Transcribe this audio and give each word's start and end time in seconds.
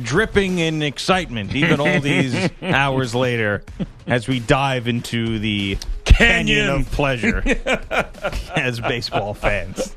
Dripping 0.00 0.58
in 0.58 0.82
excitement, 0.82 1.54
even 1.54 1.80
all 1.80 2.00
these 2.00 2.50
hours 2.62 3.14
later, 3.14 3.64
as 4.06 4.26
we 4.26 4.40
dive 4.40 4.88
into 4.88 5.38
the 5.38 5.76
canyon, 6.04 6.46
Canyon. 6.46 6.68
of 6.68 6.90
pleasure 6.92 7.42
as 8.56 8.80
baseball 8.80 9.34
fans. 9.34 9.96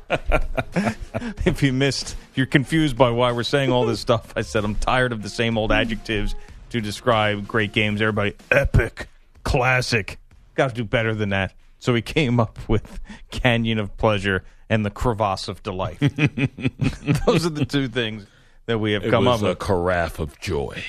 if 1.44 1.62
you 1.62 1.72
missed, 1.72 2.16
if 2.30 2.36
you're 2.36 2.46
confused 2.46 2.96
by 2.96 3.10
why 3.10 3.32
we're 3.32 3.42
saying 3.42 3.70
all 3.70 3.86
this 3.86 4.00
stuff, 4.00 4.32
I 4.36 4.42
said 4.42 4.64
I'm 4.64 4.74
tired 4.74 5.12
of 5.12 5.22
the 5.22 5.28
same 5.28 5.56
old 5.56 5.72
adjectives 5.72 6.34
to 6.70 6.80
describe 6.80 7.46
great 7.46 7.72
games. 7.72 8.00
Everybody, 8.00 8.34
epic, 8.50 9.08
classic. 9.44 10.18
Got 10.54 10.70
to 10.70 10.74
do 10.74 10.84
better 10.84 11.14
than 11.14 11.30
that. 11.30 11.52
So 11.78 11.92
we 11.92 12.02
came 12.02 12.40
up 12.40 12.58
with 12.68 13.00
Canyon 13.30 13.78
of 13.78 13.96
Pleasure 13.96 14.44
and 14.68 14.84
the 14.84 14.90
Crevasse 14.90 15.48
of 15.48 15.62
Delight. 15.62 15.98
Those 16.00 17.46
are 17.46 17.50
the 17.50 17.66
two 17.68 17.88
things 17.88 18.26
that 18.66 18.78
we 18.78 18.92
have 18.92 19.04
It 19.04 19.10
come 19.10 19.26
up 19.28 19.42
a 19.42 19.54
carafe 19.56 20.18
of 20.18 20.38
joy. 20.40 20.82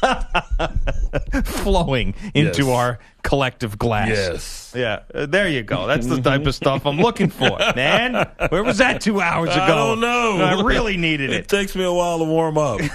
flowing 1.44 2.14
into 2.34 2.66
Yes. 2.66 2.68
our 2.76 2.98
collective 3.22 3.78
glass. 3.78 4.08
Yes. 4.08 4.72
Yeah, 4.76 5.00
uh, 5.14 5.26
there 5.26 5.48
you 5.48 5.62
go. 5.64 5.86
That's 5.88 6.06
the 6.06 6.20
type 6.20 6.46
of 6.46 6.54
stuff 6.54 6.86
I'm 6.86 6.98
looking 6.98 7.28
for, 7.30 7.58
man. 7.76 8.28
Where 8.50 8.62
was 8.62 8.78
that 8.78 9.00
two 9.00 9.20
hours 9.20 9.50
ago? 9.50 9.60
I 9.62 9.66
don't 9.68 10.00
know. 10.00 10.38
I 10.40 10.62
really 10.62 10.96
needed 10.96 11.30
It 11.30 11.36
it. 11.40 11.48
takes 11.48 11.74
me 11.74 11.82
a 11.84 11.92
while 11.92 12.18
to 12.18 12.24
warm 12.24 12.58
up. 12.58 12.80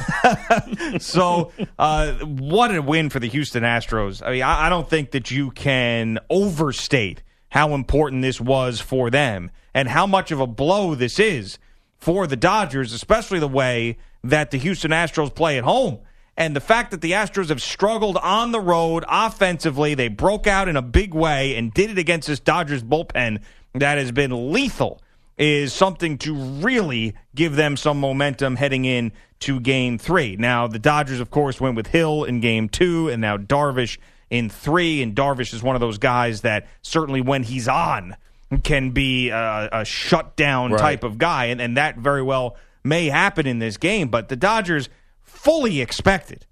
So, 1.00 1.52
uh, 1.80 2.14
what 2.26 2.74
a 2.74 2.82
win 2.82 3.10
for 3.10 3.20
the 3.20 3.28
Houston 3.28 3.64
Astros. 3.64 4.22
I 4.26 4.32
mean, 4.32 4.44
I, 4.44 4.68
I 4.68 4.70
don't 4.70 4.90
think 4.90 5.12
that 5.12 5.32
you 5.32 5.52
can 5.52 6.20
overstate 6.30 7.22
how 7.50 7.74
important 7.74 8.22
this 8.22 8.40
was 8.40 8.80
for 8.80 9.10
them 9.10 9.52
and 9.74 9.88
how 9.90 10.06
much 10.08 10.32
of 10.32 10.40
a 10.40 10.48
blow 10.48 10.96
this 10.96 11.20
is 11.20 11.58
for 11.98 12.28
the 12.28 12.36
Dodgers, 12.36 12.94
especially 12.94 13.40
the 13.40 13.48
way 13.48 13.98
that 14.24 14.52
the 14.52 14.58
Houston 14.58 14.92
Astros 14.92 15.34
play 15.34 15.58
at 15.58 15.64
home. 15.64 16.00
And 16.36 16.56
the 16.56 16.62
fact 16.62 16.92
that 16.92 17.02
the 17.02 17.12
Astros 17.12 17.50
have 17.50 17.62
struggled 17.62 18.18
on 18.18 18.52
the 18.52 18.60
road 18.60 19.06
offensively, 19.08 19.94
they 19.94 20.08
broke 20.08 20.48
out 20.48 20.68
in 20.68 20.76
a 20.76 20.82
big 20.82 21.14
way 21.14 21.56
and 21.56 21.72
did 21.74 21.92
it 21.92 21.98
against 22.00 22.28
this 22.28 22.40
Dodgers 22.40 22.84
bullpen 22.84 23.40
that 23.74 23.98
has 23.98 24.12
been 24.12 24.52
lethal 24.52 25.00
is 25.38 25.74
something 25.74 26.18
to 26.20 26.34
really 26.34 27.14
give 27.36 27.56
them 27.56 27.76
some 27.78 28.00
momentum 28.00 28.56
heading 28.56 28.86
in 28.86 29.12
to 29.40 29.60
game 29.60 29.98
three. 29.98 30.36
Now, 30.36 30.68
the 30.68 30.80
Dodgers, 30.80 31.20
of 31.20 31.30
course, 31.30 31.60
went 31.60 31.76
with 31.76 31.88
Hill 31.88 32.24
in 32.24 32.40
game 32.40 32.70
two, 32.70 33.10
and 33.10 33.22
now 33.22 33.38
Darvish 33.38 33.98
in 34.30 34.50
three. 34.50 35.04
And 35.04 35.16
Darvish 35.16 35.54
is 35.54 35.62
one 35.62 35.76
of 35.76 35.82
those 35.82 35.98
guys 35.98 36.42
that 36.42 36.68
certainly 36.82 37.22
when 37.22 37.44
he's 37.44 37.68
on 37.68 38.16
can 38.64 38.92
be 38.92 39.30
a, 39.30 39.70
a 39.72 39.86
shutdown 39.86 40.72
Right. 40.72 40.80
type 40.80 41.04
of 41.04 41.18
guy. 41.18 41.46
And, 41.46 41.60
and 41.60 41.78
that 41.78 41.98
very 41.98 42.22
well 42.22 42.56
may 42.84 43.08
happen 43.08 43.48
in 43.48 43.60
this 43.60 43.78
game. 43.78 44.08
But 44.10 44.30
the 44.30 44.36
Dodgers 44.36 44.90
fully 45.22 45.82
expected 45.82 46.46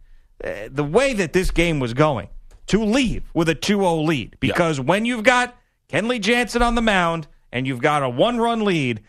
uh, 0.44 0.70
the 0.70 0.84
way 0.84 1.14
that 1.14 1.34
this 1.34 1.52
game 1.52 1.80
was 1.80 1.94
going 1.94 2.30
to 2.68 2.84
leave 2.84 3.24
with 3.34 3.50
a 3.50 3.56
2-0 3.56 4.06
lead 4.06 4.38
because 4.40 4.80
when 4.80 5.06
you've 5.06 5.24
got 5.24 5.56
Kenley 5.90 6.20
Jansen 6.22 6.62
on 6.62 6.76
the 6.76 6.82
mound 6.82 7.28
and 7.52 7.68
you've 7.68 7.82
got 7.82 8.02
a 8.04 8.10
one-run 8.10 8.64
lead, 8.64 9.02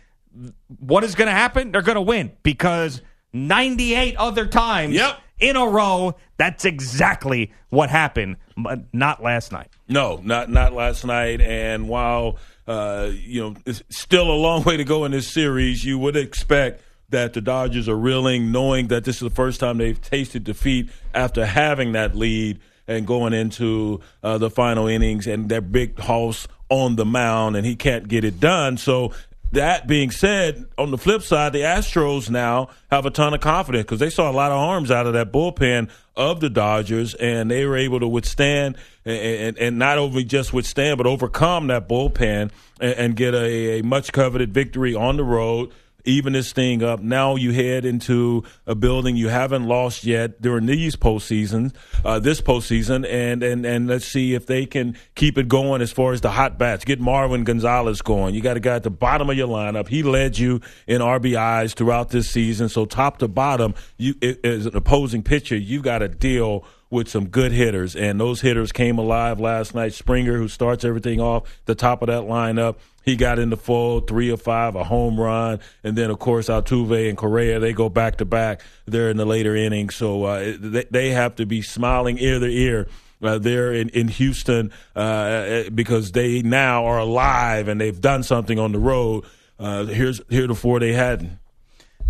what 0.81 1.05
is 1.05 1.15
going 1.15 1.27
to 1.29 1.33
happen? 1.33 1.73
They're 1.73 1.83
going 1.83 1.97
to 1.97 2.01
win 2.03 2.33
because 2.43 3.03
98 3.33 4.17
other 4.17 4.47
times 4.47 4.95
Yep. 4.95 5.19
in 5.41 5.57
a 5.57 5.67
row, 5.67 6.17
that's 6.39 6.65
exactly 6.65 7.53
what 7.71 7.89
happened, 7.91 8.37
but 8.57 8.93
not 8.93 9.23
last 9.23 9.53
night. 9.53 9.69
No, 9.89 10.21
not 10.25 10.49
not 10.51 10.73
last 10.73 11.05
night. 11.05 11.41
And 11.41 11.89
while 11.89 12.39
uh, 12.67 13.11
you 13.13 13.41
know 13.43 13.55
it's 13.67 13.83
still 13.91 14.31
a 14.31 14.35
long 14.37 14.63
way 14.65 14.77
to 14.77 14.85
go 14.85 15.05
in 15.05 15.13
this 15.13 15.29
series, 15.29 15.85
you 15.85 15.99
would 15.99 16.17
expect 16.17 16.83
that 17.13 17.33
the 17.33 17.41
Dodgers 17.41 17.89
are 17.89 17.97
reeling, 17.97 18.53
knowing 18.53 18.89
that 18.89 19.05
this 19.05 19.17
is 19.17 19.23
the 19.23 19.31
first 19.31 19.61
time 19.61 19.79
they've 19.79 20.01
tasted 20.01 20.45
defeat 20.45 20.91
after 21.15 21.47
having 21.47 21.93
that 21.93 22.15
lead 22.15 22.61
and 22.89 23.07
going 23.07 23.33
into 23.33 24.01
uh, 24.23 24.39
the 24.39 24.51
final 24.51 24.89
innings 24.89 25.27
and 25.27 25.49
that 25.49 25.71
big 25.71 25.99
house 25.99 26.49
on 26.69 26.97
the 26.97 27.05
mound, 27.05 27.57
and 27.57 27.65
he 27.65 27.77
can't 27.77 28.09
get 28.09 28.25
it 28.25 28.41
done. 28.41 28.77
So. 28.77 29.13
That 29.53 29.87
being 29.87 30.11
said, 30.11 30.65
on 30.79 30.93
the 30.93 30.97
flip 30.97 31.21
side, 31.21 31.53
the 31.53 31.61
Astros 31.61 32.31
now 32.31 32.71
have 32.91 33.05
a 33.05 33.11
ton 33.11 33.35
of 33.35 33.43
confidence 33.43 33.85
because 33.85 33.99
they 33.99 34.09
saw 34.09 34.31
a 34.31 34.33
lot 34.33 34.51
of 34.51 34.57
arms 34.57 34.91
out 34.91 35.07
of 35.07 35.13
that 35.13 35.31
bullpen 35.31 35.91
of 36.17 36.41
the 36.41 36.49
Dodgers, 36.49 37.15
and 37.15 37.51
they 37.51 37.67
were 37.67 37.77
able 37.77 38.01
to 38.01 38.09
withstand 38.09 38.79
and, 39.05 39.19
and, 39.19 39.59
and 39.59 39.79
not 39.79 39.99
only 39.99 40.25
just 40.25 40.55
withstand, 40.55 40.97
but 40.97 41.07
overcome 41.07 41.67
that 41.67 41.87
bullpen 41.87 42.51
and, 42.81 42.95
and 42.95 43.15
get 43.15 43.35
a, 43.35 43.81
a 43.81 43.83
much 43.83 44.13
coveted 44.13 44.55
victory 44.55 44.95
on 44.95 45.19
the 45.19 45.25
road. 45.25 45.71
Even 46.05 46.33
this 46.33 46.53
thing 46.53 46.83
up. 46.83 47.01
Now 47.01 47.37
you 47.37 47.53
head 47.53 47.85
into 47.85 48.45
a 48.67 48.75
building 48.75 49.17
you 49.17 49.29
haven't 49.29 49.67
lost 49.67 50.05
yet 50.05 50.43
during 50.43 50.67
these 50.67 50.97
postseasons, 50.97 51.75
uh, 52.05 52.19
this 52.19 52.41
postseason, 52.41 53.07
and, 53.09 53.43
and 53.43 53.65
and 53.65 53.87
let's 53.87 54.07
see 54.07 54.35
if 54.35 54.47
they 54.47 54.67
can 54.67 54.97
keep 55.15 55.39
it 55.39 55.49
going 55.49 55.81
as 55.81 55.93
far 55.93 56.13
as 56.13 56.21
the 56.21 56.31
hot 56.31 56.59
bats. 56.59 56.85
Get 56.85 57.01
Marwin 57.01 57.45
Gonzalez 57.45 58.03
going. 58.03 58.35
You 58.35 58.41
got 58.41 58.57
a 58.57 58.61
guy 58.61 58.77
at 58.77 58.83
the 58.83 58.91
bottom 58.91 59.31
of 59.31 59.37
your 59.37 59.49
lineup. 59.49 59.89
He 59.89 60.03
led 60.03 60.39
you 60.39 60.61
in 60.87 61.01
RBIs 61.01 61.75
throughout 61.75 62.11
this 62.11 62.31
season. 62.31 62.69
So 62.69 62.85
top 62.85 63.19
to 63.19 63.29
bottom, 63.29 63.75
you 63.97 64.15
as 64.45 64.67
an 64.67 64.77
opposing 64.77 65.23
pitcher, 65.23 65.57
you've 65.57 65.85
got 65.85 65.99
to 65.99 66.09
deal 66.09 66.65
with 66.93 67.09
some 67.09 67.29
good 67.29 67.53
hitters, 67.53 67.97
and 67.97 68.21
those 68.21 68.43
hitters 68.43 68.71
came 68.71 68.99
alive 68.99 69.41
last 69.41 69.75
night. 69.75 69.95
Springer, 69.95 70.37
who 70.37 70.47
starts 70.47 70.85
everything 70.85 71.23
off 71.23 71.61
the 71.65 71.75
top 71.75 72.03
of 72.03 72.09
that 72.09 72.25
lineup, 72.25 72.77
he 73.05 73.17
got 73.17 73.39
in 73.39 73.51
the 73.51 73.57
fold, 73.57 74.07
three 74.09 74.31
or 74.31 74.37
five, 74.37 74.75
a 74.77 74.85
home 74.85 75.19
run, 75.21 75.61
and 75.85 75.97
then 75.97 76.11
of 76.11 76.19
course 76.19 76.49
Altuve 76.49 77.09
and 77.09 77.17
Correa 77.19 77.59
they 77.61 77.73
go 77.73 77.89
back 77.89 78.17
to 78.19 78.25
back. 78.25 78.63
They're 78.87 79.11
in 79.11 79.17
the 79.17 79.25
later 79.27 79.55
innings, 79.57 79.95
so 79.95 80.25
uh, 80.25 80.55
they, 80.59 80.85
they 80.91 81.11
have 81.11 81.35
to 81.37 81.47
be 81.47 81.63
smiling 81.63 82.19
ear 82.19 82.39
to 82.39 82.47
ear. 82.47 82.89
Uh, 83.23 83.39
there 83.39 83.73
in, 83.73 83.89
in 83.91 84.09
Houston 84.09 84.73
uh, 84.97 85.63
because 85.73 86.11
they 86.11 86.43
now 86.43 86.87
are 86.87 86.99
alive 86.99 87.69
and 87.69 87.81
they've 87.81 88.01
done 88.01 88.25
something 88.25 88.59
on 88.59 88.73
the 88.73 88.81
road. 88.81 89.25
Uh, 89.61 89.85
here's 89.85 90.21
heretofore 90.29 90.81
they 90.81 90.93
hadn't. 90.93 91.39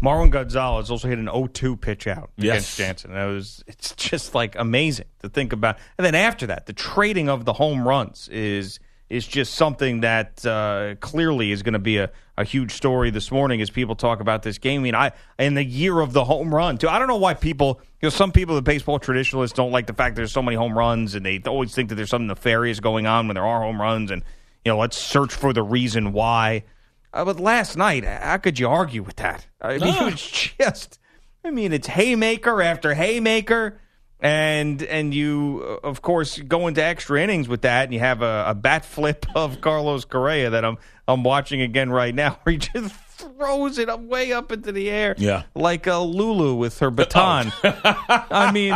Marwin 0.03 0.31
Gonzalez 0.31 0.91
also 0.91 1.09
hit 1.09 1.19
an 1.19 1.27
0-2 1.27 1.79
pitch 1.79 2.07
out 2.07 2.31
Yes. 2.39 2.55
against 2.55 2.79
Jansen. 2.79 3.13
That 3.13 3.27
was 3.27 3.63
it's 3.67 3.95
just 3.95 4.35
like 4.35 4.57
amazing 4.59 5.05
to 5.21 5.29
think 5.29 5.53
about. 5.53 5.77
And 5.99 6.05
then 6.07 6.15
after 6.15 6.47
that, 6.47 6.65
the 6.65 6.73
trading 6.73 7.29
of 7.29 7.45
the 7.45 7.53
home 7.53 7.87
runs 7.87 8.29
is 8.29 8.81
is 9.13 9.27
just 9.27 9.55
something 9.55 10.01
that 10.01 10.45
uh, 10.47 10.95
clearly 11.01 11.53
is 11.53 11.63
going 11.63 11.75
to 11.75 11.79
be 11.79 11.99
a, 11.99 12.11
a 12.39 12.45
huge 12.45 12.73
story 12.73 13.11
this 13.11 13.31
morning 13.31 13.61
as 13.61 13.69
people 13.69 13.95
talk 13.95 14.21
about 14.21 14.43
this 14.43 14.57
game. 14.57 14.81
I 14.81 14.83
mean, 14.83 14.95
I 14.95 15.13
in 15.39 15.53
the 15.53 15.63
year 15.63 16.01
of 16.01 16.15
the 16.15 16.25
home 16.25 16.53
run 16.53 16.79
too. 16.79 16.89
I 16.89 16.99
don't 16.99 17.09
know 17.09 17.19
why 17.19 17.35
people, 17.35 17.79
you 18.01 18.07
know, 18.07 18.11
some 18.11 18.33
people, 18.33 18.55
the 18.55 18.63
baseball 18.63 18.99
traditionalists, 18.99 19.55
don't 19.55 19.71
like 19.71 19.87
the 19.87 19.93
fact 19.93 20.17
there's 20.17 20.33
so 20.33 20.41
many 20.41 20.57
home 20.57 20.77
runs, 20.77 21.15
and 21.15 21.27
they 21.27 21.43
always 21.47 21.75
think 21.75 21.91
that 21.91 21.97
there's 21.97 22.09
something 22.09 22.27
nefarious 22.27 22.81
going 22.81 23.07
on 23.07 23.29
when 23.29 23.35
there 23.35 23.45
are 23.45 23.61
home 23.61 23.83
runs, 23.83 24.11
and 24.11 24.23
you 24.65 24.73
know, 24.73 24.79
let's 24.79 24.97
search 24.97 25.35
for 25.35 25.53
the 25.53 25.63
reason 25.63 26.13
why. 26.13 26.65
Uh, 27.13 27.27
but 27.27 27.39
last 27.39 27.77
night, 27.77 28.07
how 28.07 28.39
could 28.39 28.59
you 28.59 28.67
argue 28.67 29.03
with 29.03 29.17
that? 29.17 29.47
I 29.61 29.77
mean, 29.77 29.95
it 30.03 30.05
was 30.05 30.23
just. 30.23 30.99
I 31.45 31.51
mean, 31.51 31.75
it's 31.75 31.89
haymaker 31.89 32.63
after 32.63 32.95
haymaker, 32.95 33.79
and 34.23 34.83
and 34.85 35.13
you, 35.13 35.63
uh, 35.83 35.87
of 35.87 36.01
course, 36.01 36.39
go 36.39 36.69
into 36.69 36.83
extra 36.83 37.21
innings 37.21 37.49
with 37.49 37.63
that, 37.63 37.85
and 37.85 37.93
you 37.93 37.99
have 38.01 38.23
a, 38.23 38.45
a 38.49 38.55
bat 38.55 38.85
flip 38.87 39.27
of 39.35 39.61
Carlos 39.61 40.05
Correa 40.07 40.49
that 40.51 40.65
I'm 40.65 40.79
I'm 41.07 41.25
watching 41.25 41.61
again 41.61 41.91
right 41.91 42.15
now, 42.15 42.39
where 42.45 42.53
he 42.53 42.59
just 42.59 42.95
throws 42.95 43.79
it 43.79 43.89
up 43.89 44.01
way 44.01 44.33
up 44.33 44.51
into 44.53 44.73
the 44.73 44.89
air, 44.91 45.15
Yeah. 45.19 45.43
like 45.55 45.87
a 45.87 45.97
Lulu 45.99 46.55
with 46.55 46.79
her 46.79 46.91
baton. 46.91 47.53
I 47.63 48.51
mean, 48.53 48.75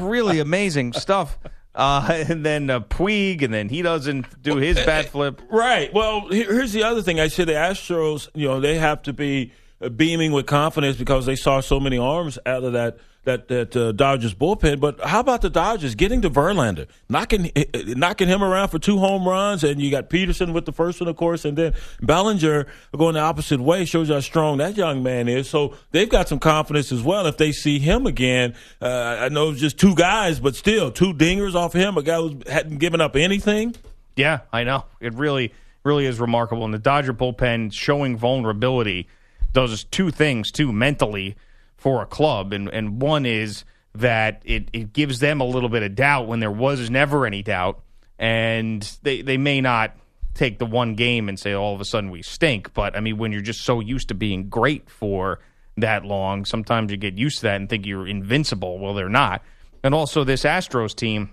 really 0.00 0.38
amazing 0.38 0.92
stuff. 0.92 1.38
Uh, 1.74 2.24
and 2.28 2.44
then 2.44 2.68
uh, 2.68 2.80
Puig, 2.80 3.42
and 3.42 3.54
then 3.54 3.68
he 3.68 3.80
doesn't 3.80 4.42
do 4.42 4.56
his 4.56 4.76
bat 4.76 5.06
flip. 5.06 5.40
Right. 5.50 5.92
Well, 5.94 6.28
here's 6.28 6.72
the 6.72 6.82
other 6.82 7.00
thing. 7.00 7.20
I 7.20 7.28
said 7.28 7.46
the 7.48 7.52
Astros, 7.54 8.28
you 8.34 8.48
know, 8.48 8.60
they 8.60 8.76
have 8.76 9.02
to 9.02 9.12
be 9.12 9.52
uh, 9.80 9.88
beaming 9.88 10.32
with 10.32 10.46
confidence 10.46 10.96
because 10.96 11.26
they 11.26 11.36
saw 11.36 11.60
so 11.60 11.78
many 11.80 11.96
arms 11.96 12.38
out 12.44 12.64
of 12.64 12.72
that 12.72 12.98
that 13.24 13.48
that 13.48 13.76
uh, 13.76 13.92
Dodgers 13.92 14.34
bullpen. 14.34 14.80
But 14.80 15.00
how 15.00 15.20
about 15.20 15.42
the 15.42 15.50
Dodgers 15.50 15.94
getting 15.94 16.22
to 16.22 16.30
Verlander, 16.30 16.86
knocking 17.08 17.50
knocking 17.74 18.28
him 18.28 18.42
around 18.42 18.68
for 18.68 18.78
two 18.78 18.98
home 18.98 19.26
runs, 19.26 19.64
and 19.64 19.80
you 19.80 19.90
got 19.90 20.08
Pederson 20.08 20.52
with 20.52 20.64
the 20.64 20.72
first 20.72 21.00
one, 21.00 21.08
of 21.08 21.16
course, 21.16 21.44
and 21.44 21.56
then 21.56 21.74
Bellinger 22.00 22.66
going 22.96 23.14
the 23.14 23.20
opposite 23.20 23.60
way 23.60 23.84
shows 23.84 24.08
you 24.08 24.14
how 24.14 24.20
strong 24.20 24.58
that 24.58 24.76
young 24.76 25.02
man 25.02 25.28
is. 25.28 25.48
So 25.48 25.74
they've 25.90 26.08
got 26.08 26.28
some 26.28 26.38
confidence 26.38 26.92
as 26.92 27.02
well 27.02 27.26
if 27.26 27.36
they 27.36 27.52
see 27.52 27.78
him 27.78 28.06
again. 28.06 28.54
Uh, 28.80 29.18
I 29.20 29.28
know 29.28 29.50
it's 29.50 29.60
just 29.60 29.78
two 29.78 29.94
guys, 29.94 30.40
but 30.40 30.56
still 30.56 30.90
two 30.90 31.12
dingers 31.12 31.54
off 31.54 31.72
him, 31.72 31.96
a 31.96 32.02
guy 32.02 32.16
who 32.16 32.40
hadn't 32.46 32.78
given 32.78 33.00
up 33.00 33.16
anything. 33.16 33.74
Yeah, 34.16 34.40
I 34.52 34.64
know 34.64 34.84
it 35.00 35.14
really 35.14 35.52
really 35.82 36.06
is 36.06 36.20
remarkable, 36.20 36.64
and 36.64 36.74
the 36.74 36.78
Dodger 36.78 37.14
bullpen 37.14 37.72
showing 37.72 38.16
vulnerability 38.16 39.08
does 39.52 39.84
two 39.84 40.10
things 40.10 40.50
too 40.50 40.72
mentally 40.72 41.36
for 41.80 42.02
a 42.02 42.06
club, 42.06 42.52
and 42.52 42.68
and 42.68 43.00
one 43.02 43.26
is 43.26 43.64
that 43.94 44.42
it, 44.44 44.68
it 44.72 44.92
gives 44.92 45.18
them 45.18 45.40
a 45.40 45.44
little 45.44 45.68
bit 45.68 45.82
of 45.82 45.94
doubt 45.96 46.28
when 46.28 46.38
there 46.38 46.50
was 46.50 46.90
never 46.90 47.26
any 47.26 47.42
doubt, 47.42 47.80
and 48.18 48.82
they 49.02 49.22
they 49.22 49.38
may 49.38 49.60
not 49.60 49.96
take 50.34 50.58
the 50.58 50.66
one 50.66 50.94
game 50.94 51.28
and 51.28 51.40
say 51.40 51.52
all 51.52 51.74
of 51.74 51.80
a 51.80 51.84
sudden 51.84 52.10
we 52.10 52.22
stink, 52.22 52.72
but 52.74 52.96
I 52.96 53.00
mean 53.00 53.16
when 53.16 53.32
you're 53.32 53.40
just 53.40 53.62
so 53.62 53.80
used 53.80 54.08
to 54.08 54.14
being 54.14 54.48
great 54.48 54.88
for 54.88 55.40
that 55.78 56.04
long, 56.04 56.44
sometimes 56.44 56.92
you 56.92 56.98
get 56.98 57.14
used 57.14 57.38
to 57.38 57.42
that 57.44 57.56
and 57.56 57.68
think 57.68 57.86
you're 57.86 58.06
invincible. 58.06 58.78
Well, 58.78 58.92
they're 58.92 59.08
not, 59.08 59.42
and 59.82 59.94
also 59.94 60.22
this 60.22 60.44
Astros 60.44 60.94
team, 60.94 61.30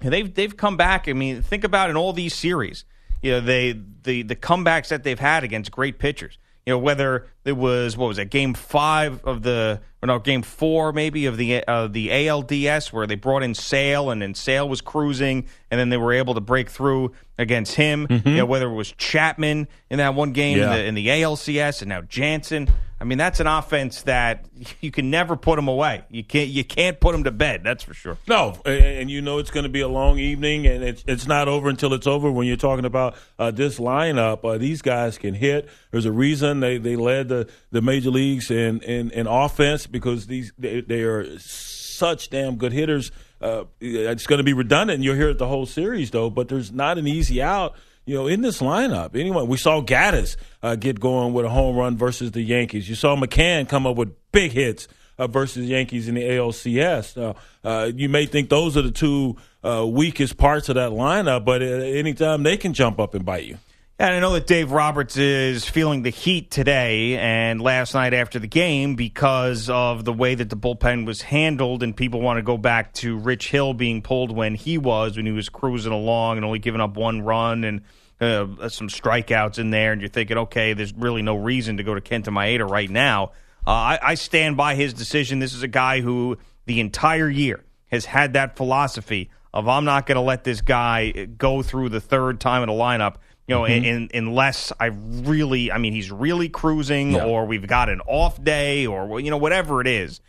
they've 0.00 0.32
they've 0.32 0.56
come 0.56 0.76
back. 0.76 1.08
I 1.08 1.12
mean, 1.12 1.42
think 1.42 1.64
about 1.64 1.90
in 1.90 1.96
all 1.96 2.12
these 2.12 2.34
series, 2.34 2.84
you 3.20 3.32
know 3.32 3.40
they 3.40 3.72
the 4.04 4.22
the 4.22 4.36
comebacks 4.36 4.88
that 4.88 5.02
they've 5.02 5.18
had 5.18 5.42
against 5.42 5.72
great 5.72 5.98
pitchers 5.98 6.38
you 6.66 6.72
know 6.72 6.78
whether 6.78 7.26
it 7.44 7.56
was 7.56 7.96
what 7.96 8.06
was 8.06 8.18
it 8.18 8.30
game 8.30 8.54
five 8.54 9.24
of 9.24 9.42
the 9.42 9.80
or 10.02 10.06
no 10.06 10.18
game 10.18 10.42
four 10.42 10.92
maybe 10.92 11.26
of 11.26 11.36
the 11.36 11.64
uh, 11.66 11.88
the 11.88 12.08
ALDS 12.08 12.92
where 12.92 13.06
they 13.06 13.14
brought 13.14 13.42
in 13.42 13.54
Sale 13.54 14.10
and 14.10 14.22
then 14.22 14.34
Sale 14.34 14.68
was 14.68 14.80
cruising 14.80 15.46
and 15.70 15.80
then 15.80 15.88
they 15.88 15.96
were 15.96 16.12
able 16.12 16.34
to 16.34 16.40
break 16.40 16.70
through 16.70 17.12
against 17.38 17.74
him. 17.74 18.06
Mm-hmm. 18.06 18.28
You 18.28 18.36
know 18.36 18.46
whether 18.46 18.68
it 18.68 18.74
was 18.74 18.92
Chapman 18.92 19.66
in 19.90 19.98
that 19.98 20.14
one 20.14 20.32
game 20.32 20.58
yeah. 20.58 20.64
in, 20.64 20.70
the, 20.70 20.84
in 20.84 20.94
the 20.94 21.06
ALCS 21.08 21.82
and 21.82 21.88
now 21.88 22.02
Jansen. 22.02 22.68
I 23.02 23.04
mean, 23.04 23.18
that's 23.18 23.40
an 23.40 23.48
offense 23.48 24.02
that 24.02 24.46
you 24.80 24.92
can 24.92 25.10
never 25.10 25.34
put 25.36 25.56
them 25.56 25.66
away. 25.66 26.04
You 26.08 26.22
can't 26.22 26.48
you 26.48 26.62
can't 26.62 27.00
put 27.00 27.10
them 27.10 27.24
to 27.24 27.32
bed. 27.32 27.62
That's 27.64 27.82
for 27.82 27.94
sure. 27.94 28.16
No, 28.28 28.52
and 28.64 29.10
you 29.10 29.20
know 29.20 29.38
it's 29.38 29.50
going 29.50 29.64
to 29.64 29.68
be 29.68 29.80
a 29.80 29.88
long 29.88 30.20
evening, 30.20 30.68
and 30.68 30.84
it's 30.84 31.02
it's 31.08 31.26
not 31.26 31.48
over 31.48 31.68
until 31.68 31.94
it's 31.94 32.06
over. 32.06 32.30
When 32.30 32.46
you're 32.46 32.56
talking 32.56 32.84
about 32.84 33.16
uh, 33.40 33.50
this 33.50 33.80
lineup, 33.80 34.44
uh, 34.44 34.56
these 34.56 34.82
guys 34.82 35.18
can 35.18 35.34
hit. 35.34 35.68
There's 35.90 36.04
a 36.04 36.12
reason 36.12 36.60
they, 36.60 36.78
they 36.78 36.94
led 36.94 37.28
the, 37.28 37.50
the 37.72 37.82
major 37.82 38.10
leagues 38.10 38.52
in, 38.52 38.80
in, 38.82 39.10
in 39.10 39.26
offense 39.26 39.88
because 39.88 40.28
these 40.28 40.52
they, 40.56 40.80
they 40.80 41.02
are 41.02 41.38
such 41.40 42.30
damn 42.30 42.54
good 42.54 42.72
hitters. 42.72 43.10
Uh, 43.40 43.64
it's 43.80 44.28
going 44.28 44.38
to 44.38 44.44
be 44.44 44.52
redundant. 44.52 45.02
You'll 45.02 45.16
hear 45.16 45.30
it 45.30 45.38
the 45.38 45.48
whole 45.48 45.66
series 45.66 46.12
though, 46.12 46.30
but 46.30 46.48
there's 46.48 46.70
not 46.70 46.98
an 46.98 47.08
easy 47.08 47.42
out 47.42 47.74
you 48.04 48.14
know, 48.14 48.26
in 48.26 48.40
this 48.42 48.60
lineup. 48.60 49.14
Anyway, 49.14 49.44
we 49.44 49.56
saw 49.56 49.80
Gattis 49.80 50.36
uh, 50.62 50.74
get 50.76 50.98
going 50.98 51.32
with 51.32 51.44
a 51.44 51.48
home 51.48 51.76
run 51.76 51.96
versus 51.96 52.32
the 52.32 52.42
Yankees. 52.42 52.88
You 52.88 52.94
saw 52.94 53.16
McCann 53.16 53.68
come 53.68 53.86
up 53.86 53.96
with 53.96 54.14
big 54.32 54.52
hits 54.52 54.88
uh, 55.18 55.26
versus 55.26 55.66
Yankees 55.66 56.08
in 56.08 56.14
the 56.14 56.22
ALCS. 56.22 57.36
Uh, 57.64 57.92
you 57.94 58.08
may 58.08 58.26
think 58.26 58.48
those 58.48 58.76
are 58.76 58.82
the 58.82 58.90
two 58.90 59.36
uh, 59.62 59.86
weakest 59.86 60.36
parts 60.36 60.68
of 60.68 60.74
that 60.74 60.90
lineup, 60.90 61.44
but 61.44 61.62
anytime 61.62 62.42
they 62.42 62.56
can 62.56 62.72
jump 62.72 62.98
up 62.98 63.14
and 63.14 63.24
bite 63.24 63.44
you. 63.44 63.58
And 63.98 64.14
I 64.14 64.20
know 64.20 64.32
that 64.32 64.46
Dave 64.46 64.72
Roberts 64.72 65.16
is 65.16 65.68
feeling 65.68 66.02
the 66.02 66.10
heat 66.10 66.50
today 66.50 67.18
and 67.18 67.60
last 67.60 67.92
night 67.92 68.14
after 68.14 68.38
the 68.38 68.48
game 68.48 68.96
because 68.96 69.68
of 69.68 70.04
the 70.04 70.12
way 70.12 70.34
that 70.34 70.48
the 70.48 70.56
bullpen 70.56 71.06
was 71.06 71.22
handled. 71.22 71.82
And 71.82 71.94
people 71.94 72.20
want 72.20 72.38
to 72.38 72.42
go 72.42 72.56
back 72.56 72.94
to 72.94 73.18
Rich 73.18 73.50
Hill 73.50 73.74
being 73.74 74.00
pulled 74.00 74.34
when 74.34 74.54
he 74.54 74.78
was, 74.78 75.16
when 75.16 75.26
he 75.26 75.32
was 75.32 75.50
cruising 75.50 75.92
along 75.92 76.38
and 76.38 76.44
only 76.44 76.58
giving 76.58 76.80
up 76.80 76.96
one 76.96 77.20
run 77.20 77.64
and 77.64 77.82
uh, 78.18 78.68
some 78.70 78.88
strikeouts 78.88 79.58
in 79.58 79.70
there. 79.70 79.92
And 79.92 80.00
you're 80.00 80.08
thinking, 80.08 80.38
okay, 80.38 80.72
there's 80.72 80.94
really 80.94 81.22
no 81.22 81.36
reason 81.36 81.76
to 81.76 81.82
go 81.82 81.94
to 81.94 82.00
Kenta 82.00 82.28
Maeda 82.28 82.68
right 82.68 82.90
now. 82.90 83.32
Uh, 83.66 83.70
I, 83.70 83.98
I 84.02 84.14
stand 84.14 84.56
by 84.56 84.74
his 84.74 84.94
decision. 84.94 85.38
This 85.38 85.54
is 85.54 85.62
a 85.62 85.68
guy 85.68 86.00
who 86.00 86.38
the 86.64 86.80
entire 86.80 87.28
year 87.28 87.62
has 87.88 88.06
had 88.06 88.32
that 88.32 88.56
philosophy 88.56 89.30
of 89.54 89.68
I'm 89.68 89.84
not 89.84 90.06
going 90.06 90.16
to 90.16 90.22
let 90.22 90.44
this 90.44 90.62
guy 90.62 91.26
go 91.36 91.62
through 91.62 91.90
the 91.90 92.00
third 92.00 92.40
time 92.40 92.62
in 92.62 92.68
a 92.70 92.72
lineup 92.72 93.16
you 93.46 93.54
know, 93.54 93.62
mm-hmm. 93.62 93.84
in, 93.84 94.08
in, 94.08 94.26
unless 94.26 94.72
I 94.78 94.86
really, 94.86 95.72
I 95.72 95.78
mean, 95.78 95.92
he's 95.92 96.10
really 96.10 96.48
cruising, 96.48 97.12
yeah. 97.12 97.24
or 97.24 97.46
we've 97.46 97.66
got 97.66 97.88
an 97.88 98.00
off 98.06 98.42
day, 98.42 98.86
or 98.86 99.20
you 99.20 99.30
know, 99.30 99.36
whatever 99.36 99.80
it 99.80 99.86
is, 99.86 100.20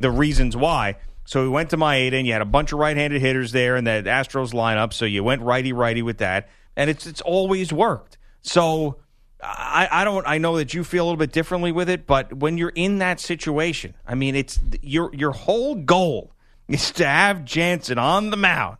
the 0.00 0.10
reasons 0.10 0.56
why. 0.56 0.96
So 1.24 1.42
we 1.42 1.48
went 1.48 1.70
to 1.70 1.76
Maeda, 1.76 2.14
and 2.14 2.26
you 2.26 2.32
had 2.32 2.42
a 2.42 2.46
bunch 2.46 2.72
of 2.72 2.78
right-handed 2.78 3.20
hitters 3.20 3.52
there 3.52 3.76
in 3.76 3.84
the 3.84 4.02
Astros 4.06 4.52
lineup. 4.52 4.92
So 4.92 5.04
you 5.04 5.22
went 5.22 5.42
righty-righty 5.42 6.02
with 6.02 6.18
that, 6.18 6.48
and 6.76 6.88
it's 6.90 7.06
it's 7.06 7.20
always 7.20 7.72
worked. 7.72 8.18
So 8.40 8.96
I, 9.42 9.88
I 9.90 10.04
don't 10.04 10.26
I 10.26 10.38
know 10.38 10.56
that 10.56 10.72
you 10.72 10.82
feel 10.82 11.04
a 11.04 11.06
little 11.06 11.18
bit 11.18 11.32
differently 11.32 11.72
with 11.72 11.88
it, 11.88 12.06
but 12.06 12.32
when 12.32 12.58
you're 12.58 12.70
in 12.70 12.98
that 12.98 13.20
situation, 13.20 13.94
I 14.06 14.14
mean, 14.14 14.34
it's 14.34 14.58
your 14.80 15.14
your 15.14 15.32
whole 15.32 15.74
goal 15.74 16.32
is 16.68 16.90
to 16.92 17.06
have 17.06 17.44
Jansen 17.44 17.98
on 17.98 18.30
the 18.30 18.36
mound 18.36 18.78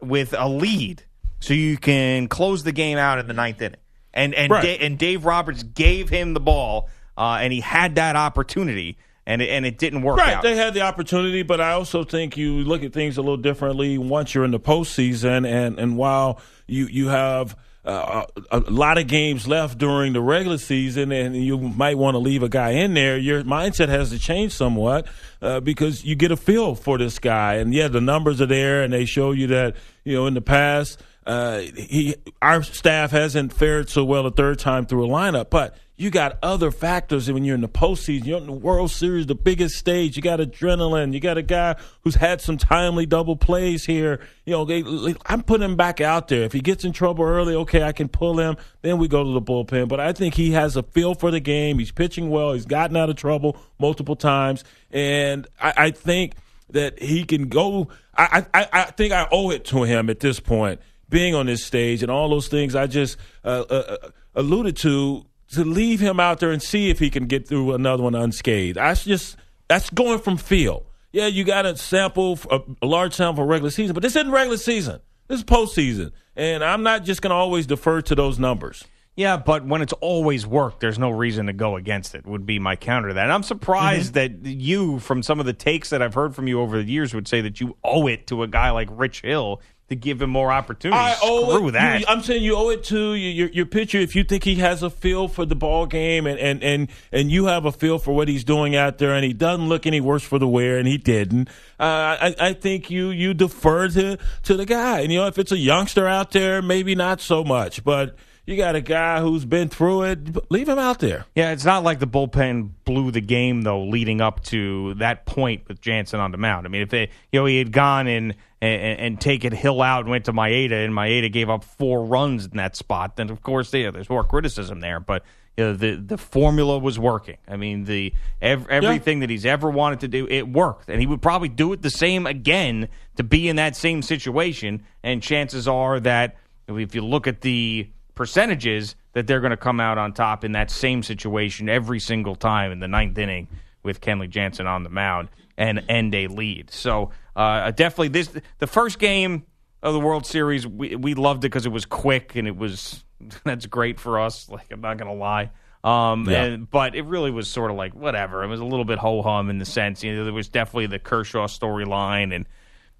with 0.00 0.34
a 0.36 0.48
lead 0.48 1.04
so 1.42 1.54
you 1.54 1.76
can 1.76 2.28
close 2.28 2.62
the 2.62 2.72
game 2.72 2.98
out 2.98 3.18
in 3.18 3.26
the 3.26 3.34
ninth 3.34 3.60
inning. 3.60 3.80
And 4.14 4.34
and 4.34 4.50
right. 4.52 4.62
da- 4.62 4.78
and 4.78 4.98
Dave 4.98 5.24
Roberts 5.24 5.62
gave 5.62 6.08
him 6.08 6.34
the 6.34 6.40
ball, 6.40 6.88
uh, 7.16 7.38
and 7.40 7.52
he 7.52 7.60
had 7.60 7.96
that 7.96 8.14
opportunity, 8.14 8.98
and 9.26 9.42
it, 9.42 9.48
and 9.48 9.66
it 9.66 9.78
didn't 9.78 10.02
work 10.02 10.18
right. 10.18 10.34
out. 10.34 10.42
They 10.42 10.54
had 10.54 10.74
the 10.74 10.82
opportunity, 10.82 11.42
but 11.42 11.60
I 11.60 11.72
also 11.72 12.04
think 12.04 12.36
you 12.36 12.58
look 12.58 12.84
at 12.84 12.92
things 12.92 13.16
a 13.16 13.22
little 13.22 13.38
differently 13.38 13.98
once 13.98 14.34
you're 14.34 14.44
in 14.44 14.50
the 14.50 14.60
postseason, 14.60 15.46
and 15.46 15.78
and 15.78 15.96
while 15.96 16.40
you 16.66 16.86
you 16.86 17.08
have. 17.08 17.56
Uh, 17.84 18.24
a, 18.52 18.58
a, 18.58 18.70
lot 18.70 18.96
of 18.96 19.08
games 19.08 19.48
left 19.48 19.76
during 19.76 20.12
the 20.12 20.20
regular 20.20 20.56
season, 20.56 21.10
and 21.10 21.34
you 21.34 21.58
might 21.58 21.98
want 21.98 22.14
to 22.14 22.20
leave 22.20 22.44
a 22.44 22.48
guy 22.48 22.70
in 22.70 22.94
there. 22.94 23.18
Your 23.18 23.42
mindset 23.42 23.88
has 23.88 24.10
to 24.10 24.20
change 24.20 24.52
somewhat 24.52 25.08
uh, 25.40 25.58
because 25.58 26.04
you 26.04 26.14
get 26.14 26.30
a 26.30 26.36
feel 26.36 26.76
for 26.76 26.96
this 26.96 27.18
guy, 27.18 27.54
and 27.54 27.74
yeah, 27.74 27.88
the 27.88 28.00
numbers 28.00 28.40
are 28.40 28.46
there, 28.46 28.84
and 28.84 28.92
they 28.92 29.04
show 29.04 29.32
you 29.32 29.48
that 29.48 29.74
you 30.04 30.14
know 30.14 30.28
in 30.28 30.34
the 30.34 30.40
past 30.40 31.02
uh, 31.26 31.58
he, 31.58 32.16
our 32.40 32.62
staff 32.62 33.10
hasn't 33.10 33.52
fared 33.52 33.88
so 33.88 34.04
well 34.04 34.26
a 34.26 34.30
third 34.30 34.58
time 34.58 34.86
through 34.86 35.06
a 35.06 35.08
lineup, 35.08 35.50
but 35.50 35.76
you 36.02 36.10
got 36.10 36.38
other 36.42 36.72
factors 36.72 37.30
when 37.30 37.44
you're 37.44 37.54
in 37.54 37.60
the 37.60 37.68
postseason. 37.68 38.26
You're 38.26 38.38
in 38.38 38.46
the 38.46 38.52
World 38.52 38.90
Series, 38.90 39.26
the 39.26 39.36
biggest 39.36 39.76
stage. 39.76 40.16
You 40.16 40.22
got 40.22 40.40
adrenaline. 40.40 41.12
You 41.12 41.20
got 41.20 41.38
a 41.38 41.42
guy 41.42 41.76
who's 42.00 42.16
had 42.16 42.40
some 42.40 42.56
timely 42.56 43.06
double 43.06 43.36
plays 43.36 43.84
here. 43.84 44.18
You 44.44 44.52
know, 44.52 44.64
they, 44.64 44.82
I'm 45.26 45.42
putting 45.44 45.64
him 45.64 45.76
back 45.76 46.00
out 46.00 46.26
there. 46.26 46.42
If 46.42 46.52
he 46.52 46.60
gets 46.60 46.84
in 46.84 46.92
trouble 46.92 47.24
early, 47.24 47.54
okay, 47.54 47.84
I 47.84 47.92
can 47.92 48.08
pull 48.08 48.40
him. 48.40 48.56
Then 48.80 48.98
we 48.98 49.06
go 49.06 49.22
to 49.22 49.30
the 49.30 49.40
bullpen. 49.40 49.86
But 49.86 50.00
I 50.00 50.12
think 50.12 50.34
he 50.34 50.50
has 50.52 50.76
a 50.76 50.82
feel 50.82 51.14
for 51.14 51.30
the 51.30 51.40
game. 51.40 51.78
He's 51.78 51.92
pitching 51.92 52.30
well. 52.30 52.52
He's 52.54 52.66
gotten 52.66 52.96
out 52.96 53.08
of 53.08 53.14
trouble 53.14 53.56
multiple 53.78 54.16
times, 54.16 54.64
and 54.90 55.46
I, 55.60 55.74
I 55.76 55.90
think 55.92 56.34
that 56.70 57.00
he 57.00 57.24
can 57.24 57.48
go. 57.48 57.88
I, 58.16 58.44
I, 58.52 58.68
I 58.72 58.82
think 58.90 59.12
I 59.12 59.28
owe 59.30 59.50
it 59.50 59.64
to 59.66 59.84
him 59.84 60.10
at 60.10 60.20
this 60.20 60.40
point 60.40 60.80
being 61.12 61.36
on 61.36 61.46
this 61.46 61.64
stage 61.64 62.02
and 62.02 62.10
all 62.10 62.28
those 62.28 62.48
things 62.48 62.74
I 62.74 62.88
just 62.88 63.16
uh, 63.44 63.64
uh, 63.70 63.96
uh, 64.02 64.08
alluded 64.34 64.76
to 64.78 65.26
to 65.52 65.64
leave 65.64 66.00
him 66.00 66.18
out 66.18 66.40
there 66.40 66.50
and 66.50 66.62
see 66.62 66.88
if 66.90 66.98
he 66.98 67.10
can 67.10 67.26
get 67.26 67.46
through 67.46 67.74
another 67.74 68.02
one 68.02 68.14
unscathed. 68.14 68.76
That's 68.76 69.04
just 69.04 69.36
that's 69.68 69.90
going 69.90 70.18
from 70.18 70.38
feel. 70.38 70.86
Yeah, 71.12 71.26
you 71.26 71.44
got 71.44 71.66
a 71.66 71.76
sample, 71.76 72.38
a, 72.50 72.60
a 72.80 72.86
large 72.86 73.12
sample 73.12 73.44
for 73.44 73.46
regular 73.46 73.70
season, 73.70 73.92
but 73.92 74.02
this 74.02 74.16
isn't 74.16 74.30
regular 74.30 74.56
season. 74.56 75.00
This 75.28 75.38
is 75.38 75.44
postseason, 75.44 76.12
and 76.34 76.64
I'm 76.64 76.82
not 76.82 77.04
just 77.04 77.22
going 77.22 77.30
to 77.30 77.36
always 77.36 77.66
defer 77.66 78.00
to 78.02 78.14
those 78.14 78.38
numbers. 78.38 78.84
Yeah, 79.14 79.36
but 79.36 79.66
when 79.66 79.82
it's 79.82 79.92
always 79.94 80.46
worked, 80.46 80.80
there's 80.80 80.98
no 80.98 81.10
reason 81.10 81.46
to 81.46 81.52
go 81.52 81.76
against 81.76 82.14
it. 82.14 82.26
Would 82.26 82.46
be 82.46 82.58
my 82.58 82.76
counter 82.76 83.08
to 83.08 83.14
that. 83.14 83.24
And 83.24 83.32
I'm 83.32 83.42
surprised 83.42 84.14
mm-hmm. 84.14 84.42
that 84.42 84.50
you, 84.50 85.00
from 85.00 85.22
some 85.22 85.38
of 85.38 85.44
the 85.44 85.52
takes 85.52 85.90
that 85.90 86.00
I've 86.00 86.14
heard 86.14 86.34
from 86.34 86.48
you 86.48 86.60
over 86.60 86.82
the 86.82 86.90
years, 86.90 87.12
would 87.12 87.28
say 87.28 87.42
that 87.42 87.60
you 87.60 87.76
owe 87.84 88.06
it 88.06 88.26
to 88.28 88.42
a 88.42 88.48
guy 88.48 88.70
like 88.70 88.88
Rich 88.90 89.20
Hill 89.20 89.60
to 89.92 89.96
give 89.96 90.20
him 90.20 90.30
more 90.30 90.50
opportunities. 90.50 91.00
I 91.00 91.16
owe 91.22 91.54
Screw 91.54 91.68
it, 91.68 91.72
that. 91.72 92.00
You, 92.00 92.06
I'm 92.08 92.22
saying 92.22 92.42
you 92.42 92.56
owe 92.56 92.70
it 92.70 92.84
to 92.84 93.14
your, 93.14 93.48
your 93.48 93.66
pitcher 93.66 93.98
if 93.98 94.16
you 94.16 94.24
think 94.24 94.44
he 94.44 94.56
has 94.56 94.82
a 94.82 94.90
feel 94.90 95.28
for 95.28 95.44
the 95.44 95.54
ball 95.54 95.86
game 95.86 96.26
and, 96.26 96.38
and, 96.38 96.62
and, 96.62 96.88
and 97.12 97.30
you 97.30 97.46
have 97.46 97.64
a 97.64 97.72
feel 97.72 97.98
for 97.98 98.14
what 98.14 98.28
he's 98.28 98.44
doing 98.44 98.74
out 98.74 98.98
there 98.98 99.14
and 99.14 99.24
he 99.24 99.32
doesn't 99.32 99.68
look 99.68 99.86
any 99.86 100.00
worse 100.00 100.22
for 100.22 100.38
the 100.38 100.48
wear 100.48 100.78
and 100.78 100.88
he 100.88 100.98
didn't. 100.98 101.48
Uh, 101.78 102.16
I, 102.20 102.34
I 102.40 102.52
think 102.52 102.90
you 102.90 103.10
you 103.10 103.34
defer 103.34 103.88
to 103.88 104.18
to 104.44 104.56
the 104.56 104.66
guy. 104.66 105.00
And 105.00 105.12
you 105.12 105.18
know 105.18 105.26
if 105.26 105.38
it's 105.38 105.52
a 105.52 105.58
youngster 105.58 106.06
out 106.06 106.30
there, 106.32 106.62
maybe 106.62 106.94
not 106.94 107.20
so 107.20 107.44
much, 107.44 107.84
but 107.84 108.16
you 108.44 108.56
got 108.56 108.74
a 108.74 108.80
guy 108.80 109.20
who's 109.20 109.44
been 109.44 109.68
through 109.68 110.02
it. 110.02 110.50
Leave 110.50 110.68
him 110.68 110.78
out 110.78 110.98
there. 110.98 111.26
Yeah, 111.34 111.52
it's 111.52 111.64
not 111.64 111.84
like 111.84 112.00
the 112.00 112.06
bullpen 112.06 112.70
blew 112.84 113.10
the 113.10 113.20
game 113.20 113.62
though, 113.62 113.84
leading 113.84 114.20
up 114.20 114.42
to 114.44 114.94
that 114.94 115.26
point 115.26 115.68
with 115.68 115.80
Jansen 115.80 116.18
on 116.18 116.32
the 116.32 116.38
mound. 116.38 116.66
I 116.66 116.68
mean, 116.68 116.82
if 116.82 116.90
they, 116.90 117.10
you 117.30 117.40
know, 117.40 117.46
he 117.46 117.58
had 117.58 117.72
gone 117.72 118.08
in 118.08 118.34
and, 118.60 119.00
and 119.00 119.20
taken 119.20 119.52
Hill 119.52 119.80
out 119.80 120.00
and 120.00 120.10
went 120.10 120.24
to 120.24 120.32
Maeda, 120.32 120.84
and 120.84 120.92
Maeda 120.92 121.30
gave 121.32 121.48
up 121.48 121.62
four 121.64 122.04
runs 122.04 122.46
in 122.46 122.56
that 122.56 122.74
spot, 122.74 123.16
then 123.16 123.30
of 123.30 123.42
course 123.42 123.72
yeah, 123.72 123.90
there's 123.90 124.10
more 124.10 124.24
criticism 124.24 124.80
there. 124.80 124.98
But 124.98 125.22
you 125.56 125.64
know, 125.64 125.72
the 125.74 125.94
the 125.96 126.18
formula 126.18 126.78
was 126.78 126.98
working. 126.98 127.36
I 127.46 127.56
mean, 127.56 127.84
the 127.84 128.12
ev- 128.40 128.68
everything 128.68 129.20
that 129.20 129.30
he's 129.30 129.46
ever 129.46 129.70
wanted 129.70 130.00
to 130.00 130.08
do, 130.08 130.26
it 130.26 130.48
worked, 130.48 130.88
and 130.88 131.00
he 131.00 131.06
would 131.06 131.22
probably 131.22 131.48
do 131.48 131.72
it 131.72 131.82
the 131.82 131.90
same 131.90 132.26
again 132.26 132.88
to 133.16 133.22
be 133.22 133.48
in 133.48 133.56
that 133.56 133.76
same 133.76 134.02
situation. 134.02 134.82
And 135.02 135.22
chances 135.22 135.68
are 135.68 136.00
that 136.00 136.38
if 136.68 136.94
you 136.94 137.04
look 137.04 137.26
at 137.26 137.42
the 137.42 137.88
percentages, 138.22 138.94
that 139.14 139.26
they're 139.26 139.40
going 139.40 139.50
to 139.50 139.56
come 139.56 139.80
out 139.80 139.98
on 139.98 140.12
top 140.12 140.44
in 140.44 140.52
that 140.52 140.70
same 140.70 141.02
situation 141.02 141.68
every 141.68 141.98
single 141.98 142.36
time 142.36 142.70
in 142.70 142.78
the 142.78 142.86
ninth 142.86 143.18
inning 143.18 143.48
with 143.82 144.00
Kenley 144.00 144.28
Jansen 144.30 144.66
on 144.68 144.84
the 144.84 144.88
mound 144.90 145.28
and 145.58 145.82
end 145.88 146.14
a 146.14 146.28
lead. 146.28 146.70
So 146.70 147.10
uh, 147.34 147.72
definitely 147.72 148.08
this 148.08 148.30
the 148.58 148.66
first 148.68 149.00
game 149.00 149.44
of 149.82 149.92
the 149.92 149.98
World 149.98 150.24
Series 150.24 150.64
we 150.66 150.94
we 150.94 151.14
loved 151.14 151.40
it 151.44 151.48
because 151.48 151.66
it 151.66 151.72
was 151.72 151.84
quick 151.84 152.36
and 152.36 152.46
it 152.46 152.56
was 152.56 153.04
that's 153.44 153.66
great 153.66 153.98
for 153.98 154.20
us. 154.20 154.48
Like 154.48 154.70
I'm 154.70 154.80
not 154.80 154.98
gonna 154.98 155.14
lie. 155.14 155.50
Um, 155.82 156.28
Yeah. 156.30 156.44
and, 156.44 156.70
but 156.70 156.94
it 156.94 157.02
really 157.06 157.32
was 157.32 157.48
sort 157.48 157.72
of 157.72 157.76
like 157.76 157.92
whatever. 157.92 158.44
It 158.44 158.46
was 158.46 158.60
a 158.60 158.64
little 158.64 158.84
bit 158.84 158.98
ho 159.00 159.20
hum 159.20 159.50
in 159.50 159.58
the 159.58 159.64
sense, 159.64 160.04
you 160.04 160.14
know, 160.14 160.22
there 160.24 160.32
was 160.32 160.48
definitely 160.48 160.86
the 160.86 161.00
Kershaw 161.00 161.48
storyline 161.48 162.32
and 162.32 162.46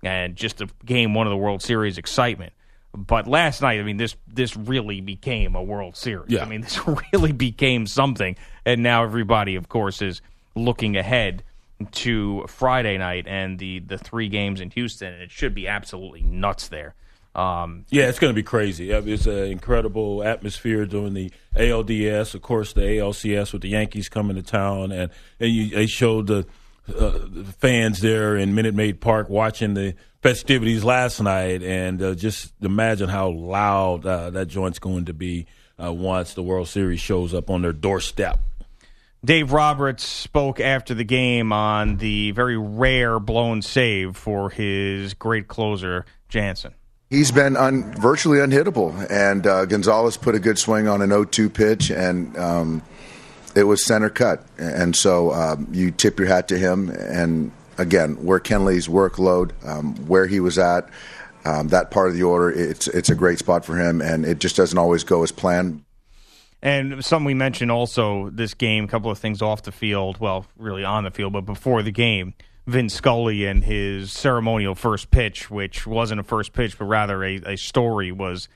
and 0.02 0.34
just 0.34 0.60
a 0.60 0.66
game 0.84 1.14
one 1.14 1.28
of 1.28 1.30
the 1.30 1.36
World 1.36 1.62
Series 1.62 1.96
excitement. 1.96 2.52
But 2.94 3.26
last 3.26 3.62
night, 3.62 3.80
I 3.80 3.82
mean, 3.82 3.96
this 3.96 4.16
this 4.28 4.56
really 4.56 5.00
became 5.00 5.54
a 5.54 5.62
World 5.62 5.96
Series. 5.96 6.30
Yeah. 6.30 6.42
I 6.42 6.44
mean, 6.46 6.60
this 6.62 6.80
really 7.12 7.32
became 7.32 7.86
something, 7.86 8.36
and 8.66 8.82
now 8.82 9.02
everybody, 9.04 9.56
of 9.56 9.68
course, 9.68 10.02
is 10.02 10.20
looking 10.54 10.96
ahead 10.96 11.42
to 11.90 12.44
Friday 12.48 12.98
night 12.98 13.26
and 13.26 13.58
the 13.58 13.80
the 13.80 13.98
three 13.98 14.28
games 14.28 14.60
in 14.60 14.70
Houston, 14.70 15.12
and 15.12 15.22
it 15.22 15.30
should 15.30 15.54
be 15.54 15.66
absolutely 15.66 16.22
nuts 16.22 16.68
there. 16.68 16.94
Um, 17.34 17.86
Yeah, 17.88 18.08
it's 18.08 18.18
going 18.18 18.30
to 18.30 18.34
be 18.34 18.42
crazy. 18.42 18.90
It's 18.90 19.26
an 19.26 19.44
incredible 19.44 20.22
atmosphere 20.22 20.84
during 20.84 21.14
the 21.14 21.30
ALDS, 21.56 22.34
of 22.34 22.42
course, 22.42 22.74
the 22.74 22.82
ALCS 22.82 23.54
with 23.54 23.62
the 23.62 23.70
Yankees 23.70 24.10
coming 24.10 24.36
to 24.36 24.42
town, 24.42 24.92
and 24.92 25.10
and 25.40 25.50
you, 25.50 25.70
they 25.70 25.86
showed 25.86 26.26
the, 26.26 26.46
uh, 26.94 27.18
the 27.26 27.54
fans 27.58 28.00
there 28.00 28.36
in 28.36 28.54
Minute 28.54 28.74
Maid 28.74 29.00
Park 29.00 29.30
watching 29.30 29.72
the 29.74 29.94
festivities 30.22 30.84
last 30.84 31.20
night, 31.20 31.62
and 31.62 32.00
uh, 32.00 32.14
just 32.14 32.52
imagine 32.62 33.08
how 33.08 33.28
loud 33.30 34.06
uh, 34.06 34.30
that 34.30 34.46
joint's 34.46 34.78
going 34.78 35.06
to 35.06 35.12
be 35.12 35.46
uh, 35.82 35.92
once 35.92 36.34
the 36.34 36.42
World 36.42 36.68
Series 36.68 37.00
shows 37.00 37.34
up 37.34 37.50
on 37.50 37.62
their 37.62 37.72
doorstep. 37.72 38.38
Dave 39.24 39.52
Roberts 39.52 40.04
spoke 40.04 40.58
after 40.58 40.94
the 40.94 41.04
game 41.04 41.52
on 41.52 41.98
the 41.98 42.30
very 42.32 42.56
rare 42.56 43.20
blown 43.20 43.62
save 43.62 44.16
for 44.16 44.50
his 44.50 45.14
great 45.14 45.46
closer 45.46 46.04
Jansen. 46.28 46.74
He's 47.08 47.30
been 47.30 47.56
un, 47.56 47.92
virtually 48.00 48.38
unhittable, 48.38 49.06
and 49.10 49.46
uh, 49.46 49.66
Gonzalez 49.66 50.16
put 50.16 50.34
a 50.34 50.40
good 50.40 50.58
swing 50.58 50.88
on 50.88 51.02
an 51.02 51.10
0-2 51.10 51.52
pitch, 51.52 51.90
and 51.90 52.36
um, 52.38 52.82
it 53.54 53.64
was 53.64 53.84
center 53.84 54.08
cut. 54.08 54.44
And 54.58 54.96
so 54.96 55.32
um, 55.32 55.68
you 55.72 55.90
tip 55.90 56.18
your 56.18 56.26
hat 56.26 56.48
to 56.48 56.58
him. 56.58 56.88
And 56.90 57.52
again, 57.78 58.24
where 58.24 58.40
Kenley's 58.40 58.88
workload, 58.88 59.52
um, 59.66 59.94
where 60.06 60.26
he 60.26 60.40
was 60.40 60.58
at, 60.58 60.88
um, 61.44 61.68
that 61.68 61.90
part 61.90 62.08
of 62.08 62.14
the 62.14 62.22
order, 62.22 62.50
it's 62.50 62.86
it's 62.88 63.10
a 63.10 63.14
great 63.14 63.38
spot 63.38 63.64
for 63.64 63.76
him, 63.76 64.00
and 64.00 64.24
it 64.24 64.38
just 64.38 64.56
doesn't 64.56 64.78
always 64.78 65.04
go 65.04 65.22
as 65.22 65.32
planned. 65.32 65.84
And 66.62 67.04
some 67.04 67.24
we 67.24 67.34
mentioned 67.34 67.72
also 67.72 68.30
this 68.30 68.54
game, 68.54 68.84
a 68.84 68.86
couple 68.86 69.10
of 69.10 69.18
things 69.18 69.42
off 69.42 69.62
the 69.62 69.72
field, 69.72 70.18
well, 70.20 70.46
really 70.56 70.84
on 70.84 71.02
the 71.02 71.10
field, 71.10 71.32
but 71.32 71.40
before 71.40 71.82
the 71.82 71.90
game, 71.90 72.34
Vin 72.68 72.88
Scully 72.88 73.44
and 73.46 73.64
his 73.64 74.12
ceremonial 74.12 74.76
first 74.76 75.10
pitch, 75.10 75.50
which 75.50 75.86
wasn't 75.88 76.20
a 76.20 76.22
first 76.22 76.52
pitch, 76.52 76.78
but 76.78 76.84
rather 76.84 77.24
a, 77.24 77.40
a 77.44 77.56
story, 77.56 78.12
was 78.12 78.48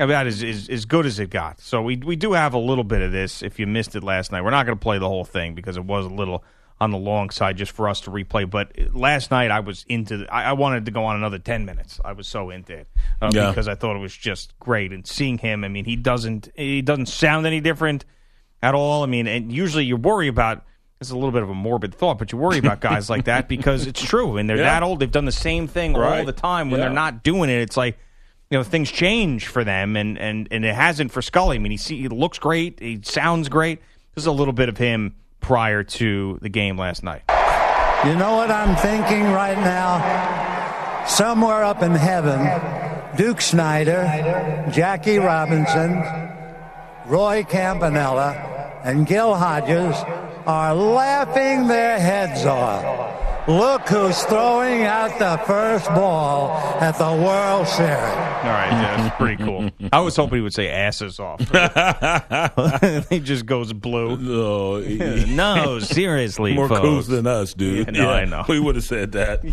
about 0.00 0.26
as, 0.26 0.42
as, 0.42 0.68
as 0.68 0.84
good 0.84 1.06
as 1.06 1.20
it 1.20 1.30
got. 1.30 1.60
So 1.60 1.80
we, 1.82 1.96
we 1.98 2.16
do 2.16 2.32
have 2.32 2.54
a 2.54 2.58
little 2.58 2.82
bit 2.82 3.02
of 3.02 3.12
this 3.12 3.42
if 3.42 3.60
you 3.60 3.68
missed 3.68 3.94
it 3.94 4.02
last 4.02 4.32
night. 4.32 4.42
We're 4.42 4.50
not 4.50 4.66
going 4.66 4.76
to 4.76 4.82
play 4.82 4.98
the 4.98 5.08
whole 5.08 5.24
thing 5.24 5.54
because 5.54 5.76
it 5.76 5.84
was 5.84 6.06
a 6.06 6.08
little 6.08 6.42
on 6.82 6.90
the 6.90 6.98
long 6.98 7.30
side 7.30 7.56
just 7.56 7.72
for 7.72 7.88
us 7.88 8.00
to 8.02 8.10
replay. 8.10 8.48
But 8.48 8.72
last 8.94 9.30
night 9.30 9.50
I 9.50 9.60
was 9.60 9.84
into 9.88 10.18
the, 10.18 10.34
I, 10.34 10.50
I 10.50 10.52
wanted 10.52 10.84
to 10.86 10.90
go 10.90 11.04
on 11.04 11.16
another 11.16 11.38
10 11.38 11.64
minutes. 11.64 12.00
I 12.04 12.12
was 12.12 12.26
so 12.26 12.50
into 12.50 12.72
it 12.74 12.88
uh, 13.20 13.30
Yeah. 13.32 13.50
because 13.50 13.68
I 13.68 13.74
thought 13.74 13.94
it 13.96 14.00
was 14.00 14.16
just 14.16 14.58
great. 14.58 14.92
And 14.92 15.06
seeing 15.06 15.38
him, 15.38 15.64
I 15.64 15.68
mean, 15.68 15.84
he 15.84 15.96
doesn't 15.96 16.50
he 16.56 16.82
doesn't 16.82 17.06
sound 17.06 17.46
any 17.46 17.60
different 17.60 18.04
at 18.62 18.74
all. 18.74 19.02
I 19.02 19.06
mean, 19.06 19.26
and 19.26 19.52
usually 19.52 19.84
you 19.84 19.96
worry 19.96 20.28
about 20.28 20.64
It's 21.00 21.10
a 21.10 21.14
little 21.14 21.30
bit 21.32 21.42
of 21.42 21.50
a 21.50 21.54
morbid 21.54 21.94
thought, 21.94 22.18
but 22.18 22.32
you 22.32 22.38
worry 22.38 22.58
about 22.58 22.80
guys 22.80 23.08
like 23.10 23.24
that 23.26 23.48
because 23.48 23.86
it's 23.86 24.02
true, 24.02 24.36
and 24.36 24.48
they're 24.48 24.56
Yeah. 24.64 24.64
that 24.64 24.82
old. 24.82 24.98
They've 25.00 25.10
done 25.10 25.24
the 25.24 25.32
same 25.32 25.66
thing 25.68 25.96
all 25.96 26.24
the 26.24 26.32
time. 26.32 26.70
When 26.70 26.80
Yeah. 26.80 26.86
they're 26.86 26.94
not 26.94 27.22
doing 27.22 27.48
it, 27.50 27.60
it's 27.60 27.76
like 27.76 27.98
you 28.50 28.58
know 28.58 28.64
things 28.64 28.90
change 28.90 29.46
for 29.46 29.64
them, 29.64 29.96
and 29.96 30.18
and 30.18 30.48
and 30.50 30.64
it 30.64 30.74
hasn't 30.74 31.10
for 31.12 31.22
Scully. 31.22 31.56
I 31.56 31.58
mean, 31.60 31.70
he 31.72 31.78
see, 31.78 32.00
he 32.02 32.08
looks 32.08 32.38
great, 32.38 32.80
he 32.80 33.00
sounds 33.02 33.48
great. 33.48 33.80
This 34.14 34.22
is 34.24 34.26
a 34.26 34.32
little 34.32 34.52
bit 34.52 34.68
of 34.68 34.76
him 34.78 35.14
prior 35.42 35.84
to 35.84 36.38
the 36.40 36.48
game 36.48 36.78
last 36.78 37.02
night. 37.02 37.22
You 38.06 38.16
know 38.16 38.34
what 38.34 38.50
I'm 38.50 38.74
thinking 38.76 39.24
right 39.24 39.58
now? 39.58 41.04
Somewhere 41.06 41.62
up 41.64 41.82
in 41.82 41.92
heaven, 41.92 42.40
Duke 43.16 43.40
Snider, 43.40 44.68
Jackie 44.72 45.18
Robinson, 45.18 46.02
Roy 47.06 47.44
Campanella, 47.44 48.80
and 48.84 49.06
Gil 49.06 49.34
Hodges 49.34 49.96
are 50.46 50.74
laughing 50.74 51.68
their 51.68 51.98
heads 52.00 52.46
off. 52.46 53.48
Look 53.48 53.88
who's 53.88 54.22
throwing 54.24 54.84
out 54.84 55.18
the 55.18 55.36
first 55.44 55.86
ball 55.88 56.56
at 56.80 56.92
the 56.98 57.12
World 57.12 57.68
Series. 57.68 58.31
All 58.42 58.48
right, 58.48 58.70
yeah, 58.72 58.96
that's 58.96 59.16
pretty 59.16 59.42
cool. 59.44 59.70
I 59.92 60.00
was 60.00 60.16
hoping 60.16 60.36
he 60.38 60.42
would 60.42 60.52
say 60.54 60.68
asses 60.68 61.20
off. 61.20 61.38
he 63.08 63.20
just 63.20 63.46
goes 63.46 63.72
blue. 63.72 64.16
No, 64.16 64.80
no, 64.80 65.78
seriously, 65.78 66.54
more 66.54 66.68
folks. 66.68 66.80
cool 66.80 67.02
than 67.02 67.26
us, 67.26 67.54
dude. 67.54 67.86
Yeah, 67.94 68.02
no, 68.02 68.10
I 68.10 68.24
know. 68.24 68.44
We 68.48 68.58
would 68.58 68.74
have 68.74 68.84
said 68.84 69.12
that. 69.12 69.44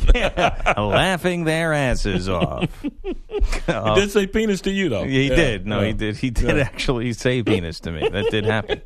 laughing 0.78 1.44
their 1.44 1.74
asses 1.74 2.28
off. 2.28 2.68
He 2.82 3.96
did 3.96 4.12
say 4.12 4.26
penis 4.28 4.62
to 4.62 4.72
you, 4.72 4.90
though. 4.90 5.04
He 5.04 5.30
Yeah, 5.30 5.36
did. 5.36 5.68
No, 5.68 5.82
yeah. 5.82 5.88
he 5.88 5.94
did. 5.94 6.18
He 6.18 6.30
did 6.32 6.60
actually 6.60 7.14
say 7.14 7.44
penis 7.44 7.80
to 7.82 7.92
me. 7.92 8.10
That 8.10 8.32
did 8.32 8.46
happen. 8.46 8.82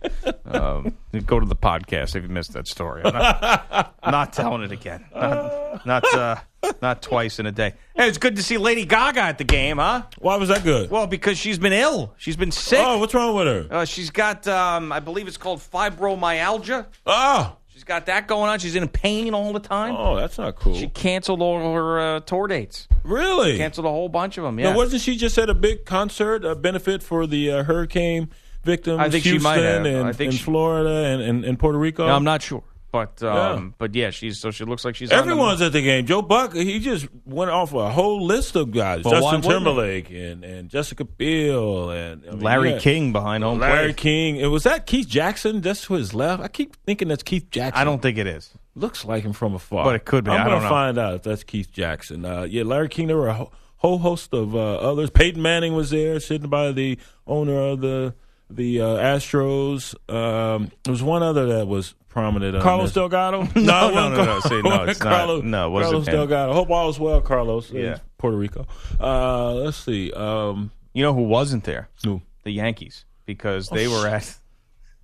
Um, 0.45 0.95
go 1.25 1.39
to 1.39 1.45
the 1.45 1.55
podcast 1.55 2.15
if 2.15 2.23
you 2.23 2.29
missed 2.29 2.53
that 2.53 2.67
story. 2.67 3.01
I'm 3.05 3.13
not, 3.13 3.95
not 4.05 4.33
telling 4.33 4.63
it 4.63 4.71
again. 4.71 5.05
Not 5.13 5.85
not, 5.85 6.13
uh, 6.13 6.35
not 6.81 7.01
twice 7.01 7.39
in 7.39 7.45
a 7.45 7.51
day. 7.51 7.73
Hey, 7.95 8.07
it's 8.07 8.17
good 8.17 8.35
to 8.37 8.43
see 8.43 8.57
Lady 8.57 8.85
Gaga 8.85 9.21
at 9.21 9.37
the 9.37 9.43
game, 9.43 9.77
huh? 9.77 10.03
Why 10.19 10.37
was 10.37 10.49
that 10.49 10.63
good? 10.63 10.89
Well, 10.89 11.07
because 11.07 11.37
she's 11.37 11.57
been 11.59 11.73
ill. 11.73 12.13
She's 12.17 12.35
been 12.35 12.51
sick. 12.51 12.79
oh, 12.81 12.97
what's 12.99 13.13
wrong 13.13 13.35
with 13.35 13.47
her? 13.47 13.67
Uh, 13.69 13.85
she's 13.85 14.09
got, 14.09 14.47
um, 14.47 14.91
I 14.91 14.99
believe 14.99 15.27
it's 15.27 15.37
called 15.37 15.59
fibromyalgia. 15.59 16.85
Oh, 17.05 17.57
She's 17.69 17.83
got 17.83 18.05
that 18.05 18.27
going 18.27 18.49
on. 18.51 18.59
She's 18.59 18.75
in 18.75 18.87
pain 18.87 19.33
all 19.33 19.51
the 19.51 19.59
time. 19.59 19.95
oh, 19.97 20.15
that's 20.15 20.37
not 20.37 20.55
cool. 20.55 20.75
She 20.75 20.87
canceled 20.87 21.41
all 21.41 21.73
her 21.73 21.99
uh, 21.99 22.19
tour 22.19 22.47
dates. 22.47 22.87
really? 23.03 23.57
Canceled 23.57 23.87
a 23.87 23.89
whole 23.89 24.09
bunch 24.09 24.37
of 24.37 24.43
them. 24.43 24.59
Yeah. 24.59 24.69
Now, 24.71 24.77
wasn't 24.77 25.01
she 25.01 25.17
just 25.17 25.37
at 25.39 25.49
a 25.49 25.55
big 25.55 25.83
concert, 25.83 26.45
a 26.45 26.55
benefit 26.55 27.01
for 27.01 27.25
the 27.25 27.51
uh, 27.51 27.63
hurricane 27.63 28.29
victims? 28.63 28.99
I 28.99 29.09
think 29.09 29.23
she 29.23 29.39
might 29.39 29.57
have. 29.57 29.85
And, 29.85 30.07
I 30.07 30.13
think 30.13 30.29
and 30.31 30.37
she- 30.37 30.43
Florida 30.45 31.07
and, 31.07 31.21
and, 31.21 31.45
and 31.45 31.57
Puerto 31.59 31.77
Rico. 31.79 32.05
No, 32.05 32.15
I'm 32.15 32.23
not 32.23 32.43
sure, 32.43 32.63
but 32.93 33.21
um, 33.23 33.65
Yeah. 33.65 33.71
but 33.77 33.95
yeah, 33.95 34.09
she's 34.11 34.39
so 34.39 34.51
she 34.51 34.63
looks 34.63 34.85
like 34.85 34.95
she's 34.95 35.11
on 35.11 35.17
the- 35.17 35.21
Everyone's 35.31 35.61
at 35.61 35.73
the 35.73 35.81
game. 35.81 36.05
Joe 36.05 36.21
Buck, 36.21 36.53
he 36.53 36.79
just 36.79 37.07
went 37.25 37.51
off 37.51 37.73
a 37.73 37.89
whole 37.91 38.23
list 38.25 38.55
of 38.55 38.71
guys: 38.71 39.03
Well, 39.03 39.21
why 39.21 39.33
Justin? 39.35 39.51
Timberlake 39.51 40.09
and, 40.11 40.45
and 40.45 40.69
Jessica 40.69 41.03
Biel 41.03 41.89
and 41.89 42.23
I 42.25 42.31
mean, 42.31 42.39
Larry 42.39 42.71
yeah. 42.71 42.79
King 42.79 43.11
behind 43.11 43.43
home 43.43 43.59
Larry 43.59 43.87
plate. 43.87 43.97
King. 43.97 44.41
And 44.41 44.51
was 44.51 44.63
that 44.63 44.85
Keith 44.85 45.07
Jackson? 45.09 45.59
That's 45.59 45.81
to 45.87 45.95
his 45.95 46.13
left. 46.13 46.41
I 46.41 46.47
keep 46.47 46.77
thinking 46.85 47.09
that's 47.09 47.23
Keith 47.23 47.49
Jackson. 47.49 47.81
I 47.81 47.83
don't 47.83 48.01
think 48.01 48.17
it 48.17 48.27
is. 48.27 48.51
looks 48.75 49.03
like 49.03 49.23
him 49.23 49.33
from 49.33 49.55
afar, 49.55 49.83
But 49.83 49.95
it 49.95 50.05
could 50.05 50.23
be. 50.23 50.31
I'm 50.31 50.41
I 50.41 50.49
gonna 50.49 50.61
know. 50.63 50.69
find 50.69 50.97
out 50.97 51.15
if 51.15 51.23
that's 51.23 51.43
Keith 51.43 51.71
Jackson. 51.71 52.23
Uh, 52.23 52.43
yeah, 52.43 52.63
Larry 52.63 52.87
King. 52.89 53.07
There 53.07 53.17
were 53.17 53.27
a 53.27 53.47
whole 53.77 53.97
host 53.97 54.33
of 54.33 54.55
uh, 54.55 54.75
others. 54.75 55.09
Peyton 55.09 55.41
Manning 55.41 55.73
was 55.73 55.89
there, 55.89 56.19
sitting 56.19 56.49
by 56.49 56.71
the 56.71 56.97
owner 57.27 57.57
of 57.59 57.81
the 57.81 58.13
the 58.55 58.81
uh, 58.81 58.85
Astros. 58.97 59.95
Um, 60.13 60.71
there 60.83 60.91
was 60.91 61.03
one 61.03 61.23
other 61.23 61.57
that 61.57 61.67
was 61.67 61.93
prominent. 62.09 62.61
Carlos 62.61 62.89
this. 62.89 62.93
Delgado? 62.95 63.43
No, 63.55 63.89
No, 63.89 63.91
no, 63.91 64.09
no, 64.09 64.15
no, 64.25 64.39
Carlos. 64.41 64.63
no, 64.63 64.83
it's 64.83 64.99
not. 65.03 65.43
No, 65.45 65.77
it 65.77 65.81
Carlos 65.83 66.07
him. 66.07 66.13
Delgado. 66.13 66.53
Hope 66.53 66.69
all 66.69 66.89
is 66.89 66.99
well, 66.99 67.21
Carlos. 67.21 67.71
in 67.71 67.77
Yeah. 67.77 67.97
Puerto 68.17 68.37
Rico. 68.37 68.65
Uh, 68.99 69.53
let's 69.55 69.77
see. 69.77 70.11
Um, 70.13 70.71
You 70.93 71.03
know 71.03 71.13
who 71.13 71.23
wasn't 71.23 71.63
there? 71.63 71.89
who? 72.03 72.21
The 72.43 72.51
Yankees, 72.51 73.05
because 73.25 73.71
Oh, 73.71 73.75
they 73.75 73.87
were 73.87 74.07
at. 74.07 74.37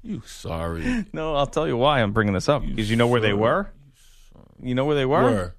You 0.03 0.21
sorry? 0.25 1.05
No, 1.13 1.35
I'll 1.35 1.47
tell 1.47 1.67
you 1.67 1.75
why 1.77 2.01
I'm 2.01 2.11
bringing 2.13 2.33
this 2.33 2.47
up. 2.49 2.65
Because 2.65 2.89
you 2.89 2.95
know 2.95 3.07
where 3.07 3.21
they 3.21 3.33
were. 3.33 3.69
You 4.61 4.75
know 4.75 4.85
where 4.85 4.95
they 4.95 5.05
were? 5.05 5.23
Where? 5.23 5.55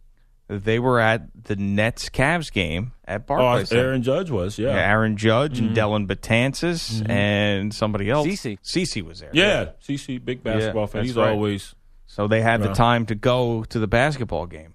They 0.52 0.80
were 0.80 0.98
at 0.98 1.44
the 1.44 1.54
Nets 1.54 2.08
Cavs 2.08 2.52
game 2.52 2.90
at 3.04 3.20
Oh, 3.20 3.24
Barclays. 3.24 3.68
Center. 3.68 3.84
Aaron 3.84 4.02
Judge 4.02 4.32
was. 4.32 4.58
Yeah. 4.58 4.70
Yeah, 4.74 4.90
Aaron 4.90 5.16
Judge 5.16 5.60
and 5.60 5.68
mm-hmm. 5.68 5.78
Dellin 5.78 6.06
Betances 6.08 7.00
mm-hmm. 7.00 7.08
and 7.08 7.72
somebody 7.72 8.10
else. 8.10 8.26
CC. 8.26 8.58
CC 8.60 9.02
was 9.02 9.20
there. 9.20 9.30
Yeah, 9.32 9.70
CC, 9.86 10.22
big 10.22 10.42
basketball 10.42 10.88
fan. 10.88 11.04
He's 11.04 11.14
right. 11.14 11.30
always 11.30 11.76
So 12.06 12.26
they 12.26 12.40
had 12.40 12.62
the 12.62 12.72
time 12.72 13.06
to 13.06 13.14
go 13.14 13.62
to 13.68 13.78
the 13.78 13.86
basketball 13.86 14.46
game. 14.46 14.74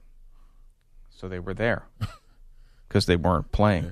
So 1.09 1.27
they 1.27 1.39
were 1.39 1.53
there 1.53 1.87
because 2.87 3.05
they 3.05 3.17
weren't 3.17 3.51
playing. 3.51 3.91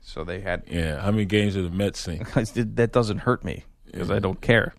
So 0.00 0.24
they 0.24 0.40
had. 0.40 0.62
yeah. 0.66 1.00
How 1.00 1.10
many 1.10 1.26
games 1.26 1.54
did 1.54 1.66
the 1.66 1.76
Mets 1.76 2.00
sing? 2.00 2.26
that 2.34 2.90
doesn't 2.90 3.18
hurt 3.18 3.44
me. 3.44 3.64
because 3.84 4.10
I 4.10 4.18
don't 4.18 4.40
care. 4.40 4.74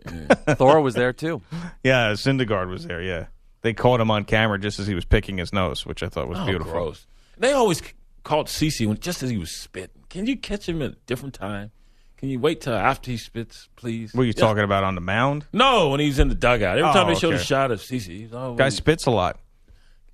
Thor 0.49 0.81
was 0.81 0.95
there 0.95 1.13
too. 1.13 1.41
Yeah, 1.83 2.13
Syndergaard 2.13 2.69
was 2.69 2.87
there. 2.87 3.03
Yeah, 3.03 3.27
they 3.65 3.73
caught 3.73 3.99
him 3.99 4.11
on 4.11 4.23
camera 4.25 4.59
just 4.59 4.79
as 4.79 4.85
he 4.85 4.93
was 4.93 5.05
picking 5.05 5.39
his 5.39 5.51
nose, 5.51 5.87
which 5.87 6.03
I 6.03 6.07
thought 6.07 6.27
was 6.29 6.37
Oh, 6.39 6.45
beautiful. 6.45 6.71
gross. 6.71 7.07
They 7.37 7.51
always 7.51 7.81
caught 8.23 8.45
CC 8.47 8.85
when 8.87 8.99
just 8.99 9.23
as 9.23 9.31
he 9.31 9.37
was 9.37 9.49
spitting. 9.49 10.03
Can 10.09 10.27
you 10.27 10.37
catch 10.37 10.69
him 10.69 10.83
at 10.83 10.91
a 10.91 10.95
different 11.07 11.33
time? 11.33 11.71
Can 12.17 12.29
you 12.29 12.39
wait 12.39 12.61
till 12.61 12.75
after 12.75 13.09
he 13.09 13.17
spits, 13.17 13.67
please? 13.75 14.13
What 14.13 14.21
are 14.21 14.25
you 14.25 14.33
Yeah. 14.37 14.41
talking 14.45 14.63
about 14.63 14.83
on 14.83 14.93
the 14.93 15.01
mound? 15.01 15.47
No, 15.51 15.89
when 15.89 15.99
he's 15.99 16.19
in 16.19 16.29
the 16.29 16.35
dugout. 16.35 16.77
Every 16.77 16.87
Oh, 16.89 16.93
time 16.93 17.07
they 17.07 17.13
oh, 17.13 17.17
showed 17.19 17.33
a 17.33 17.39
shot 17.39 17.71
of 17.71 17.81
CC, 17.81 18.19
he's 18.19 18.33
always. 18.33 18.59
Guy 18.59 18.69
spits 18.69 19.07
a 19.07 19.11
lot. 19.11 19.39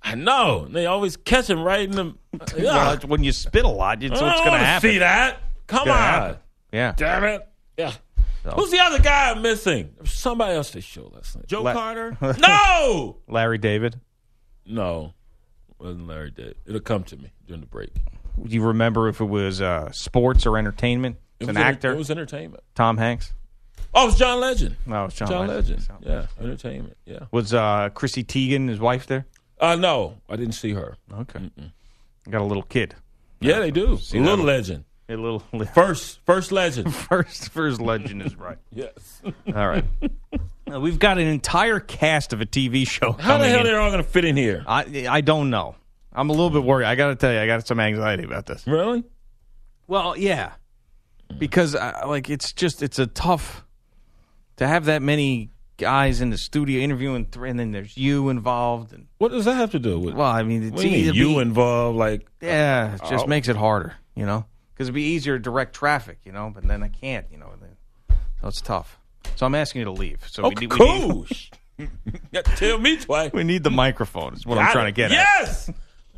I 0.02 0.14
know. 0.14 0.66
They 0.68 0.86
always 0.86 1.18
catch 1.18 1.48
him 1.50 1.62
right 1.62 1.82
in 1.88 1.90
the. 1.92 2.14
Yeah. 2.56 2.96
when 3.06 3.22
you 3.22 3.32
spit 3.32 3.64
a 3.66 3.68
lot, 3.68 4.02
it's 4.02 4.10
what's 4.20 4.40
going 4.40 4.48
oh, 4.54 4.58
to 4.58 4.64
happen. 4.64 4.90
See 4.90 4.98
that? 4.98 5.38
Come 5.66 5.88
on. 5.90 5.96
happen. 5.98 6.36
Yeah. 6.72 6.92
Damn 6.96 7.24
it. 7.24 7.46
Yeah. 7.76 7.92
Who's 8.56 8.70
the 8.70 8.80
other 8.80 8.98
guy 8.98 9.30
I'm 9.30 9.40
missing? 9.42 9.94
Somebody 10.04 10.54
else 10.54 10.70
they 10.70 10.80
showed 10.80 11.12
last 11.14 11.36
night. 11.36 11.46
Joe 11.46 11.62
La- 11.62 11.72
Carter? 11.72 12.16
no! 12.40 13.18
Larry 13.28 13.58
David. 13.58 14.00
No. 14.66 15.14
Wasn't 15.78 16.06
Larry 16.06 16.30
David. 16.30 16.56
It'll 16.66 16.80
come 16.80 17.04
to 17.04 17.16
me 17.16 17.32
during 17.46 17.60
the 17.60 17.66
break. 17.66 17.90
Do 18.42 18.54
you 18.54 18.62
remember 18.62 19.08
if 19.08 19.20
it 19.20 19.24
was 19.26 19.60
uh, 19.60 19.90
sports 19.92 20.46
or 20.46 20.56
entertainment? 20.58 21.16
It 21.38 21.44
It's 21.44 21.48
an 21.50 21.54
was 21.54 21.56
enter- 21.56 21.68
actor. 21.68 21.92
It 21.92 21.98
was 21.98 22.10
entertainment. 22.10 22.62
Tom 22.74 22.96
Hanks. 22.98 23.32
Oh, 23.94 24.04
it 24.04 24.06
was 24.06 24.18
John 24.18 24.40
Legend. 24.40 24.76
No, 24.86 25.04
it's 25.04 25.14
John, 25.16 25.28
John, 25.28 25.46
Legend. 25.48 25.80
Legend. 25.80 25.98
Yeah, 26.00 26.26
entertainment. 26.42 26.96
Yeah. 27.04 27.26
Was 27.30 27.52
uh, 27.52 27.90
Chrissy 27.94 28.24
Teigen 28.24 28.68
his 28.68 28.80
wife 28.80 29.06
there? 29.06 29.26
Uh, 29.60 29.76
no, 29.76 30.16
I 30.28 30.36
didn't 30.36 30.54
see 30.54 30.72
her. 30.72 30.96
Okay. 31.12 31.50
Got 32.30 32.40
a 32.40 32.44
little 32.44 32.62
kid. 32.62 32.94
Yeah, 33.40 33.58
they 33.58 33.70
do. 33.70 33.98
See 33.98 34.18
a 34.18 34.22
little 34.22 34.44
legend. 34.44 34.84
A 35.08 35.16
little 35.16 35.40
First, 35.74 36.20
first 36.24 36.52
legend. 36.52 36.94
first 36.94 37.50
first 37.50 37.80
legend 37.80 38.22
is 38.22 38.36
right. 38.36 38.58
yes. 38.72 39.20
All 39.54 39.68
right. 39.68 39.84
Uh, 40.72 40.80
we've 40.80 40.98
got 40.98 41.18
an 41.18 41.26
entire 41.26 41.80
cast 41.80 42.32
of 42.32 42.40
a 42.40 42.46
TV 42.46 42.86
show. 42.88 43.12
How 43.12 43.36
the 43.38 43.44
coming 43.44 43.50
hell 43.50 43.58
in. 43.60 43.64
they're 43.66 43.80
all 43.80 43.90
going 43.90 44.02
to 44.02 44.08
fit 44.08 44.24
in 44.24 44.36
here? 44.36 44.64
I 44.66 45.06
I 45.08 45.20
don't 45.20 45.50
know. 45.50 45.74
I'm 46.12 46.30
a 46.30 46.32
little 46.32 46.50
bit 46.50 46.62
worried. 46.62 46.86
I 46.86 46.94
got 46.94 47.08
to 47.08 47.16
tell 47.16 47.32
you, 47.32 47.40
I 47.40 47.46
got 47.46 47.66
some 47.66 47.80
anxiety 47.80 48.24
about 48.24 48.46
this. 48.46 48.66
Really? 48.66 49.04
Well, 49.86 50.16
yeah, 50.16 50.52
because 51.38 51.74
uh, 51.74 52.02
like 52.06 52.30
it's 52.30 52.52
just 52.52 52.82
it's 52.82 52.98
a 52.98 53.06
tough 53.06 53.64
to 54.56 54.66
have 54.68 54.84
that 54.86 55.02
many 55.02 55.50
guys 55.78 56.20
in 56.20 56.30
the 56.30 56.38
studio 56.38 56.80
interviewing, 56.80 57.26
th- 57.26 57.44
and 57.50 57.58
then 57.58 57.72
there's 57.72 57.96
you 57.96 58.28
involved, 58.28 58.92
and 58.92 59.08
What 59.18 59.32
does 59.32 59.44
that 59.46 59.54
have 59.54 59.72
to 59.72 59.78
do 59.78 59.98
with? 59.98 60.14
well, 60.14 60.30
I 60.30 60.42
mean, 60.44 60.62
it's 60.62 60.72
what 60.72 60.82
do 60.82 60.88
you, 60.88 61.06
mean, 61.06 61.14
you 61.14 61.28
be- 61.34 61.38
involved? 61.40 61.98
Like, 61.98 62.26
yeah, 62.40 62.94
it 62.94 63.00
just 63.10 63.24
Oh. 63.24 63.26
makes 63.28 63.48
it 63.48 63.56
harder, 63.56 63.94
you 64.14 64.24
know, 64.24 64.46
because 64.82 64.88
it'd 64.88 64.94
be 64.96 65.02
easier 65.14 65.38
to 65.38 65.42
direct 65.42 65.76
traffic, 65.76 66.18
you 66.24 66.32
know, 66.32 66.50
but 66.52 66.66
then 66.66 66.82
I 66.82 66.88
can't, 66.88 67.26
you 67.30 67.38
know, 67.38 67.50
so 68.40 68.48
it's 68.48 68.60
tough. 68.60 68.98
So 69.36 69.46
I'm 69.46 69.54
asking 69.54 69.80
you 69.80 69.84
to 69.84 69.92
leave. 69.92 70.26
So 70.28 70.44
okay, 70.46 70.54
we, 70.58 70.66
need, 70.66 70.72
we 70.72 70.88
need- 70.90 71.10
cool. 71.12 71.26
you 71.78 71.88
got 72.32 72.44
tell 72.44 72.78
me 72.78 72.96
twice. 72.96 73.32
We 73.32 73.44
need 73.44 73.62
the 73.62 73.70
microphone. 73.70 74.34
Is 74.34 74.44
what 74.44 74.58
I'm 74.58 74.72
trying 74.72 74.88
it. 74.88 74.90
to 74.90 74.96
get 74.96 75.12
at. 75.12 75.16
Yes. 75.16 75.68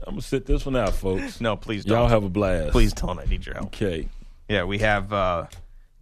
I'm 0.06 0.14
gonna 0.14 0.22
sit 0.22 0.46
this 0.46 0.64
one 0.64 0.76
out, 0.76 0.94
folks. 0.94 1.40
No, 1.42 1.56
please 1.56 1.84
don't. 1.84 1.98
Y'all 1.98 2.08
have 2.08 2.24
a 2.24 2.28
blast. 2.30 2.72
please 2.72 2.94
don't. 2.94 3.18
I 3.18 3.24
need 3.24 3.44
your 3.44 3.54
help. 3.54 3.66
Okay. 3.66 4.08
Yeah, 4.48 4.64
we 4.64 4.78
have 4.78 5.12
uh, 5.12 5.46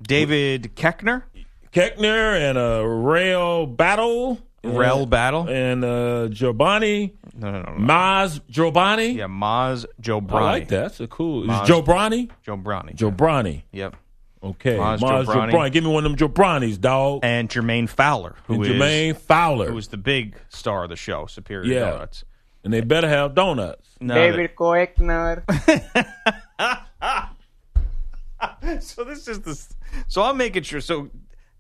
David 0.00 0.75
Koechner, 0.76 1.25
Keckner 1.73 2.49
and 2.49 2.59
uh, 2.59 2.85
Rail 2.85 3.66
Battle. 3.66 4.40
Rel 4.64 5.07
Battle. 5.07 5.49
and 5.49 5.85
uh, 5.85 6.28
Giovanni 6.28 7.14
No, 7.35 7.51
no, 7.51 7.62
no, 7.62 7.73
no. 7.77 7.79
Maz 7.93 8.41
Giovanni. 8.51 9.12
Yeah, 9.12 9.27
Maz 9.27 9.87
Jobrani. 10.01 10.33
I 10.33 10.43
like 10.43 10.69
that. 10.69 10.81
That's 10.83 11.01
a 11.01 11.07
cool. 11.07 11.45
Is 11.45 11.49
Maz- 11.51 11.67
Joe 11.67 11.83
Brani? 11.83 12.29
Jobrani. 12.47 12.95
Joe 12.95 13.11
Brani. 13.11 13.62
Yep. 13.73 13.97
Okay. 14.43 14.77
Maz 14.77 14.99
Maz 15.01 15.25
Jobrani. 15.25 15.53
Jobrani. 15.53 15.73
Give 15.73 15.85
me 15.85 15.91
one 15.91 16.05
of 16.05 16.11
them 16.11 16.17
Joe 16.17 16.29
Branis, 16.29 16.81
dog. 16.81 17.21
And 17.23 17.49
Jermaine 17.49 17.89
Fowler, 17.89 18.35
who 18.47 18.55
And 18.55 18.67
is 18.67 18.71
Jermaine 18.73 19.17
Fowler. 19.17 19.71
who 19.71 19.79
is 19.79 19.89
the 19.89 19.97
big 19.97 20.37
star 20.49 20.85
of 20.85 20.91
the 20.91 20.97
show, 20.97 21.27
Superior 21.27 21.73
Yeah. 21.73 21.91
Donuts. 21.91 22.25
and 22.65 22.73
they 22.73 22.81
better 22.81 23.09
have 23.09 23.35
donuts. 23.35 23.89
No, 24.01 24.15
David 24.15 24.55
Koechner. 24.57 25.43
so 28.81 29.05
this 29.05 29.29
is 29.29 29.41
the. 29.41 29.75
So 30.09 30.23
I'm 30.23 30.37
making 30.37 30.62
sure. 30.65 30.81
So 30.81 31.11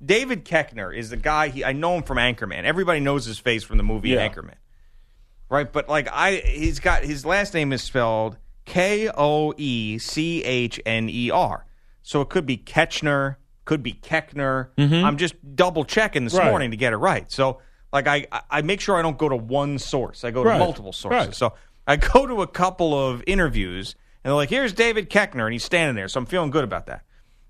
David 0.04 0.44
Koechner 0.44 0.96
is 0.96 1.10
the 1.10 1.16
guy. 1.16 1.48
He 1.48 1.64
I 1.64 1.72
know 1.72 1.96
him 1.96 2.02
from 2.02 2.18
Anchorman. 2.18 2.64
Everybody 2.64 3.00
knows 3.00 3.24
his 3.24 3.38
face 3.38 3.62
from 3.64 3.76
the 3.78 3.84
movie 3.84 4.10
Yeah. 4.10 4.28
Anchorman, 4.28 4.54
right? 5.52 5.70
But 5.72 5.88
like 5.88 6.08
I, 6.10 6.36
he's 6.36 6.80
got 6.80 7.04
his 7.04 7.24
last 7.26 7.54
name 7.54 7.72
is 7.72 7.82
spelled 7.82 8.38
K 8.64 9.08
O 9.14 9.52
E 9.56 9.98
C 9.98 10.42
H 10.42 10.80
N 10.86 11.08
E 11.08 11.30
R. 11.30 11.66
So 12.02 12.20
it 12.22 12.28
could 12.30 12.46
be 12.46 12.56
Ketchner, 12.56 13.36
could 13.64 13.82
be 13.82 13.92
Keckner. 13.92 14.68
I'm 14.78 15.16
just 15.18 15.34
double 15.54 15.84
checking 15.84 16.24
this 16.24 16.32
Mm-hmm. 16.32 16.42
Right. 16.42 16.50
morning 16.50 16.70
to 16.72 16.76
get 16.76 16.92
it 16.92 16.96
right. 16.96 17.30
So 17.30 17.60
like 17.92 18.06
I, 18.08 18.26
I- 18.32 18.42
I 18.50 18.62
make 18.62 18.80
sure 18.80 18.96
I 18.96 19.02
don't 19.02 19.18
go 19.18 19.28
to 19.28 19.36
one 19.36 19.78
source. 19.78 20.24
I 20.24 20.30
go 20.30 20.42
to 20.42 20.48
Right. 20.50 20.58
multiple 20.58 20.92
sources. 20.92 21.26
Right. 21.28 21.34
So 21.34 21.54
I 21.86 21.96
go 21.96 22.26
to 22.26 22.42
a 22.42 22.46
couple 22.46 22.94
of 22.98 23.22
interviews, 23.26 23.94
and 24.24 24.30
they're 24.30 24.36
like, 24.36 24.50
"Here's 24.50 24.72
David 24.72 25.10
Keckner," 25.10 25.44
and 25.44 25.52
he's 25.52 25.64
standing 25.64 25.94
there. 25.96 26.08
So 26.08 26.18
I'm 26.18 26.26
feeling 26.26 26.50
good 26.50 26.64
about 26.64 26.86
that. 26.86 27.02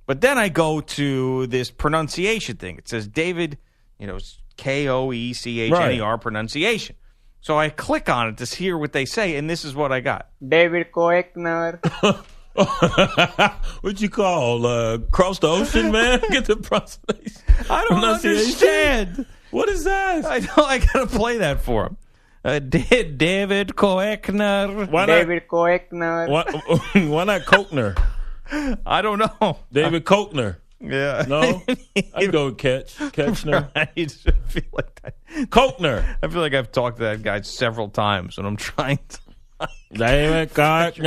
But 0.06 0.20
then 0.20 0.36
I 0.38 0.48
go 0.48 0.80
to 0.80 1.46
this 1.46 1.70
pronunciation 1.70 2.56
thing. 2.56 2.76
It 2.78 2.88
says 2.88 3.06
David, 3.06 3.58
you 3.98 4.06
know, 4.06 4.18
K 4.56 4.88
O 4.88 5.12
E 5.12 5.32
C 5.32 5.60
H 5.60 5.72
N 5.72 5.92
E 5.92 6.00
R 6.00 6.18
pronunciation. 6.18 6.96
So 7.42 7.58
I 7.58 7.70
click 7.70 8.08
on 8.08 8.28
it 8.28 8.36
to 8.38 8.56
hear 8.56 8.78
what 8.78 8.92
they 8.92 9.04
say, 9.04 9.34
and 9.36 9.50
this 9.50 9.64
is 9.64 9.74
what 9.74 9.90
I 9.90 9.98
got. 9.98 10.28
David 10.46 10.92
Koechner. 10.92 11.80
what 13.82 14.00
you 14.00 14.08
call 14.08 14.64
uh, 14.64 14.98
cross 15.10 15.40
the 15.40 15.48
ocean, 15.48 15.90
man? 15.90 16.20
Get 16.30 16.44
the 16.44 16.56
pronunciation. 16.56 17.42
I 17.68 17.80
don't 17.88 17.98
Pronunciation? 17.98 18.38
understand. 18.38 19.26
What 19.50 19.68
is 19.68 19.82
that? 19.84 20.24
I 20.24 20.38
know 20.38 20.64
I 20.64 20.78
gotta 20.78 21.06
play 21.08 21.38
that 21.38 21.62
for 21.62 21.86
him. 21.86 21.96
Uh, 22.44 22.60
Da- 22.60 23.12
David 23.16 23.68
Koechner. 23.70 24.88
Why 24.88 25.06
not? 25.06 25.06
David 25.06 25.48
Koechner. 25.48 26.28
Why, 26.28 26.44
why 27.08 27.24
not 27.24 27.40
Kochner? 27.42 28.00
I 28.86 29.02
don't 29.02 29.18
know. 29.18 29.58
David 29.72 30.04
Kochner. 30.04 30.58
Yeah. 30.82 31.24
No, 31.28 31.62
I'd 32.14 32.32
go 32.32 32.46
with 32.46 32.58
Ketch. 32.58 32.96
Ketchner. 32.96 33.70
I 33.76 33.88
just 33.96 34.28
feel 34.48 34.62
like 34.72 35.00
that. 35.02 35.14
Kochner. 35.50 36.16
I 36.22 36.28
feel 36.28 36.40
like 36.40 36.54
I've 36.54 36.72
talked 36.72 36.96
to 36.98 37.04
that 37.04 37.22
guy 37.22 37.40
several 37.42 37.88
times, 37.88 38.36
and 38.38 38.46
I'm 38.46 38.56
trying 38.56 38.98
to 39.08 39.18
David 39.92 40.52
Kochner. 40.54 41.02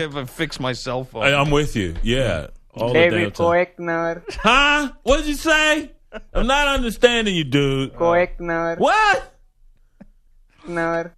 yeah, 0.00 0.06
but 0.10 0.30
fix 0.30 0.58
my 0.58 0.72
cell 0.72 1.04
phone. 1.04 1.24
Hey, 1.24 1.34
I'm 1.34 1.50
with 1.50 1.76
you. 1.76 1.94
Yeah. 2.02 2.46
All 2.72 2.88
the 2.88 2.94
David 2.94 3.18
damn 3.20 3.30
time. 3.32 3.66
Koechner. 3.66 4.22
Huh? 4.36 4.92
What 5.02 5.18
did 5.18 5.26
you 5.26 5.34
say? 5.34 5.90
I'm 6.32 6.46
not 6.46 6.68
understanding 6.68 7.34
you, 7.34 7.44
dude. 7.44 7.92
Koechner. 7.94 8.78
What? 8.78 9.34
Koechner. 10.66 11.12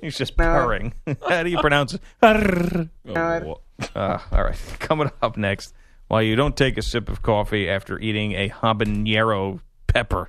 He's 0.00 0.16
just 0.18 0.36
No. 0.38 0.44
purring. 0.44 0.92
How 1.28 1.42
do 1.42 1.50
you 1.50 1.58
pronounce 1.58 1.94
it? 1.94 2.00
No. 3.04 3.60
Uh, 3.94 4.18
all 4.32 4.44
right. 4.44 4.56
Coming 4.78 5.10
up 5.22 5.36
next, 5.36 5.74
while 6.08 6.22
you 6.22 6.36
don't 6.36 6.56
take 6.56 6.76
a 6.78 6.82
sip 6.82 7.08
of 7.08 7.22
coffee 7.22 7.68
after 7.68 7.98
eating 7.98 8.32
a 8.32 8.48
habanero 8.48 9.60
pepper, 9.86 10.26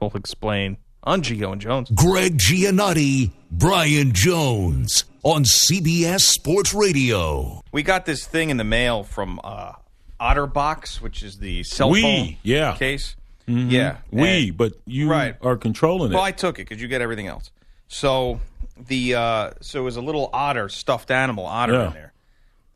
we'll 0.00 0.12
explain 0.14 0.76
on 1.02 1.22
Gio 1.22 1.52
and 1.52 1.60
Jones. 1.60 1.90
Greg 1.94 2.38
Giannotti, 2.38 3.30
Brian 3.50 4.12
Jones 4.12 5.04
on 5.22 5.44
CBS 5.44 6.20
Sports 6.20 6.72
Radio. 6.74 7.62
We 7.72 7.82
got 7.82 8.06
this 8.06 8.26
thing 8.26 8.50
in 8.50 8.56
the 8.56 8.64
mail 8.64 9.02
from 9.02 9.40
uh, 9.44 9.72
OtterBox, 10.20 11.00
which 11.00 11.22
is 11.22 11.38
the 11.38 11.62
cell 11.64 11.90
We, 11.90 12.02
phone 12.02 12.36
yeah. 12.42 12.76
case. 12.76 13.16
Yeah, 13.46 13.96
We, 14.12 14.48
And- 14.48 14.56
but 14.56 14.74
you 14.86 15.10
Right. 15.10 15.34
are 15.42 15.56
controlling 15.56 16.12
it. 16.12 16.14
Well, 16.14 16.22
I 16.22 16.30
took 16.30 16.58
it 16.60 16.68
because 16.68 16.80
you 16.80 16.86
get 16.86 17.00
everything 17.00 17.26
else. 17.26 17.50
So 17.88 18.38
the 18.86 19.16
uh, 19.16 19.50
so 19.60 19.80
it 19.80 19.82
was 19.82 19.96
a 19.96 20.00
little 20.00 20.30
otter, 20.32 20.68
stuffed 20.68 21.10
animal 21.10 21.46
otter 21.46 21.72
Yeah. 21.72 21.86
in 21.88 21.92
there. 21.94 22.12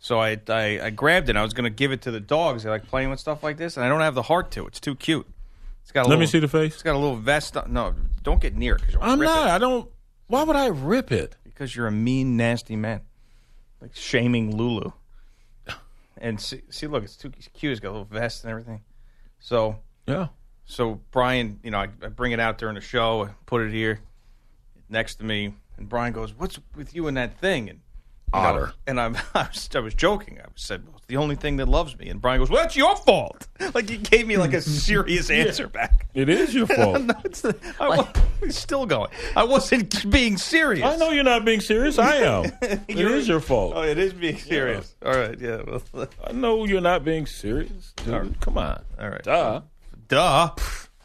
So 0.05 0.19
I, 0.21 0.39
I 0.51 0.81
I 0.83 0.91
grabbed 0.91 1.29
it. 1.29 1.31
and 1.31 1.39
I 1.39 1.43
was 1.43 1.55
going 1.55 1.65
to 1.65 1.75
give 1.75 1.91
it 1.91 2.03
to 2.03 2.11
the 2.11 2.21
dogs. 2.21 2.63
They 2.65 2.69
like 2.69 2.87
playing 2.87 3.09
with 3.09 3.19
stuff 3.21 3.43
like 3.43 3.57
this, 3.57 3.79
and 3.79 3.87
I 3.87 3.89
don't 3.89 4.03
have 4.03 4.15
the 4.15 4.21
heart 4.21 4.51
to. 4.51 4.67
It's 4.67 4.79
too 4.79 4.95
cute. 4.95 5.27
It's 5.83 5.93
got 5.93 6.01
a 6.01 6.03
Let 6.03 6.09
little, 6.11 6.21
me 6.21 6.27
see 6.27 6.41
the 6.41 6.49
face. 6.49 6.75
It's 6.75 6.83
got 6.83 6.95
a 6.95 6.99
little 6.99 7.17
vest. 7.17 7.57
On. 7.57 7.73
No, 7.73 7.95
don't 8.23 8.39
get 8.39 8.55
near 8.55 8.75
it 8.75 8.83
because 8.83 8.97
I'm 9.01 9.19
not. 9.19 9.49
I 9.49 9.57
don't. 9.57 9.91
Why 10.27 10.43
would 10.43 10.57
I 10.57 10.67
rip 10.67 11.11
it? 11.11 11.37
because 11.45 11.75
you're 11.75 11.87
a 11.87 11.91
mean, 11.93 12.37
nasty 12.37 12.77
man, 12.77 13.01
like 13.81 13.95
shaming 13.97 14.55
Lulu. 14.55 14.91
And 16.19 16.39
see, 16.41 16.61
see, 16.69 16.87
look, 16.87 17.03
it's 17.05 17.17
too 17.17 17.31
cute. 17.31 17.73
It's 17.73 17.81
got 17.81 17.89
a 17.89 17.93
little 17.93 18.05
vest 18.05 18.45
and 18.45 18.51
everything. 18.51 18.83
So 19.41 19.77
Yeah. 20.07 20.29
so 20.67 21.01
Brian, 21.13 21.61
you 21.63 21.71
know, 21.71 21.79
I, 21.79 21.89
I 22.03 22.09
bring 22.09 22.33
it 22.33 22.41
out 22.41 22.59
during 22.59 22.75
the 22.75 22.81
show, 22.81 23.25
I 23.25 23.31
put 23.47 23.63
it 23.63 23.73
here 23.73 24.01
next 24.89 25.15
to 25.17 25.25
me, 25.25 25.55
and 25.79 25.89
Brian 25.89 26.13
goes, 26.13 26.35
"What's 26.35 26.59
with 26.75 26.95
you 26.95 27.07
and 27.09 27.17
that 27.17 27.39
thing?" 27.39 27.71
And 27.71 27.81
You 28.33 28.41
know, 28.41 28.47
Otter. 28.47 28.73
and 28.87 29.01
I'm, 29.01 29.17
I 29.35 29.43
was, 29.49 29.69
I 29.75 29.79
was 29.81 29.95
joking. 29.95 30.39
I 30.41 30.47
said, 30.57 30.85
well, 30.87 30.97
it's 30.97 31.07
the 31.07 31.19
only 31.19 31.37
thing 31.37 31.57
that 31.59 31.69
loves 31.69 31.97
me. 31.99 32.09
And 32.09 32.21
Brian 32.21 32.41
goes, 32.41 32.51
well, 32.51 32.63
that's 32.63 32.77
your 32.77 32.97
fault. 32.97 33.47
Like, 33.75 33.89
he 33.89 33.97
gave 33.97 34.27
me 34.27 34.37
like 34.37 34.53
a 34.53 34.61
serious 34.63 35.31
answer 35.31 35.69
back. 35.69 36.07
It 36.15 36.29
is 36.29 36.55
your 36.55 36.67
fault. 36.67 37.01
no, 37.03 37.15
it's 37.25 37.41
the, 37.41 37.57
I, 37.81 37.89
wa- 37.97 38.09
he's 38.41 38.57
still 38.59 38.87
going. 38.87 39.11
I 39.37 39.45
wasn't 39.45 40.11
being 40.11 40.37
serious. 40.37 40.85
I 40.85 40.97
know 40.97 41.11
you're 41.11 41.25
not 41.25 41.45
being 41.45 41.61
serious. 41.61 41.99
I 41.99 42.17
am. 42.17 42.53
it 42.61 42.99
is 42.99 43.27
your 43.29 43.41
fault. 43.41 43.73
Oh, 43.77 43.83
it 43.83 43.99
is 43.99 44.13
being 44.13 44.37
serious. 44.39 44.95
All 45.05 45.13
right, 45.17 45.39
yeah. 45.41 45.63
Well, 45.93 46.09
I 46.25 46.33
know 46.33 46.65
you're 46.67 46.81
not 46.81 47.05
being 47.05 47.27
serious. 47.27 47.93
Dude. 48.05 48.39
Come 48.41 48.59
on. 48.59 48.83
all 49.01 49.09
right. 49.09 49.23
Duh. 49.23 49.63
Duh. 50.09 50.51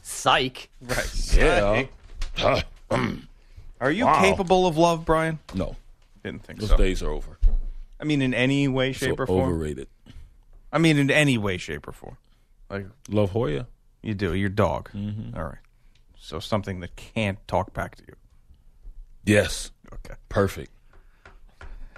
Psych. 0.01 0.69
Right. 0.82 1.34
Yeah. 1.34 1.86
Are 3.82 3.91
you 3.91 4.05
Wow. 4.05 4.21
capable 4.21 4.67
of 4.67 4.77
love, 4.77 5.05
Brian? 5.05 5.39
No, 5.53 5.75
Didn't 6.23 6.43
think 6.45 6.60
those 6.60 6.69
so. 6.69 6.77
days 6.77 7.01
are 7.03 7.10
over. 7.12 7.38
I 7.99 8.03
mean, 8.03 8.21
in 8.21 8.34
any 8.34 8.67
way, 8.67 8.91
shape, 8.93 9.17
So 9.17 9.23
or 9.23 9.27
form. 9.27 9.49
overrated. 9.53 9.88
I 10.71 10.77
mean, 10.77 10.97
in 10.97 11.10
any 11.12 11.38
way, 11.38 11.58
shape, 11.58 11.88
or 11.88 11.91
form. 11.91 12.17
Like 12.69 12.86
Love 13.10 13.32
Hoya. 13.32 13.67
you 14.03 14.13
do, 14.13 14.34
your 14.34 14.49
dog. 14.49 14.89
Mm-hmm. 14.93 15.36
All 15.38 15.43
right. 15.45 15.58
So 16.17 16.39
something 16.39 16.79
that 16.82 16.95
can't 16.95 17.39
talk 17.47 17.73
back 17.73 17.95
to 17.95 18.03
you. 18.08 18.15
Yes. 19.25 19.71
Okay. 19.93 20.15
Perfect. 20.29 20.71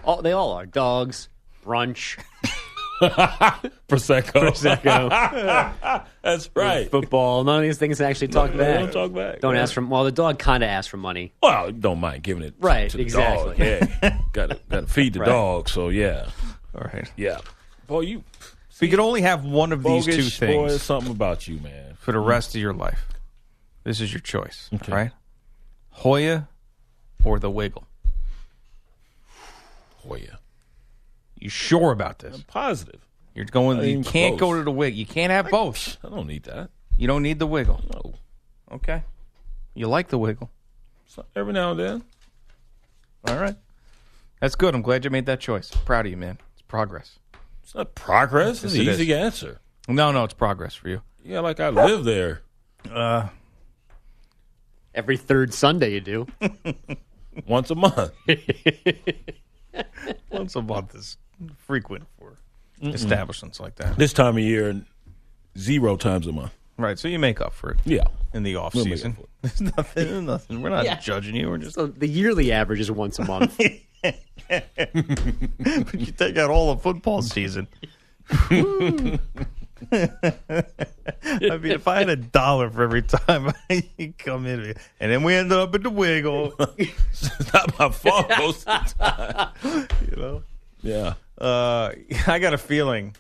All, 0.04 0.22
they 0.22 0.32
all 0.32 0.52
are 0.54 0.66
dogs. 0.66 1.30
Brunch. 1.66 2.18
Prosecco. 3.88 4.32
Prosecco. 4.52 6.06
That's 6.22 6.50
right. 6.56 6.90
Football. 6.90 7.44
None 7.44 7.58
of 7.58 7.64
these 7.64 7.78
things 7.78 8.00
actually 8.00 8.28
talk 8.30 8.52
They 8.52 8.58
back. 8.60 8.80
don't 8.80 8.94
talk 8.94 9.14
back. 9.14 9.40
Don't 9.42 9.56
Yeah. 9.56 9.62
ask 9.64 9.74
for. 9.74 9.86
Well, 9.86 10.04
the 10.04 10.12
dog 10.12 10.38
kind 10.40 10.64
of 10.64 10.70
asks 10.70 10.88
for 10.88 10.98
money. 10.98 11.34
Well, 11.42 11.72
don't 11.72 12.00
mind 12.00 12.24
giving 12.24 12.44
it 12.44 12.54
Right, 12.60 12.90
to 12.92 12.98
the 12.98 13.04
exactly. 13.04 13.58
dog. 13.58 13.90
Yeah. 14.04 14.18
got 14.34 14.50
to 14.52 14.60
got 14.70 14.82
to 14.82 14.88
feed 14.88 15.14
the 15.14 15.20
Right. 15.22 15.26
dog. 15.30 15.68
So 15.70 15.90
yeah, 15.90 16.28
All 16.76 16.82
right. 16.94 17.12
yeah. 17.18 17.40
Boy, 17.88 18.02
you 18.02 18.24
So 18.70 18.86
you 18.86 18.92
can 18.92 19.00
only 19.00 19.22
have 19.22 19.44
one 19.46 19.72
of 19.72 19.84
these 19.84 20.06
two 20.06 20.12
bogus 20.12 20.40
boy. 20.40 20.46
things 20.70 20.82
something 20.84 21.12
about 21.12 21.48
you, 21.48 21.60
man. 21.60 21.96
for 22.00 22.12
the 22.12 22.20
rest 22.20 22.56
of 22.56 22.62
your 22.62 22.74
life. 22.74 23.06
This 23.84 24.00
is 24.00 24.14
your 24.14 24.22
choice, 24.22 24.70
Okay. 24.74 24.92
right? 24.92 25.12
Hoya 25.90 26.48
or 27.24 27.40
the 27.40 27.50
Wiggle. 27.50 27.84
Hoya. 30.08 30.40
You 31.42 31.50
sure 31.50 31.92
about 31.92 32.20
this? 32.20 32.36
I'm 32.36 32.44
positive. 32.44 33.02
You're 33.36 33.46
going. 33.46 33.78
Not 33.78 33.86
You 33.88 34.04
can't 34.04 34.38
close. 34.38 34.52
go 34.52 34.58
to 34.58 34.64
the 34.64 34.72
wig. 34.72 34.96
You 34.96 35.06
can't 35.06 35.32
have 35.32 35.50
both. 35.50 35.98
I 36.06 36.10
don't 36.10 36.28
need 36.28 36.44
that. 36.44 36.70
You 36.98 37.08
don't 37.08 37.24
need 37.24 37.40
the 37.40 37.48
Wiggle. 37.48 37.82
No. 37.94 38.14
Okay. 38.76 39.04
You 39.74 39.88
like 39.88 40.10
the 40.10 40.18
Wiggle. 40.20 40.50
So 41.08 41.26
every 41.36 41.54
now 41.54 41.72
and 41.72 41.80
then. 41.80 42.04
All 43.28 43.38
right. 43.38 43.56
That's 44.40 44.56
good. 44.56 44.76
I'm 44.76 44.82
glad 44.82 45.04
you 45.04 45.10
made 45.12 45.26
that 45.26 45.40
choice. 45.40 45.72
Proud 45.72 46.06
of 46.06 46.12
you, 46.12 46.18
man. 46.18 46.38
It's 46.54 46.62
progress. 46.64 47.20
It's 47.64 47.74
not 47.76 47.96
progress. 47.96 48.64
It's 48.64 48.76
Yes, 48.76 48.88
an 48.88 48.90
it 48.90 48.94
easy 49.02 49.12
is. 49.12 49.18
answer. 49.18 49.60
No, 49.88 50.12
no, 50.12 50.24
it's 50.24 50.34
progress 50.34 50.76
for 50.76 50.90
you. 50.90 51.02
Yeah, 51.24 51.40
like 51.40 51.60
I 51.60 51.70
live 51.70 52.04
there 52.04 52.42
Uh, 52.90 53.28
Every 54.94 55.18
third 55.18 55.54
Sunday 55.54 55.94
you 55.94 56.02
do. 56.02 56.28
once 57.48 57.70
a 57.72 57.76
month. 57.76 58.12
once 60.32 60.56
a 60.56 60.62
month 60.62 60.96
is 60.96 61.18
frequent 61.58 62.06
for 62.20 62.38
establishments 62.82 63.60
like 63.60 63.76
that. 63.76 63.98
This 63.98 64.14
time 64.14 64.38
of 64.38 64.44
year, 64.44 64.82
zero 65.58 65.98
times 65.98 66.28
a 66.28 66.32
month. 66.32 66.54
Right. 66.78 66.98
So 66.98 67.08
you 67.08 67.20
make 67.20 67.42
up 67.42 67.54
for 67.54 67.72
it 67.72 67.80
Yeah. 67.86 68.04
in 68.34 68.44
the 68.44 68.56
off 68.56 68.74
We'll 68.74 68.86
make 68.86 68.94
season. 68.96 69.18
up 69.20 69.28
There's 69.42 69.62
nothing. 69.62 70.26
Nothing. 70.26 70.62
We're 70.62 70.70
not 70.70 70.86
Yeah. 70.86 71.00
judging 71.00 71.36
you. 71.36 71.50
We're 71.50 71.58
just. 71.60 71.76
So 71.76 71.88
the 71.88 72.08
yearly 72.08 72.52
average 72.52 72.80
is 72.80 72.90
once 72.92 73.20
a 73.20 73.26
month. 73.26 73.60
But 74.50 75.94
you 75.94 76.08
take 76.08 76.36
out 76.38 76.50
all 76.50 76.74
the 76.76 76.82
football 76.82 77.22
season. 77.22 77.68
I 78.30 79.18
mean, 81.58 81.72
if 81.72 81.88
I 81.88 82.00
had 82.00 82.10
a 82.10 82.16
dollar 82.16 82.70
for 82.70 82.84
every 82.84 83.02
time 83.02 83.54
you 83.98 84.14
come 84.18 84.46
in, 84.46 84.74
and 85.00 85.12
then 85.12 85.24
we 85.24 85.36
ended 85.36 85.58
up 85.58 85.74
at 85.76 85.84
the 85.84 85.90
Wiggle, 85.90 86.54
It's 86.78 87.54
not 87.54 87.78
my 87.80 87.90
fault 87.90 88.30
most 88.38 88.68
of 88.68 88.96
the 88.98 89.04
time. 89.06 89.88
you 90.10 90.16
know. 90.22 90.44
Yeah. 90.82 91.14
Uh, 91.42 91.92
I 92.28 92.40
got 92.40 92.54
a 92.54 92.58
feeling 92.58 93.16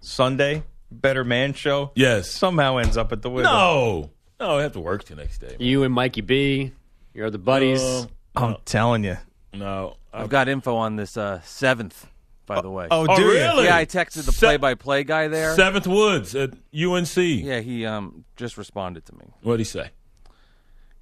Sunday 0.00 0.62
Better 0.90 1.24
Man 1.24 1.52
Show 1.54 1.92
Yes. 1.94 2.30
somehow 2.30 2.78
ends 2.78 2.96
up 2.96 3.12
at 3.12 3.22
the 3.22 3.30
window. 3.30 3.50
No. 3.50 4.10
No, 4.40 4.56
I 4.58 4.62
have 4.62 4.72
to 4.72 4.80
work 4.80 5.04
the 5.04 5.14
next 5.16 5.38
day. 5.38 5.54
you 5.58 5.82
and 5.84 5.92
Mikey 5.92 6.22
B, 6.22 6.72
your 7.12 7.26
other 7.26 7.36
buddies. 7.38 7.82
Uh, 7.82 8.06
I'm 8.34 8.56
telling 8.64 9.04
you. 9.04 9.18
no. 9.54 9.96
I've 10.12 10.28
got 10.28 10.48
info 10.48 10.74
on 10.74 10.96
this 10.96 11.16
uh, 11.16 11.40
seventh, 11.42 12.04
by 12.44 12.60
the 12.62 12.70
way. 12.70 12.88
Oh, 12.90 13.06
Oh, 13.08 13.14
do 13.16 13.22
you? 13.22 13.30
really? 13.30 13.66
yeah, 13.66 13.76
I 13.76 13.84
texted 13.84 14.24
the 14.26 14.32
Se- 14.32 14.44
play-by-play 14.44 15.04
guy 15.04 15.28
there. 15.28 15.54
Seventh 15.54 15.86
Woods 15.86 16.34
at 16.34 16.50
UNC. 16.74 17.16
Yeah, 17.16 17.60
he 17.60 17.86
um 17.86 18.24
just 18.34 18.58
responded 18.58 19.06
to 19.06 19.14
me. 19.14 19.26
What'd 19.42 19.60
he 19.60 19.64
say? 19.64 19.90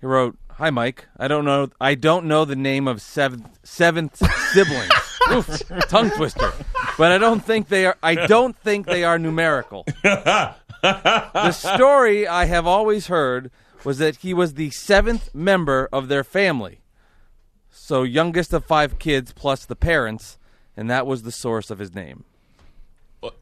He 0.01 0.07
wrote, 0.07 0.37
"Hi, 0.51 0.69
Mike. 0.69 1.07
I 1.17 1.27
don't 1.27 1.47
know. 1.47 1.71
I 1.81 1.95
don't 1.95 2.27
know 2.27 2.45
the 2.45 2.55
name 2.55 2.87
of 2.87 3.01
seventh 3.01 3.49
seventh 3.63 4.21
siblings. 4.53 4.91
Oof, 5.33 5.63
tongue 5.89 6.11
twister. 6.11 6.53
But 6.97 7.13
I 7.13 7.19
don't 7.19 7.45
think 7.45 7.69
they 7.69 7.87
are. 7.87 7.97
I 8.03 8.27
don't 8.27 8.57
think 8.57 8.87
they 8.87 9.05
are 9.05 9.19
numerical. 9.19 9.85
the 10.03 11.53
story 11.53 12.27
I 12.27 12.47
have 12.47 12.67
always 12.67 13.09
heard 13.09 13.51
was 13.85 13.99
that 13.99 14.17
he 14.17 14.35
was 14.35 14.55
the 14.55 14.71
seventh 14.71 15.35
member 15.35 15.89
of 15.93 16.09
their 16.09 16.25
family, 16.25 16.81
so 17.71 18.03
youngest 18.03 18.53
of 18.53 18.65
five 18.65 18.99
kids 18.99 19.33
plus 19.33 19.65
the 19.65 19.77
parents, 19.77 20.39
and 20.77 20.91
that 20.91 21.07
was 21.07 21.23
the 21.23 21.33
source 21.33 21.71
of 21.71 21.79
his 21.79 21.95
name. 21.95 22.25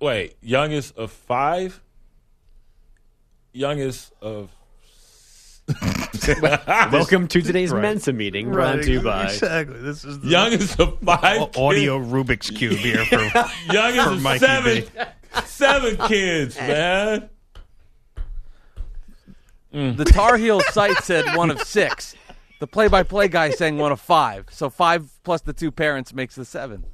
Wait, 0.00 0.36
youngest 0.40 0.96
of 0.96 1.10
five? 1.10 1.82
Youngest 3.52 4.12
of. 4.20 4.55
Welcome 6.92 7.26
to 7.28 7.42
today's 7.42 7.72
Mensa 7.72 8.12
meeting, 8.12 8.52
brought 8.52 8.82
to 8.82 8.90
you 8.90 9.00
by. 9.00 9.24
Exactly. 9.24 9.78
This 9.80 10.04
is 10.04 10.20
the 10.20 10.28
Youngest 10.28 10.78
of 10.78 10.98
five. 11.00 11.40
au- 11.56 11.66
audio 11.68 11.98
Rubik's 11.98 12.50
Cube 12.50 12.74
here 12.78 13.04
for 13.04 13.18
kids. 13.30 13.50
Youngest 13.72 14.06
for 14.06 14.12
of 14.14 14.22
Mikey 14.22 14.38
seven. 14.46 14.84
B. 14.94 15.40
Seven 15.44 15.96
kids, 16.08 16.56
man. 16.58 17.28
The 19.72 20.04
Tar 20.04 20.36
Heels 20.36 20.64
site 20.68 20.96
said 20.98 21.34
one 21.36 21.50
of 21.50 21.60
six. 21.62 22.14
The 22.60 22.66
play-by-play 22.66 23.28
guy 23.28 23.50
saying 23.50 23.76
one 23.76 23.92
of 23.92 24.00
five. 24.00 24.46
So 24.50 24.70
five 24.70 25.10
plus 25.24 25.42
the 25.42 25.52
two 25.52 25.70
parents 25.70 26.14
makes 26.14 26.34
the 26.36 26.44
seven, 26.46 26.84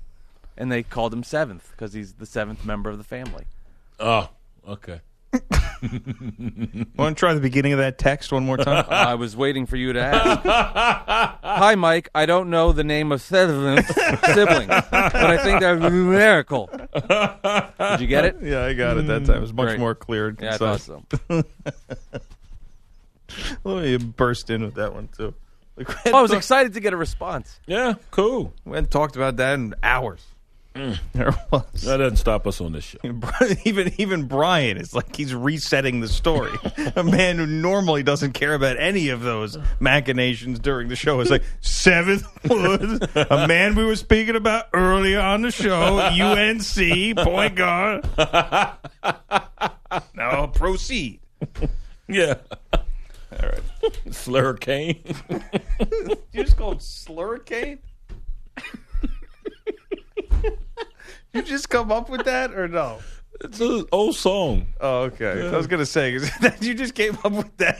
and 0.56 0.72
they 0.72 0.82
called 0.82 1.12
him 1.12 1.22
seventh 1.22 1.70
because 1.72 1.92
he's 1.92 2.14
the 2.14 2.26
seventh 2.26 2.64
member 2.64 2.90
of 2.90 2.98
the 2.98 3.04
family. 3.04 3.44
Oh, 4.00 4.30
okay. 4.66 5.00
Want 6.96 7.16
to 7.16 7.20
try 7.20 7.32
the 7.34 7.40
beginning 7.40 7.72
of 7.72 7.78
that 7.78 7.98
text 7.98 8.32
one 8.32 8.44
more 8.44 8.56
time? 8.58 8.84
I 8.90 9.14
was 9.14 9.36
waiting 9.36 9.66
for 9.66 9.76
you 9.76 9.92
to 9.94 10.00
ask. 10.00 10.42
Hi, 11.42 11.74
Mike. 11.74 12.10
I 12.14 12.26
don't 12.26 12.50
know 12.50 12.72
the 12.72 12.84
name 12.84 13.12
of 13.12 13.20
seventh 13.22 13.86
siblings, 13.86 14.66
but 14.68 15.14
I 15.14 15.38
think 15.42 15.60
they're 15.60 15.78
numerical. 15.78 16.66
Did 16.66 18.00
you 18.00 18.06
get 18.06 18.24
it? 18.26 18.36
yeah, 18.42 18.64
I 18.64 18.74
got 18.74 18.96
it 18.98 19.06
that 19.06 19.24
time. 19.26 19.36
It 19.36 19.40
was 19.40 19.52
much 19.52 19.68
Great. 19.68 19.80
more 19.80 19.94
clear 19.94 20.28
and 20.28 20.38
Yeah, 20.40 20.54
I 20.54 20.58
concise. 20.58 20.84
so. 20.84 21.02
Let 23.64 23.82
me 23.82 23.96
burst 23.96 24.50
in 24.50 24.62
with 24.62 24.74
that 24.74 24.94
one 24.94 25.08
too. 25.16 25.34
Like, 25.76 25.88
we 25.88 25.94
I 25.94 25.98
hadn't 26.04 26.22
was 26.22 26.32
excited 26.32 26.74
to 26.74 26.80
get 26.80 26.92
a 26.92 26.96
response. 26.98 27.58
Yeah, 27.66 27.94
cool. 28.10 28.52
We 28.66 28.74
hadn't 28.74 28.90
talked 28.90 29.16
about 29.16 29.36
that 29.36 29.54
in 29.54 29.74
hours. 29.82 30.22
Mm. 30.74 30.98
There 31.12 31.34
was. 31.50 31.82
That 31.82 31.98
doesn't 31.98 32.16
stop 32.16 32.46
us 32.46 32.60
on 32.60 32.72
this 32.72 32.84
show. 32.84 32.98
even 33.64 33.92
even 33.98 34.26
Brian 34.26 34.78
is 34.78 34.94
like 34.94 35.14
he's 35.14 35.34
resetting 35.34 36.00
the 36.00 36.08
story. 36.08 36.52
a 36.96 37.04
man 37.04 37.36
who 37.36 37.46
normally 37.46 38.02
doesn't 38.02 38.32
care 38.32 38.54
about 38.54 38.78
any 38.78 39.10
of 39.10 39.20
those 39.20 39.58
machinations 39.80 40.58
during 40.58 40.88
the 40.88 40.96
show 40.96 41.20
is 41.20 41.30
like 41.30 41.42
seventh 41.60 42.26
Woods, 42.48 43.06
a 43.14 43.46
man 43.46 43.74
we 43.74 43.84
were 43.84 43.96
speaking 43.96 44.36
about 44.36 44.68
earlier 44.72 45.20
on 45.20 45.42
the 45.42 45.50
show, 45.50 45.98
UNC 45.98 47.16
point 47.18 47.54
guard. 47.54 48.08
now 50.14 50.46
proceed. 50.46 51.20
Yeah. 52.08 52.34
All 52.72 53.48
right. 53.48 53.62
Slurricane. 54.08 55.42
You 56.32 56.44
just 56.44 56.56
call 56.56 56.72
it 56.72 56.78
slurricane? 56.78 57.78
You 61.32 61.42
just 61.42 61.68
come 61.68 61.90
up 61.92 62.08
with 62.08 62.24
that 62.24 62.52
or 62.54 62.68
no? 62.68 62.98
It's 63.40 63.60
an 63.60 63.86
old 63.90 64.14
song. 64.14 64.68
Oh, 64.80 65.02
okay. 65.04 65.48
I 65.48 65.56
was 65.56 65.66
gonna 65.66 65.86
say 65.86 66.18
that 66.40 66.58
you 66.62 66.74
just 66.74 66.94
came 66.94 67.18
up 67.24 67.32
with 67.32 67.56
that 67.56 67.78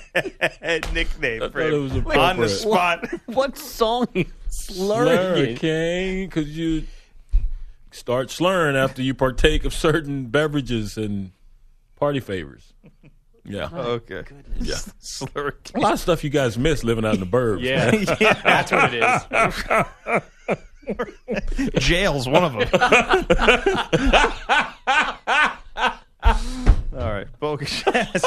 nickname 0.93 1.43
I 1.43 1.49
for 1.51 1.61
thought 1.61 1.69
him 1.69 1.75
it 1.75 1.79
was 1.79 2.17
on 2.17 2.37
the 2.39 2.49
spot. 2.49 3.09
What 3.27 3.57
song? 3.57 4.07
Slurring. 4.49 5.57
Slurricane, 5.57 6.29
because 6.29 6.57
you 6.57 6.85
start 7.91 8.31
slurring 8.31 8.77
after 8.77 9.03
you 9.03 9.15
partake 9.15 9.65
of 9.65 9.73
certain 9.73 10.27
beverages 10.27 10.97
and 10.97 11.31
party 11.97 12.21
favors. 12.21 12.73
Yeah. 13.45 13.69
Oh, 13.73 13.93
okay. 13.93 14.25
Yeah. 14.59 14.75
Slurricane. 15.01 15.77
A 15.77 15.81
lot 15.81 15.93
of 15.93 16.01
stuff 16.01 16.25
you 16.25 16.31
guys 16.31 16.57
miss 16.59 16.83
living 16.85 17.05
out 17.05 17.15
in 17.15 17.21
the 17.21 17.27
burbs. 17.27 17.61
yeah. 17.61 17.93
Yeah, 18.21 18.35
that's 18.43 18.73
what 18.73 18.95
it 18.95 19.03
is. 19.03 20.23
Jail's 21.79 22.29
one 22.29 22.45
of 22.45 22.53
them. 22.53 22.69
All 26.95 27.11
right, 27.13 27.27
Bogus 27.41 27.83
has, 27.83 28.25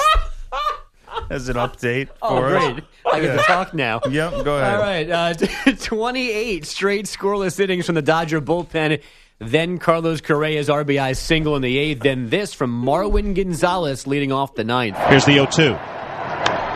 has 1.29 1.49
an 1.49 1.55
update 1.55 2.09
Oh, 2.21 2.35
for 2.37 2.55
us. 2.57 2.73
great. 2.73 2.83
I 3.11 3.19
get 3.21 3.37
to 3.37 3.43
talk 3.43 3.73
now. 3.73 4.01
Yep, 4.09 4.43
go 4.43 4.57
ahead. 4.57 4.73
All 4.73 4.79
right. 4.81 5.09
Uh, 5.09 5.33
28 5.75 6.65
straight 6.65 7.05
scoreless 7.05 7.59
innings 7.59 7.85
from 7.85 7.95
the 7.95 8.01
Dodger 8.01 8.41
bullpen. 8.41 9.01
Then 9.39 9.77
Carlos 9.79 10.21
Correa's 10.21 10.67
RBI 10.69 11.15
single 11.15 11.55
in 11.55 11.61
the 11.61 11.77
eighth. 11.77 12.01
Then 12.01 12.29
this 12.29 12.53
from 12.53 12.83
Marwin 12.85 13.35
Gonzalez 13.35 14.07
leading 14.07 14.31
off 14.31 14.55
the 14.55 14.63
ninth. 14.63 14.97
Here's 15.07 15.25
the 15.25 15.33
0 15.33 15.45
2. 15.47 15.77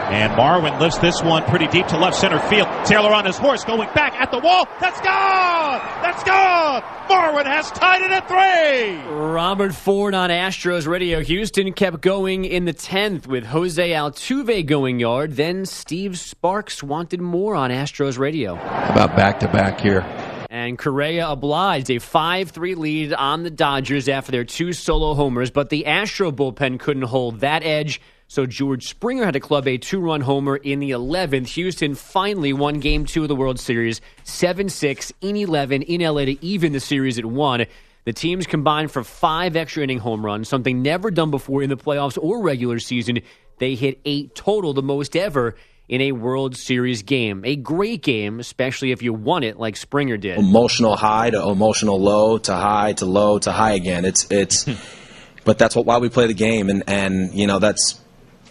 And 0.10 0.34
Marwin 0.34 0.80
lifts 0.80 0.98
this 0.98 1.22
one 1.22 1.44
pretty 1.44 1.68
deep 1.68 1.86
to 1.88 1.98
left 1.98 2.18
center 2.18 2.40
field. 2.40 2.68
Taylor 2.84 3.14
on 3.14 3.26
his 3.26 3.38
horse 3.38 3.64
going 3.64 3.88
back 3.94 4.14
at 4.16 4.32
the 4.32 4.40
wall. 4.40 4.66
That's 4.82 5.00
gone! 5.02 5.80
That's 6.02 6.24
gone! 6.24 6.82
Marwin 7.08 7.46
has 7.46 7.70
tied 7.72 8.02
it 8.02 8.12
at 8.12 8.28
three! 8.28 9.14
Robert 9.14 9.76
Ford 9.76 10.16
on 10.16 10.32
Astros 10.32 10.88
radio. 10.88 11.22
Houston 11.22 11.74
kept 11.74 12.02
going 12.02 12.46
in 12.46 12.66
the 12.66 12.74
10th 12.74 13.28
with 13.28 13.46
Jose 13.46 13.92
Altuve 13.92 14.66
going 14.66 15.00
yard. 15.00 15.36
Then 15.36 15.66
Steve 15.66 16.18
Sparks 16.18 16.82
wanted 16.82 17.22
more 17.22 17.54
on 17.54 17.70
Astros 17.70 18.18
radio. 18.18 18.56
About 18.56 19.16
back 19.16 19.40
to 19.42 19.48
back 19.48 19.80
here. 19.80 20.02
And 20.50 20.80
Correa 20.80 21.30
obliged 21.30 21.92
a 21.92 22.00
5 22.00 22.50
3 22.50 22.74
lead 22.74 23.14
on 23.14 23.44
the 23.44 23.52
Dodgers 23.52 24.10
after 24.10 24.32
their 24.32 24.44
two 24.44 24.74
solo 24.74 25.14
homers, 25.14 25.52
but 25.52 25.70
the 25.70 25.86
Astro 25.86 26.32
bullpen 26.32 26.80
couldn't 26.80 27.04
hold 27.04 27.42
that 27.42 27.64
edge. 27.64 28.02
So 28.30 28.46
George 28.46 28.88
Springer 28.88 29.26
had 29.26 29.34
to 29.34 29.40
club 29.40 29.68
a 29.68 29.80
two 29.80 30.00
run 30.00 30.22
homer 30.22 30.56
in 30.56 30.78
the 30.80 30.92
11th. 30.92 31.48
Houston 31.48 31.96
finally 31.96 32.54
won 32.54 32.80
game 32.80 33.06
two 33.06 33.24
of 33.24 33.28
the 33.28 33.36
World 33.36 33.60
Series 33.60 34.02
7 34.24 34.70
6 34.70 35.12
in 35.22 35.36
11 35.36 35.82
in 35.82 36.02
LA 36.02 36.26
to 36.26 36.46
even 36.46 36.72
the 36.72 36.80
series 36.80 37.18
at 37.18 37.26
one. 37.26 37.66
The 38.06 38.14
teams 38.14 38.46
combined 38.46 38.92
for 38.92 39.04
five 39.04 39.56
extra 39.56 39.82
inning 39.82 39.98
home 39.98 40.24
runs, 40.24 40.48
something 40.48 40.84
never 40.84 41.10
done 41.10 41.32
before 41.32 41.64
in 41.64 41.72
the 41.72 41.76
playoffs 41.76 42.20
or 42.22 42.44
regular 42.44 42.78
season. 42.78 43.22
They 43.58 43.74
hit 43.74 44.00
eight 44.06 44.36
total, 44.36 44.74
the 44.74 44.84
most 44.84 45.16
ever 45.16 45.56
in 45.88 46.00
a 46.00 46.12
World 46.12 46.56
Series 46.56 47.02
game. 47.02 47.42
A 47.46 47.56
great 47.56 48.04
game, 48.04 48.40
especially 48.40 48.92
if 48.92 49.02
you 49.02 49.12
won 49.12 49.42
it 49.42 49.58
like 49.58 49.76
Springer 49.76 50.18
did. 50.18 50.38
Emotional 50.38 50.96
high 50.96 51.32
to 51.32 51.50
emotional 51.50 52.00
low 52.00 52.38
to 52.38 52.54
high 52.54 52.94
to 52.94 53.08
low 53.08 53.40
to 53.40 53.52
high 53.52 53.74
again. 53.74 54.06
It's 54.06 54.30
it's 54.30 54.70
but 55.46 55.58
that's 55.58 55.76
what 55.76 55.88
why 55.88 55.98
we 55.98 56.10
play 56.10 56.28
the 56.28 56.36
game 56.36 56.70
and 56.70 56.84
and 56.86 57.34
you 57.34 57.48
know 57.48 57.58
that's 57.58 58.00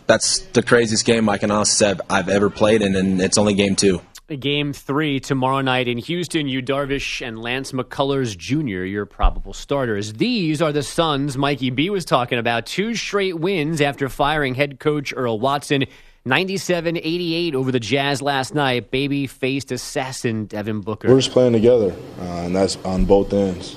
that's 0.09 0.41
the 0.41 0.63
craziest 0.63 1.05
game 1.05 1.29
I 1.29 1.39
can 1.39 1.51
honestly 1.53 1.77
said 1.77 2.01
I've 2.11 2.29
ever 2.29 2.51
played 2.51 2.83
in 2.83 2.97
and 2.97 3.21
it's 3.21 3.39
only 3.39 3.55
game 3.55 3.77
2. 3.77 4.01
Game 4.41 4.75
three 4.75 5.21
tomorrow 5.21 5.63
night 5.63 5.89
in 5.89 5.97
Houston. 5.97 6.49
Yu 6.49 6.61
Darvish 6.61 7.27
and 7.27 7.41
Lance 7.41 7.73
McCullers 7.73 8.37
Jr. 8.37 8.85
Your 8.85 9.07
probable 9.07 9.55
starters. 9.55 10.13
These 10.15 10.61
are 10.61 10.71
the 10.71 10.83
Suns 10.83 11.39
Mikey 11.39 11.71
B 11.71 11.89
was 11.89 12.05
talking 12.05 12.39
about. 12.39 12.67
Two 12.67 12.95
straight 12.95 13.39
wins 13.39 13.81
after 13.81 14.07
firing 14.11 14.55
head 14.55 14.81
coach 14.81 15.15
Earl 15.17 15.41
Watson. 15.41 15.87
97-88 16.27 17.55
over 17.55 17.73
the 17.73 17.81
Jazz 17.81 18.21
last 18.21 18.55
night. 18.55 18.91
Baby 18.91 19.27
faced 19.27 19.73
assassin 19.73 20.45
Devin 20.45 20.83
Booker. 20.83 21.09
We're 21.09 21.21
just 21.21 21.31
playing 21.33 21.55
together, 21.55 21.97
uh, 22.19 22.23
and 22.23 22.55
that's 22.55 22.77
on 22.85 23.07
both 23.07 23.33
ends. 23.33 23.77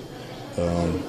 Um, 0.57 1.01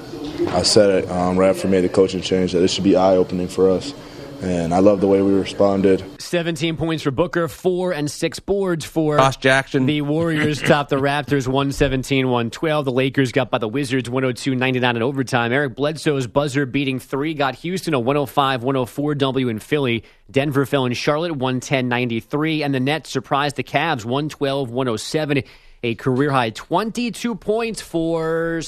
I 0.47 0.63
said 0.63 1.03
it 1.03 1.11
um, 1.11 1.37
right 1.37 1.49
after 1.49 1.67
we 1.67 1.71
made 1.71 1.81
the 1.81 1.89
coaching 1.89 2.21
change 2.21 2.53
that 2.53 2.59
this 2.59 2.71
should 2.71 2.85
be 2.85 2.95
eye 2.95 3.17
opening 3.17 3.49
for 3.49 3.69
us, 3.69 3.93
and 4.43 4.73
I 4.73 4.79
love 4.79 4.99
the 4.99 5.07
way 5.07 5.21
we 5.21 5.33
responded. 5.33 6.03
17 6.21 6.75
points 6.77 7.03
for 7.03 7.11
Booker, 7.11 7.47
four 7.47 7.93
and 7.93 8.11
six 8.11 8.39
boards 8.39 8.85
for 8.85 9.17
Josh 9.17 9.37
Jackson. 9.37 9.85
The 9.85 10.01
Warriors 10.01 10.61
topped 10.65 10.89
the 10.89 10.97
Raptors 10.97 11.47
117 11.47 12.27
112. 12.27 12.85
The 12.85 12.91
Lakers 12.91 13.31
got 13.31 13.49
by 13.49 13.57
the 13.57 13.67
Wizards 13.67 14.09
102 14.09 14.55
99 14.55 14.95
in 14.95 15.01
overtime. 15.01 15.53
Eric 15.53 15.75
Bledsoe's 15.75 16.27
buzzer 16.27 16.65
beating 16.65 16.99
three 16.99 17.33
got 17.33 17.55
Houston 17.55 17.93
a 17.93 17.99
105 17.99 18.63
104 18.63 19.15
W 19.15 19.47
in 19.47 19.59
Philly. 19.59 20.03
Denver 20.29 20.65
fell 20.65 20.85
in 20.85 20.93
Charlotte 20.93 21.31
110 21.31 21.87
93. 21.87 22.63
And 22.63 22.73
the 22.73 22.79
Nets 22.79 23.09
surprised 23.09 23.55
the 23.55 23.63
Cavs 23.63 24.03
112 24.03 24.69
107. 24.69 25.43
A 25.85 25.95
career 25.95 26.31
high 26.31 26.49
22 26.49 27.35
points 27.35 27.81
for 27.81 28.61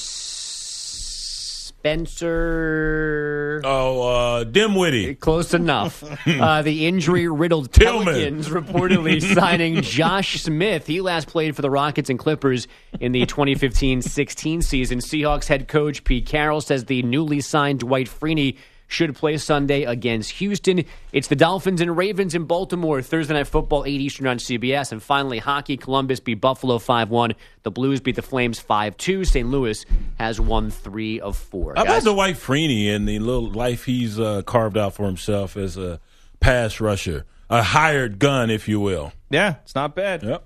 Spencer. 1.86 3.60
Oh, 3.64 4.02
uh, 4.08 4.44
Dimwitty. 4.44 5.20
Close 5.20 5.54
enough. 5.54 6.02
uh, 6.26 6.62
the 6.62 6.84
injury 6.88 7.28
riddled. 7.28 7.70
Pelicans 7.72 8.48
reportedly 8.48 9.22
signing 9.34 9.82
Josh 9.82 10.42
Smith. 10.42 10.88
He 10.88 11.00
last 11.00 11.28
played 11.28 11.54
for 11.54 11.62
the 11.62 11.70
Rockets 11.70 12.10
and 12.10 12.18
Clippers 12.18 12.66
in 12.98 13.12
the 13.12 13.24
2015 13.24 14.02
16 14.02 14.62
season. 14.62 14.98
Seahawks 14.98 15.46
head 15.46 15.68
coach 15.68 16.02
Pete 16.02 16.26
Carroll 16.26 16.60
says 16.60 16.86
the 16.86 17.04
newly 17.04 17.40
signed 17.40 17.78
Dwight 17.80 18.08
Freeney 18.08 18.56
should 18.86 19.14
play 19.14 19.36
Sunday 19.36 19.84
against 19.84 20.32
Houston. 20.32 20.84
It's 21.12 21.28
the 21.28 21.36
Dolphins 21.36 21.80
and 21.80 21.96
Ravens 21.96 22.34
in 22.34 22.44
Baltimore, 22.44 23.02
Thursday 23.02 23.34
Night 23.34 23.46
Football, 23.46 23.84
8 23.84 24.00
Eastern 24.00 24.26
on 24.26 24.38
CBS. 24.38 24.92
And 24.92 25.02
finally, 25.02 25.38
hockey, 25.38 25.76
Columbus 25.76 26.20
beat 26.20 26.40
Buffalo 26.40 26.78
5 26.78 27.10
1. 27.10 27.34
The 27.62 27.70
Blues 27.70 28.00
beat 28.00 28.16
the 28.16 28.22
Flames 28.22 28.58
5 28.58 28.96
2. 28.96 29.24
St. 29.24 29.48
Louis 29.48 29.84
has 30.18 30.40
won 30.40 30.70
3 30.70 31.20
of 31.20 31.36
4. 31.36 31.74
How 31.76 31.82
about 31.82 31.92
Guys, 31.92 32.04
Dwight 32.04 32.36
Freeney 32.36 32.94
and 32.94 33.08
the 33.08 33.18
little 33.18 33.50
life 33.50 33.84
he's 33.84 34.20
uh, 34.20 34.42
carved 34.42 34.78
out 34.78 34.94
for 34.94 35.06
himself 35.06 35.56
as 35.56 35.76
a 35.76 36.00
pass 36.40 36.80
rusher, 36.80 37.24
a 37.50 37.62
hired 37.62 38.18
gun, 38.18 38.50
if 38.50 38.68
you 38.68 38.80
will. 38.80 39.12
Yeah, 39.30 39.56
it's 39.62 39.74
not 39.74 39.94
bad. 39.94 40.22
Yep. 40.22 40.44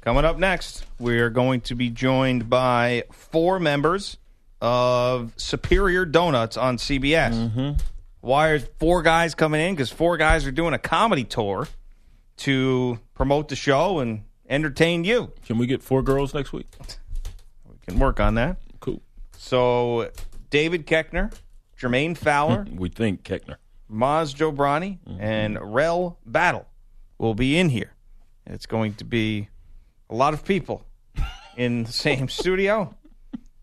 Coming 0.00 0.24
up 0.24 0.38
next, 0.38 0.86
we're 0.98 1.28
going 1.28 1.60
to 1.62 1.74
be 1.74 1.90
joined 1.90 2.48
by 2.48 3.04
four 3.10 3.58
members 3.58 4.16
of 4.60 5.32
Superior 5.36 6.04
Donuts 6.04 6.56
on 6.56 6.76
CBS. 6.76 7.32
Mm-hmm. 7.32 7.80
Why 8.20 8.48
are 8.48 8.58
four 8.58 9.02
guys 9.02 9.34
coming 9.34 9.60
in? 9.60 9.74
Because 9.74 9.90
four 9.90 10.16
guys 10.16 10.46
are 10.46 10.50
doing 10.50 10.74
a 10.74 10.78
comedy 10.78 11.24
tour 11.24 11.68
to 12.38 12.98
promote 13.14 13.48
the 13.48 13.56
show 13.56 14.00
and 14.00 14.22
entertain 14.48 15.04
you. 15.04 15.32
Can 15.46 15.58
we 15.58 15.66
get 15.66 15.82
four 15.82 16.02
girls 16.02 16.34
next 16.34 16.52
week? 16.52 16.66
We 17.68 17.74
can 17.86 17.98
work 17.98 18.18
on 18.20 18.34
that. 18.34 18.56
Cool. 18.80 19.00
So, 19.36 20.10
David 20.50 20.86
Koechner, 20.86 21.32
Jermaine 21.80 22.16
Fowler, 22.16 22.66
We 22.74 22.88
think 22.88 23.22
Keckner. 23.22 23.56
Maz 23.90 24.34
Jobrani, 24.34 24.98
and 25.18 25.58
Rel 25.62 26.18
Battle 26.26 26.66
will 27.16 27.34
be 27.34 27.56
in 27.58 27.70
here. 27.70 27.92
It's 28.46 28.66
going 28.66 28.94
to 28.94 29.04
be 29.04 29.48
a 30.10 30.14
lot 30.14 30.34
of 30.34 30.44
people 30.44 30.84
in 31.56 31.84
the 31.84 31.92
same 31.92 32.28
studio. 32.28 32.94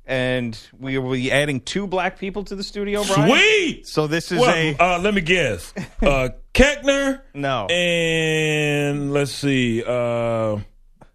And 0.07 0.57
we 0.77 0.97
will 0.99 1.11
be 1.13 1.31
adding 1.31 1.61
two 1.61 1.87
black 1.87 2.19
people 2.19 2.43
to 2.45 2.55
the 2.55 2.63
studio, 2.63 3.03
Brian. 3.03 3.29
Sweet. 3.29 3.87
So 3.87 4.05
this 4.05 4.31
is 4.31 4.39
Well, 4.39 4.53
a 4.55 4.75
uh, 4.77 4.99
let 4.99 5.13
me 5.13 5.21
guess. 5.21 5.73
Uh, 6.01 6.29
Keckner 6.53 7.21
no. 7.33 7.65
and 7.67 9.11
let's 9.11 9.31
see. 9.31 9.83
Uh, 9.83 10.59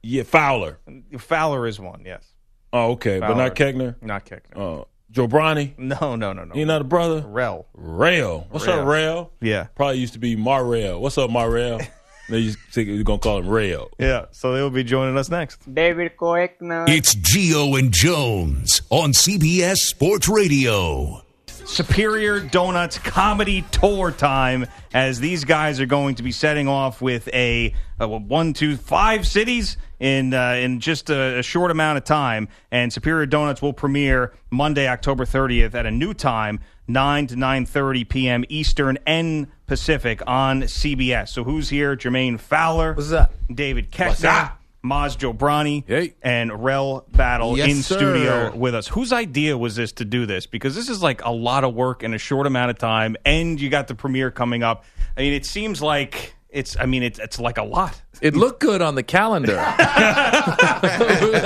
yeah, 0.03 0.25
Fowler. 0.25 0.79
Fowler 1.19 1.67
is 1.69 1.79
one, 1.79 2.03
yes. 2.05 2.25
Oh, 2.73 2.93
okay, 2.93 3.21
but 3.21 3.35
not 3.35 3.55
Keckner. 3.55 3.95
Not 4.03 4.25
Keckner. 4.27 4.81
Uh, 4.81 4.85
Joe 5.11 5.29
Bronny. 5.29 5.77
No, 5.79 6.17
no, 6.17 6.33
no, 6.33 6.45
no. 6.45 6.55
You 6.55 6.65
not 6.67 6.81
a 6.81 6.85
brother? 6.85 7.25
Rel. 7.27 7.67
Rail. 7.75 8.47
What's 8.51 8.67
up, 8.67 8.87
Rail? 8.87 9.33
Yeah. 9.41 9.65
Probably 9.75 9.99
used 9.99 10.13
to 10.15 10.19
be 10.21 10.37
Marrail. 10.37 11.01
What's 11.01 11.19
up, 11.19 11.31
Marrail? 11.31 11.87
they 12.31 12.39
used 12.39 12.59
to 12.59 12.73
think 12.73 12.89
you're 12.89 13.03
gonna 13.03 13.19
call 13.19 13.39
him 13.39 13.49
Rail. 13.49 13.91
Yeah. 13.99 14.27
So 14.31 14.53
they 14.53 14.63
will 14.63 14.71
be 14.71 14.85
joining 14.85 15.19
us 15.19 15.29
next. 15.29 15.73
David 15.73 16.17
Koechner. 16.17 16.89
It's 16.89 17.15
Gio 17.15 17.79
and 17.79 17.93
Jones 17.93 18.83
on 18.91 19.13
CBS 19.13 19.77
Sports 19.77 20.29
Radio. 20.29 21.23
Superior 21.71 22.41
Donuts 22.41 22.99
comedy 22.99 23.63
tour 23.71 24.11
time 24.11 24.67
as 24.93 25.21
these 25.21 25.45
guys 25.45 25.79
are 25.79 25.87
going 25.87 26.17
to 26.17 26.23
be 26.23 26.33
setting 26.33 26.67
off 26.67 27.01
with 27.01 27.29
a, 27.29 27.73
a 28.01 28.09
one, 28.09 28.53
two, 28.53 28.77
five 28.77 29.25
cities 29.27 29.77
in 30.01 30.35
uh, 30.35 30.53
in 30.55 30.81
just 30.81 31.11
a, 31.11 31.39
a 31.39 31.43
short 31.43 31.71
amount 31.71 31.99
of 31.99 32.05
time. 32.05 32.49
And 32.73 32.93
Superior 32.93 33.27
Donuts 33.27 33.63
will 33.63 33.73
premiere 33.73 34.33
Monday, 34.51 34.89
October 34.89 35.25
30th 35.25 35.75
at 35.75 35.87
a 35.87 35.91
new 35.91 36.13
time, 36.13 36.59
9 36.93 37.27
to 37.29 37.35
9.30 37.37 38.09
p.m. 38.09 38.45
Eastern 38.49 38.99
and 39.07 39.47
Pacific 39.67 40.23
on 40.27 40.63
CBS. 40.63 41.29
So 41.29 41.45
who's 41.45 41.69
here? 41.69 41.97
Jermaine 41.97 42.39
Fowler. 42.41 42.95
What's 42.95 43.13
up? 43.13 43.33
David 43.53 43.87
What's 43.97 44.21
Koechner. 44.23 44.53
Maz 44.83 45.17
Jobrani 45.19 45.85
Hey. 45.87 46.15
and 46.23 46.65
Rel 46.65 47.05
Battle 47.13 47.57
Yes, 47.59 47.69
in 47.71 47.83
sir. 47.83 47.97
studio 47.99 48.57
with 48.57 48.75
us. 48.75 48.89
Whose 48.89 49.13
idea 49.13 49.59
was 49.59 49.77
this 49.77 49.93
to 49.93 50.07
do 50.07 50.25
this? 50.25 50.47
Because 50.47 50.75
this 50.75 50.89
is 50.89 51.03
like 51.03 51.23
a 51.23 51.31
lot 51.31 51.65
of 51.65 51.75
work 51.75 52.03
in 52.03 52.15
a 52.15 52.19
short 52.19 52.47
amount 52.47 52.71
of 52.71 52.79
time, 52.79 53.15
and 53.27 53.61
you 53.61 53.69
got 53.69 53.89
the 53.89 53.95
premiere 53.95 54.31
coming 54.31 54.63
up. 54.63 54.85
I 55.19 55.21
mean, 55.21 55.35
it 55.35 55.45
seems 55.45 55.83
like 55.83 56.35
it's. 56.49 56.79
I 56.79 56.87
mean, 56.87 57.03
it's 57.03 57.19
it's 57.19 57.39
like 57.39 57.59
a 57.59 57.63
lot. 57.63 58.01
It 58.21 58.37
looked 58.37 58.61
good 58.61 58.83
on 58.83 58.95
the 58.95 59.03
calendar. 59.03 59.53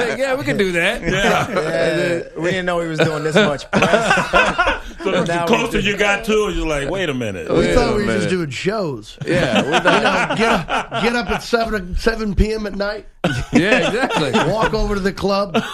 yeah, 0.09 0.35
we're 0.35 0.39
we 0.39 0.45
can 0.45 0.57
do 0.57 0.73
that. 0.73 1.03
Yeah, 1.03 2.29
we 2.37 2.51
didn't 2.51 2.67
know 2.67 2.81
he 2.81 2.89
was 2.89 2.99
doing 2.99 3.23
this 3.23 3.35
much 3.35 3.71
press. 3.71 4.85
So 5.03 5.11
the 5.13 5.25
Now 5.25 5.47
closer 5.47 5.79
you 5.79 5.97
got 5.97 6.25
to 6.25 6.49
it, 6.49 6.57
you're 6.57 6.67
like, 6.67 6.91
wait 6.91 7.09
a 7.09 7.15
minute. 7.15 7.49
We 7.49 7.59
Wait 7.59 7.75
thought 7.75 7.97
we 7.97 8.05
were 8.05 8.17
just 8.17 8.29
doing 8.29 8.51
shows. 8.51 9.19
Yeah, 9.25 9.63
we 9.63 9.69
you 9.69 9.73
know, 9.73 10.35
get 10.37 10.69
up, 10.69 11.03
get 11.03 11.17
up 11.17 11.31
at 11.31 11.43
seven 11.43 11.97
seven 11.97 12.35
p.m. 12.35 12.67
at 12.67 12.75
night. 12.75 13.07
Yeah, 13.53 13.89
exactly. 13.89 14.33
Walk 14.53 14.75
over 14.75 14.95
to 14.95 15.01
the 15.01 15.13
club. 15.13 15.55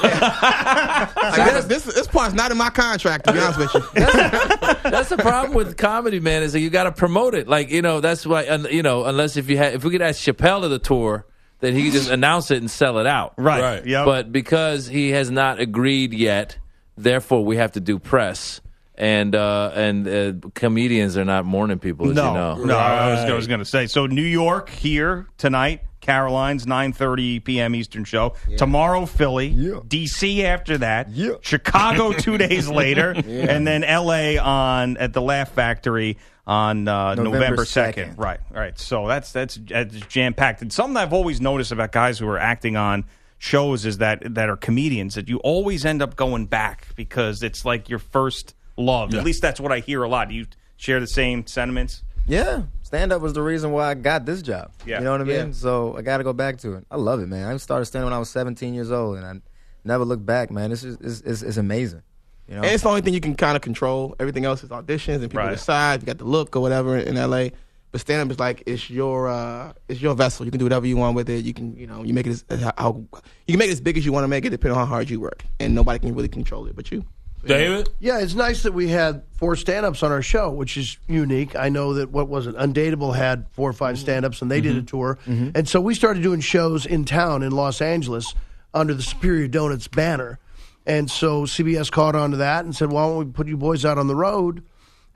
Like, 1.21 1.53
this, 1.53 1.65
this, 1.67 1.85
this 1.85 2.07
part's 2.07 2.35
not 2.35 2.51
in 2.51 2.59
my 2.59 2.71
contract, 2.71 3.25
to 3.27 3.33
be 3.33 3.39
honest 3.39 3.59
with 3.59 3.75
you. 3.75 3.81
That's 4.91 5.09
the 5.09 5.17
problem 5.17 5.55
with 5.55 5.77
comedy, 5.77 6.21
man. 6.21 6.43
Is 6.43 6.53
that 6.53 6.61
you 6.61 6.69
got 6.71 6.85
to 6.85 6.93
promote 6.93 7.35
it. 7.35 7.49
Like 7.49 7.71
you 7.71 7.81
know, 7.83 8.01
that's 8.01 8.27
why. 8.27 8.47
un- 8.49 8.67
You 8.71 8.83
know, 8.83 9.05
unless 9.05 9.37
if 9.37 9.49
you 9.49 9.57
had, 9.57 9.75
if 9.75 9.85
we 9.85 9.91
could 9.91 10.03
ask 10.03 10.21
Chappelle 10.21 10.63
to 10.63 10.69
the 10.69 10.79
tour, 10.79 11.27
then 11.61 11.75
he 11.75 11.85
could 11.85 11.93
just 11.93 12.11
announce 12.11 12.51
it 12.51 12.59
and 12.59 12.71
sell 12.71 12.99
it 12.99 13.07
out. 13.07 13.35
Right. 13.39 13.63
Right. 13.63 13.87
Yep. 13.87 14.05
But 14.05 14.33
because 14.33 14.87
he 14.89 15.11
has 15.11 15.31
not 15.31 15.59
agreed 15.61 16.13
yet, 16.13 16.59
therefore 16.97 17.45
we 17.45 17.57
have 17.57 17.73
to 17.73 17.81
do 17.81 17.99
press. 17.99 18.61
And 19.01 19.35
uh, 19.35 19.71
and 19.75 20.07
uh, 20.07 20.49
comedians 20.55 21.17
are 21.17 21.25
not 21.25 21.47
morning 21.47 21.79
people, 21.79 22.11
as 22.11 22.15
no, 22.17 22.29
you 22.29 22.35
know. 22.35 22.65
no. 22.67 22.77
I 22.77 23.11
was, 23.13 23.31
I 23.31 23.33
was 23.33 23.47
going 23.47 23.61
to 23.61 23.65
say. 23.65 23.87
So 23.87 24.05
New 24.07 24.21
York 24.21 24.69
here 24.69 25.27
tonight. 25.39 25.81
Caroline's 26.03 26.67
9:30 26.67 27.43
p.m. 27.45 27.75
Eastern 27.75 28.05
show. 28.05 28.35
Tomorrow, 28.59 29.07
Philly. 29.07 29.55
DC 29.55 30.45
after 30.45 30.79
that. 30.79 31.11
yeah. 31.11 31.33
Chicago 31.41 32.13
two 32.19 32.37
days 32.39 32.69
later, 32.69 33.15
Yeah. 33.27 33.47
and 33.55 33.67
then 33.67 33.85
L.A. 33.85 34.37
on 34.39 34.97
at 34.99 35.13
the 35.15 35.21
Laugh 35.23 35.51
Factory 35.53 36.19
on 36.47 36.87
uh, 36.89 37.15
November 37.15 37.31
November 37.39 37.63
2nd. 37.65 37.67
second. 37.69 38.19
Right, 38.19 38.41
right. 38.51 38.79
So 38.79 39.07
that's 39.09 39.33
that's, 39.33 39.57
that's 39.57 39.95
jam 40.09 40.35
packed. 40.35 40.61
And 40.63 40.71
something 40.73 40.97
I've 40.99 41.13
always 41.15 41.41
noticed 41.41 41.73
about 41.73 41.93
guys 41.93 42.19
who 42.19 42.29
are 42.29 42.39
acting 42.39 42.77
on 42.77 43.05
shows 43.39 43.87
is 43.87 43.99
that 43.99 44.35
that 44.35 44.49
are 44.51 44.57
comedians 44.57 45.15
that 45.15 45.29
you 45.29 45.39
always 45.39 45.85
end 45.87 46.03
up 46.03 46.17
going 46.17 46.47
back 46.47 46.87
because 46.97 47.43
it's 47.43 47.65
like 47.65 47.89
your 47.89 47.99
first 47.99 48.55
love. 48.77 49.13
Yeah. 49.13 49.21
At 49.21 49.25
least 49.25 49.43
that's 49.43 49.61
what 49.61 49.73
I 49.73 49.81
hear 49.81 50.03
a 50.03 50.09
lot. 50.09 50.29
Do 50.29 50.35
you 50.35 50.47
share 50.77 51.01
the 51.01 51.07
same 51.07 51.47
sentiments? 51.47 52.03
Yeah, 52.27 52.63
stand 52.83 53.13
up 53.13 53.23
was 53.23 53.33
the 53.33 53.43
reason 53.43 53.73
why 53.73 53.91
I 53.91 53.95
got 53.95 54.25
this 54.27 54.43
job. 54.43 54.71
Yeah. 54.87 54.99
You 54.99 55.05
know 55.05 55.13
what 55.13 55.21
I 55.21 55.25
mean? 55.25 55.47
Yeah. 55.49 55.53
So 55.53 55.97
I 55.97 56.03
got 56.03 56.19
to 56.19 56.25
go 56.25 56.33
back 56.33 56.59
to 56.59 56.75
it. 56.75 56.87
I 56.91 56.97
love 56.97 57.21
it, 57.21 57.27
man. 57.27 57.49
I 57.49 57.57
started 57.57 57.87
stand 57.87 58.05
when 58.05 58.13
I 58.13 58.19
was 58.19 58.31
17 58.31 58.73
years 58.75 58.93
old, 58.93 59.17
and 59.17 59.27
I 59.27 59.41
never 59.85 60.05
looked 60.05 60.25
back, 60.27 60.51
man. 60.51 60.71
This 60.71 60.85
is 60.85 60.97
it's, 61.01 61.21
it's, 61.23 61.43
it's 61.43 61.57
amazing. 61.57 62.03
You 62.47 62.57
know? 62.57 62.63
And 62.63 62.73
it's 62.73 62.83
the 62.83 62.89
only 62.89 63.01
thing 63.01 63.15
you 63.15 63.21
can 63.21 63.35
kind 63.35 63.57
of 63.57 63.63
control. 63.63 64.15
Everything 64.21 64.45
else 64.45 64.63
is 64.63 64.71
auditions 64.71 65.17
and 65.17 65.31
people 65.31 65.39
Right. 65.39 65.51
decide. 65.53 66.03
You 66.03 66.07
got 66.07 66.19
the 66.19 66.25
look 66.25 66.55
or 66.57 66.61
whatever 66.61 66.97
in 66.99 67.17
LA. 67.17 67.49
But 67.93 68.01
stand 68.01 68.23
up 68.23 68.31
is 68.31 68.39
like 68.39 68.63
it's 68.67 68.89
your 68.89 69.29
uh, 69.29 69.73
it's 69.89 70.01
your 70.01 70.15
vessel. 70.15 70.45
You 70.45 70.53
can 70.53 70.61
do 70.61 70.65
whatever 70.65 70.87
you 70.87 70.97
want 70.97 71.17
with 71.17 71.29
it. 71.29 71.45
You 71.45 71.53
can 71.53 71.77
you 71.77 71.89
know 71.89 72.05
you 72.05 72.15
make 72.15 72.27
it 72.29 72.45
as 72.49 72.61
how 72.79 73.05
you 73.47 73.53
can 73.55 73.59
make 73.59 73.69
it 73.69 73.73
as 73.73 73.81
big 73.81 73.99
as 73.99 74.07
you 74.07 74.13
want 74.13 74.23
to 74.25 74.29
make 74.29 74.45
it, 74.45 74.51
depending 74.51 74.79
on 74.79 74.87
how 74.87 74.93
hard 74.95 75.11
you 75.11 75.19
work. 75.19 75.45
And 75.59 75.75
nobody 75.75 75.99
can 75.99 76.15
really 76.15 76.29
control 76.29 76.67
it 76.67 76.77
but 76.77 76.93
you. 76.93 77.05
David? 77.45 77.89
Yeah, 77.99 78.19
it's 78.21 78.35
nice 78.35 78.63
that 78.65 78.73
we 78.73 78.89
had 78.89 79.23
four 79.33 79.57
stand-ups 79.57 80.03
on 80.03 80.13
our 80.13 80.23
show, 80.23 80.51
which 80.51 80.77
is 80.77 80.99
unique. 81.09 81.57
I 81.57 81.69
know 81.69 81.95
that 81.95 82.11
what 82.11 82.29
was 82.29 82.47
it? 82.47 82.55
Undateable 82.57 83.15
had 83.17 83.47
four 83.53 83.71
or 83.71 83.73
five 83.73 83.99
stand-ups, 83.99 84.43
and 84.43 84.51
they 84.51 84.61
did 84.61 84.77
a 84.77 84.83
tour, 84.83 85.19
and 85.27 85.69
so 85.69 85.81
we 85.81 85.95
started 85.95 86.23
doing 86.23 86.41
shows 86.41 86.87
in 86.87 87.05
town 87.05 87.43
in 87.43 87.53
Los 87.53 87.81
Angeles 87.81 88.35
under 88.75 88.95
the 88.95 89.03
Superior 89.03 89.49
Donuts 89.49 89.89
banner, 89.89 90.39
and 90.87 91.11
so 91.11 91.43
CBS 91.43 91.91
caught 91.91 92.15
on 92.15 92.31
to 92.33 92.37
that 92.39 92.65
and 92.65 92.75
said, 92.77 92.91
"Why 92.91 93.07
don't 93.07 93.17
we 93.19 93.25
put 93.33 93.49
you 93.49 93.57
boys 93.57 93.85
out 93.85 93.99
on 93.99 94.07
the 94.07 94.17
road?" 94.17 94.63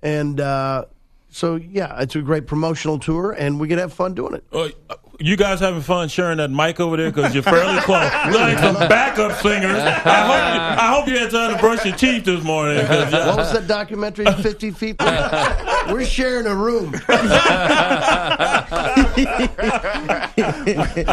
And 0.02 0.40
uh, 0.40 0.84
so, 1.30 1.56
yeah, 1.56 2.00
it's 2.00 2.14
a 2.14 2.20
great 2.20 2.46
promotional 2.46 2.98
tour, 2.98 3.32
and 3.32 3.58
we 3.58 3.68
can 3.68 3.78
have 3.78 3.92
fun 3.92 4.14
doing 4.14 4.34
it. 4.34 4.44
Uh, 4.88 4.94
you 5.20 5.36
guys 5.36 5.60
having 5.60 5.82
fun 5.82 6.08
sharing 6.08 6.38
that 6.38 6.50
mic 6.50 6.80
over 6.80 6.96
there 6.96 7.10
because 7.10 7.34
you're 7.34 7.42
fairly 7.42 7.80
close. 7.82 8.10
You're 8.24 8.34
like 8.34 8.58
some 8.58 8.74
backup 8.74 9.40
singers. 9.40 9.76
I 9.76 10.24
hope, 10.24 10.54
you, 10.54 10.82
I 10.82 10.94
hope 10.94 11.08
you 11.08 11.18
had 11.18 11.30
time 11.30 11.54
to 11.54 11.60
brush 11.60 11.84
your 11.84 11.94
teeth 11.96 12.24
this 12.24 12.42
morning. 12.42 12.84
'cause, 12.86 13.12
What 13.12 13.36
was 13.36 13.52
that 13.52 13.66
documentary? 13.66 14.26
Fifty 14.42 14.70
feet. 14.70 14.96
We're 15.88 16.04
sharing 16.04 16.46
a 16.46 16.54
room. 16.54 16.92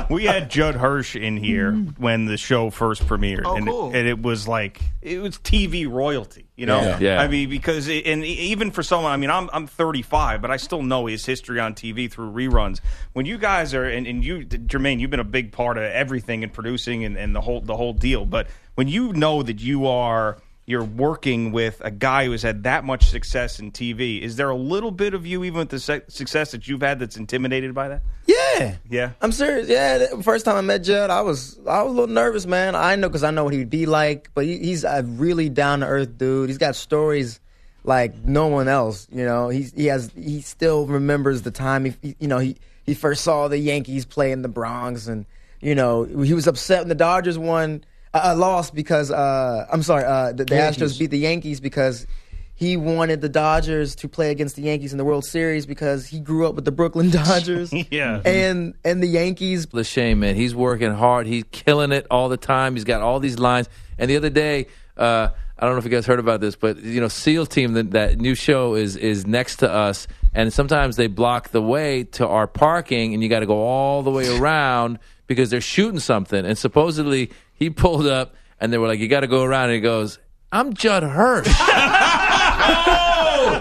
we 0.10 0.26
had 0.26 0.50
Judd 0.50 0.76
Hirsch 0.76 1.16
in 1.16 1.38
here 1.38 1.74
when 1.98 2.26
the 2.26 2.38
show 2.38 2.70
first 2.70 3.06
premiered, 3.08 3.44
Oh, 3.46 3.56
and, 3.56 3.68
cool. 3.68 3.90
it, 3.92 3.98
and 4.00 4.08
it 4.08 4.22
was 4.22 4.48
like 4.48 4.82
it 5.02 5.22
was 5.22 5.38
TV 5.38 5.90
royalty. 5.90 6.46
You 6.62 6.68
know, 6.68 6.80
Yeah. 6.80 7.00
Yeah. 7.00 7.20
I 7.20 7.28
mean, 7.28 7.50
because 7.50 7.88
it, 7.88 8.06
and 8.06 8.24
even 8.24 8.70
for 8.70 8.84
someone, 8.84 9.12
I 9.12 9.18
mean, 9.18 9.32
I'm 9.32 9.50
I'm 9.52 9.66
35, 9.66 10.44
but 10.44 10.52
I 10.52 10.58
still 10.58 10.84
know 10.84 11.08
his 11.08 11.26
history 11.26 11.60
on 11.60 11.74
TV 11.74 12.10
through 12.10 12.32
reruns. 12.32 12.82
When 13.14 13.26
you 13.26 13.40
guys 13.40 13.74
are, 13.74 13.86
and, 13.86 14.06
and 14.06 14.24
you, 14.24 14.46
Jermaine, 14.46 15.00
you've 15.00 15.10
been 15.10 15.20
a 15.20 15.24
big 15.24 15.52
part 15.52 15.78
of 15.78 15.84
everything 15.86 16.44
and 16.44 16.54
producing 16.54 17.04
and, 17.04 17.18
and 17.18 17.36
the 17.36 17.42
whole 17.42 17.62
the 17.62 17.76
whole 17.76 17.94
deal. 17.94 18.28
But 18.28 18.46
when 18.76 18.88
you 18.88 19.12
know 19.12 19.42
that 19.42 19.60
you 19.60 19.88
are 19.88 20.38
you're 20.66 20.84
working 20.84 21.52
with 21.52 21.82
a 21.84 21.92
guy 21.92 22.26
who 22.26 22.32
has 22.32 22.44
had 22.44 22.64
that 22.64 22.84
much 22.84 23.06
success 23.10 23.60
in 23.60 23.72
TV, 23.72 24.22
is 24.22 24.36
there 24.36 24.50
a 24.50 24.56
little 24.56 24.92
bit 24.92 25.14
of 25.14 25.26
you, 25.26 25.44
even 25.44 25.60
with 25.60 25.70
the 25.70 25.80
se- 25.80 26.04
success 26.08 26.52
that 26.52 26.68
you've 26.68 26.82
had, 26.82 27.00
that's 27.00 27.18
intimidated 27.18 27.74
by 27.74 27.90
that? 27.90 28.02
Yeah. 28.28 28.76
Yeah. 28.90 29.12
I'm 29.22 29.32
serious. 29.32 29.68
Yeah, 29.68 30.22
first 30.22 30.46
time 30.46 30.56
I 30.56 30.62
met 30.62 30.80
Judd, 30.84 31.10
I 31.10 31.22
was 31.22 31.60
I 31.68 31.82
was 31.82 31.92
a 31.92 31.96
little 31.96 32.14
nervous, 32.14 32.46
man. 32.46 32.76
I 32.76 32.96
know 32.96 33.10
because 33.10 33.24
I 33.24 33.32
know 33.32 33.44
what 33.44 33.54
he'd 33.54 33.70
be 33.70 33.86
like, 33.86 34.30
but 34.34 34.46
he, 34.46 34.60
he's 34.60 34.84
a 34.84 35.04
really 35.04 35.50
down 35.50 35.80
to 35.80 35.88
earth 35.88 36.18
dude. 36.18 36.50
He's 36.50 36.58
got 36.60 36.76
stories 36.76 37.40
like 37.84 38.16
no 38.24 38.46
one 38.48 38.68
else. 38.68 39.08
You 39.12 39.26
know, 39.26 39.50
he's 39.50 39.74
he 39.74 39.88
has 39.88 40.12
he 40.16 40.42
still 40.42 40.86
remembers 40.86 41.42
the 41.42 41.52
time 41.52 41.86
he, 41.86 41.94
he- 42.04 42.16
you 42.20 42.28
know 42.28 42.38
he 42.38 42.56
he 42.86 42.94
first 42.94 43.24
saw 43.24 43.48
the 43.48 43.58
Yankees 43.58 44.06
play 44.06 44.32
in 44.32 44.44
the 44.44 44.48
Bronx, 44.48 45.08
and 45.08 45.26
you 45.60 45.74
know 45.76 46.04
he 46.04 46.34
was 46.36 46.46
upset 46.48 46.82
when 46.82 46.90
the 46.90 46.96
Dodgers 46.96 47.38
won 47.40 47.84
uh, 48.14 48.32
uh, 48.32 48.36
lost 48.36 48.76
because 48.76 49.12
uh, 49.12 49.66
I'm 49.72 49.84
sorry, 49.84 50.04
uh, 50.04 50.34
the, 50.34 50.46
the 50.46 50.56
Yankees. 50.56 50.82
Astros 50.82 51.00
beat 51.00 51.12
the 51.12 51.20
Yankees 51.20 51.60
because 51.60 52.08
he 52.54 52.78
wanted 52.78 53.22
the 53.22 53.30
Dodgers 53.30 53.96
to 53.96 54.08
play 54.08 54.30
against 54.30 54.56
the 54.56 54.62
Yankees 54.62 54.92
in 54.92 54.98
the 54.98 55.06
World 55.06 55.26
Series 55.26 55.66
because 55.66 56.06
he 56.06 56.20
grew 56.20 56.48
up 56.48 56.54
with 56.56 56.66
the 56.66 56.72
Brooklyn 56.72 57.10
Dodgers. 57.12 57.74
yeah. 57.90 58.22
And 58.24 58.76
and 58.84 59.02
the 59.02 59.08
Yankees. 59.08 59.66
Lachey, 59.68 60.18
man, 60.18 60.36
he's 60.36 60.54
working 60.54 60.94
hard. 60.94 61.26
He's 61.26 61.46
killing 61.52 61.92
it 61.92 62.06
all 62.12 62.30
the 62.30 62.38
time. 62.38 62.76
He's 62.76 62.84
got 62.84 63.02
all 63.02 63.20
these 63.20 63.40
lines. 63.40 63.70
And 63.98 64.10
the 64.10 64.18
other 64.18 64.30
day, 64.30 64.68
uh, 64.98 65.30
I 65.58 65.66
don't 65.66 65.74
know 65.74 65.80
if 65.80 65.86
you 65.86 65.92
guys 65.92 66.06
heard 66.06 66.20
about 66.20 66.42
this, 66.42 66.56
but 66.56 66.78
you 66.78 67.00
know, 67.00 67.08
SEAL 67.08 67.46
Team, 67.46 67.74
that, 67.74 67.92
that 67.92 68.18
new 68.20 68.36
show 68.36 68.76
is 68.76 68.96
is 68.96 69.26
next 69.26 69.58
to 69.58 69.72
us, 69.72 70.08
and 70.34 70.52
sometimes 70.52 70.96
they 70.96 71.08
block 71.08 71.50
the 71.50 71.62
way 71.62 72.04
to 72.04 72.28
our 72.28 72.48
parking, 72.48 73.14
and 73.14 73.24
you 73.24 73.30
got 73.30 73.40
to 73.40 73.46
go 73.46 73.62
all 73.62 74.04
the 74.04 74.12
way 74.12 74.28
around 74.38 75.00
because 75.28 75.50
they're 75.50 75.62
shooting 75.62 76.00
something. 76.00 76.46
And 76.46 76.58
supposedly 76.58 77.32
he 77.62 77.70
pulled 77.70 78.08
up, 78.08 78.34
and 78.60 78.74
they 78.74 78.78
were 78.80 78.88
like, 78.88 79.00
"You 79.00 79.08
got 79.08 79.20
to 79.20 79.28
go 79.28 79.44
around," 79.44 79.66
and 79.66 79.74
he 79.76 79.82
goes, 79.82 80.18
"I'm 80.52 80.74
Judd 80.74 81.04
Hirsch." 81.04 81.48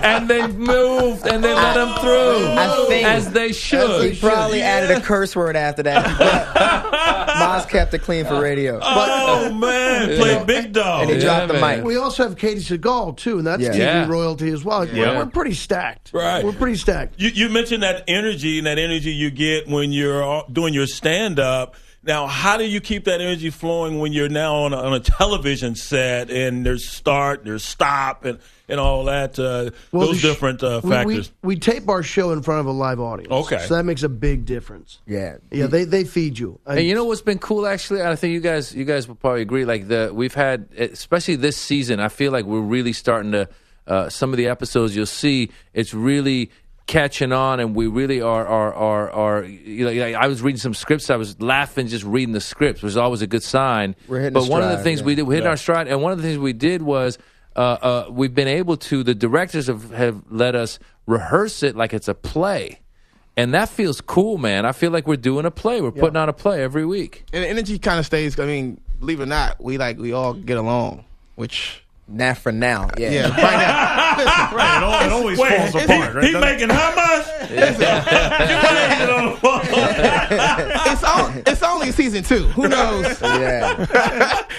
and 0.03 0.29
they 0.29 0.47
moved 0.47 1.27
and 1.27 1.43
they 1.45 1.53
let 1.55 1.77
him 1.77 1.95
through 2.01 2.47
I 2.57 2.85
think 2.89 3.07
as 3.07 3.31
they 3.33 3.53
should. 3.53 4.13
He 4.13 4.19
probably 4.19 4.63
added 4.63 4.91
a 4.97 5.01
curse 5.01 5.35
word 5.37 5.57
after 5.57 5.83
that. 5.83 6.19
But 6.19 7.27
Maz 7.37 7.69
kept 7.69 7.93
it 7.95 8.01
clean 8.01 8.25
for 8.25 8.41
radio. 8.41 8.79
oh 8.83 9.53
man, 9.53 10.17
play 10.19 10.43
big 10.45 10.73
dog. 10.73 11.03
And 11.03 11.11
he 11.11 11.19
dropped 11.21 11.49
the 11.49 11.61
mic. 11.61 11.85
We 11.85 11.97
also 11.97 12.23
have 12.29 12.37
Katey 12.37 12.79
Sagal 12.79 13.17
too, 13.17 13.39
and 13.39 13.47
that's 13.47 13.63
Yeah. 13.63 13.71
TV 13.73 13.79
Yeah. 13.79 14.09
royalty 14.09 14.51
as 14.51 14.65
well. 14.65 14.81
We're- 14.81 14.99
Yeah. 14.99 15.19
We're, 15.19 15.27
pretty 15.27 15.55
stacked. 15.55 16.11
Right. 16.13 16.45
We're 16.45 16.53
pretty 16.53 16.77
stacked. 16.77 17.15
You, 17.21 17.29
you 17.29 17.49
mentioned 17.49 17.83
that 17.83 18.05
energy 18.09 18.59
and 18.59 18.67
that 18.67 18.79
energy 18.79 19.13
you 19.13 19.31
get 19.31 19.69
when 19.69 19.93
you're 19.93 20.45
doing 20.51 20.73
your 20.75 20.87
stand 20.87 21.39
up. 21.39 21.75
Now, 22.03 22.27
how 22.27 22.57
do 22.57 22.65
you 22.65 22.81
keep 22.81 23.05
that 23.05 23.21
energy 23.21 23.51
flowing 23.51 23.99
when 23.99 24.13
you're 24.15 24.31
now 24.31 24.55
on 24.63 24.73
a, 24.73 24.77
on 24.79 24.95
a 24.95 25.01
television 25.01 25.75
set 25.75 26.31
and 26.31 26.65
there's 26.65 26.89
start, 26.89 27.45
there's 27.45 27.63
stop, 27.63 28.25
and, 28.25 28.39
and 28.69 28.81
all 28.81 29.05
that? 29.05 29.39
Uh, 29.39 29.71
Well, 29.93 30.07
those 30.09 30.19
sh- 30.19 30.23
different 30.23 30.63
uh, 30.63 30.81
we- 30.83 30.89
we- 30.89 30.95
factors. 30.97 31.33
We, 31.43 31.57
tape 31.57 31.89
our 31.91 32.03
show 32.03 32.33
in 32.33 32.41
front 32.43 32.61
of 32.61 32.67
a 32.67 32.71
live 32.71 33.01
audience. 33.01 33.31
Okay. 33.31 33.59
So 33.67 33.75
that 33.75 33.85
makes 33.85 34.03
a 34.03 34.09
big 34.09 34.47
difference. 34.47 34.99
Yeah. 35.07 35.37
Yeah, 35.51 35.67
they, 35.67 35.85
they 35.85 36.05
feed 36.05 36.39
you. 36.39 36.59
And 36.65 36.81
you 36.81 36.95
know 36.95 37.05
what's 37.05 37.21
been 37.21 37.39
cool 37.39 37.67
actually? 37.67 38.03
I 38.03 38.17
think 38.17 38.33
you 38.33 38.41
guys 38.41 38.75
you 38.75 38.87
guys 38.87 39.07
will 39.07 39.15
probably 39.17 39.43
agree. 39.43 39.67
Like 39.67 39.89
the 39.89 40.11
we've 40.15 40.33
had, 40.35 40.69
especially 40.79 41.37
this 41.37 41.59
season, 41.59 42.01
I 42.01 42.09
feel 42.09 42.33
like 42.33 42.47
we're 42.47 42.61
really 42.61 42.93
starting 42.95 43.33
to. 43.33 43.49
Uh, 43.87 44.09
some 44.09 44.31
of 44.31 44.37
the 44.37 44.47
episodes 44.47 44.95
you'll 44.95 45.05
see, 45.05 45.51
it's 45.75 45.93
really 45.93 46.51
catching 46.91 47.33
on, 47.33 47.61
and 47.61 47.77
we 47.77 47.87
really 47.87 48.21
are 48.21 48.45
are 48.45 48.75
are 48.75 49.11
are. 49.11 49.45
You 49.45 49.85
know, 49.85 49.93
like, 49.93 50.15
I 50.17 50.27
was 50.27 50.43
reading 50.43 50.59
some 50.59 50.75
scripts, 50.75 51.09
I 51.09 51.17
was 51.17 51.41
laughing 51.41 51.87
just 51.87 52.05
reading 52.05 52.33
the 52.33 52.41
scripts, 52.41 52.83
which 52.83 52.91
is 52.91 52.97
always 52.97 53.23
a 53.23 53.29
good 53.29 53.45
sign. 53.45 53.95
We're 54.09 54.19
hitting 54.19 54.35
but 54.35 54.49
a 54.49 54.51
one 54.51 54.63
of 54.63 54.71
the 54.71 54.83
things 54.83 55.01
yeah. 55.01 55.07
we 55.07 55.15
did, 55.15 55.23
we 55.23 55.37
hit 55.37 55.45
Yeah. 55.45 55.51
our 55.51 55.57
stride, 55.57 55.87
and 55.87 56.03
one 56.03 56.13
of 56.13 56.19
the 56.19 56.25
things 56.25 56.39
we 56.39 56.53
did 56.53 56.83
was. 56.83 57.19
Uh, 57.57 57.61
uh, 57.61 58.07
we've 58.09 58.35
been 58.35 58.47
able 58.47 58.77
to. 58.77 59.03
The 59.03 59.15
directors 59.15 59.67
have, 59.67 59.91
have 59.91 60.23
let 60.31 60.55
us 60.55 60.79
rehearse 61.07 61.65
it 61.65 61.75
like 61.75 61.93
it's 61.93 62.07
a 62.07 62.15
play, 62.15 62.79
and 63.37 63.53
that 63.55 63.69
feels 63.69 64.01
cool, 64.01 64.39
man. 64.39 64.65
I 64.65 64.71
feel 64.71 64.93
like 64.93 65.09
we're 65.09 65.17
doing 65.17 65.45
a 65.45 65.51
play. 65.51 65.81
We're 65.81 65.91
putting 65.91 66.17
on 66.17 66.29
a 66.29 66.33
play 66.33 66.63
every 66.63 66.87
week. 66.87 67.25
And 67.33 67.43
the 67.43 67.49
energy 67.49 67.77
kind 67.81 67.99
of 67.99 68.07
stays. 68.07 68.39
I 68.39 68.47
mean, 68.47 68.81
believe 69.01 69.19
it 69.19 69.25
or 69.25 69.27
not, 69.27 69.61
we 69.61 69.79
like 69.79 69.99
we 69.99 70.13
all 70.13 70.33
get 70.33 70.59
along, 70.59 71.05
which 71.35 71.80
Not 72.13 72.39
for 72.39 72.51
now. 72.51 72.91
Yeah. 72.99 73.11
Yeah, 73.11 73.29
right 73.31 73.39
now. 73.39 74.17
Listen, 74.19 74.57
Right, 74.57 74.77
it, 74.79 74.83
all, 74.83 75.05
it 75.07 75.13
always 75.13 75.39
Wait, 75.39 75.57
falls 75.71 75.75
apart. 75.85 75.89
he, 75.89 76.17
right? 76.19 76.25
he 76.25 76.33
making 76.41 76.69
how 76.71 76.95
much? 76.95 77.27
it's, 80.91 81.05
on, 81.05 81.43
it's 81.47 81.63
only 81.63 81.93
season 81.93 82.23
two. 82.25 82.45
Who 82.49 82.69
knows? 82.69 83.21
Yeah. 83.23 83.87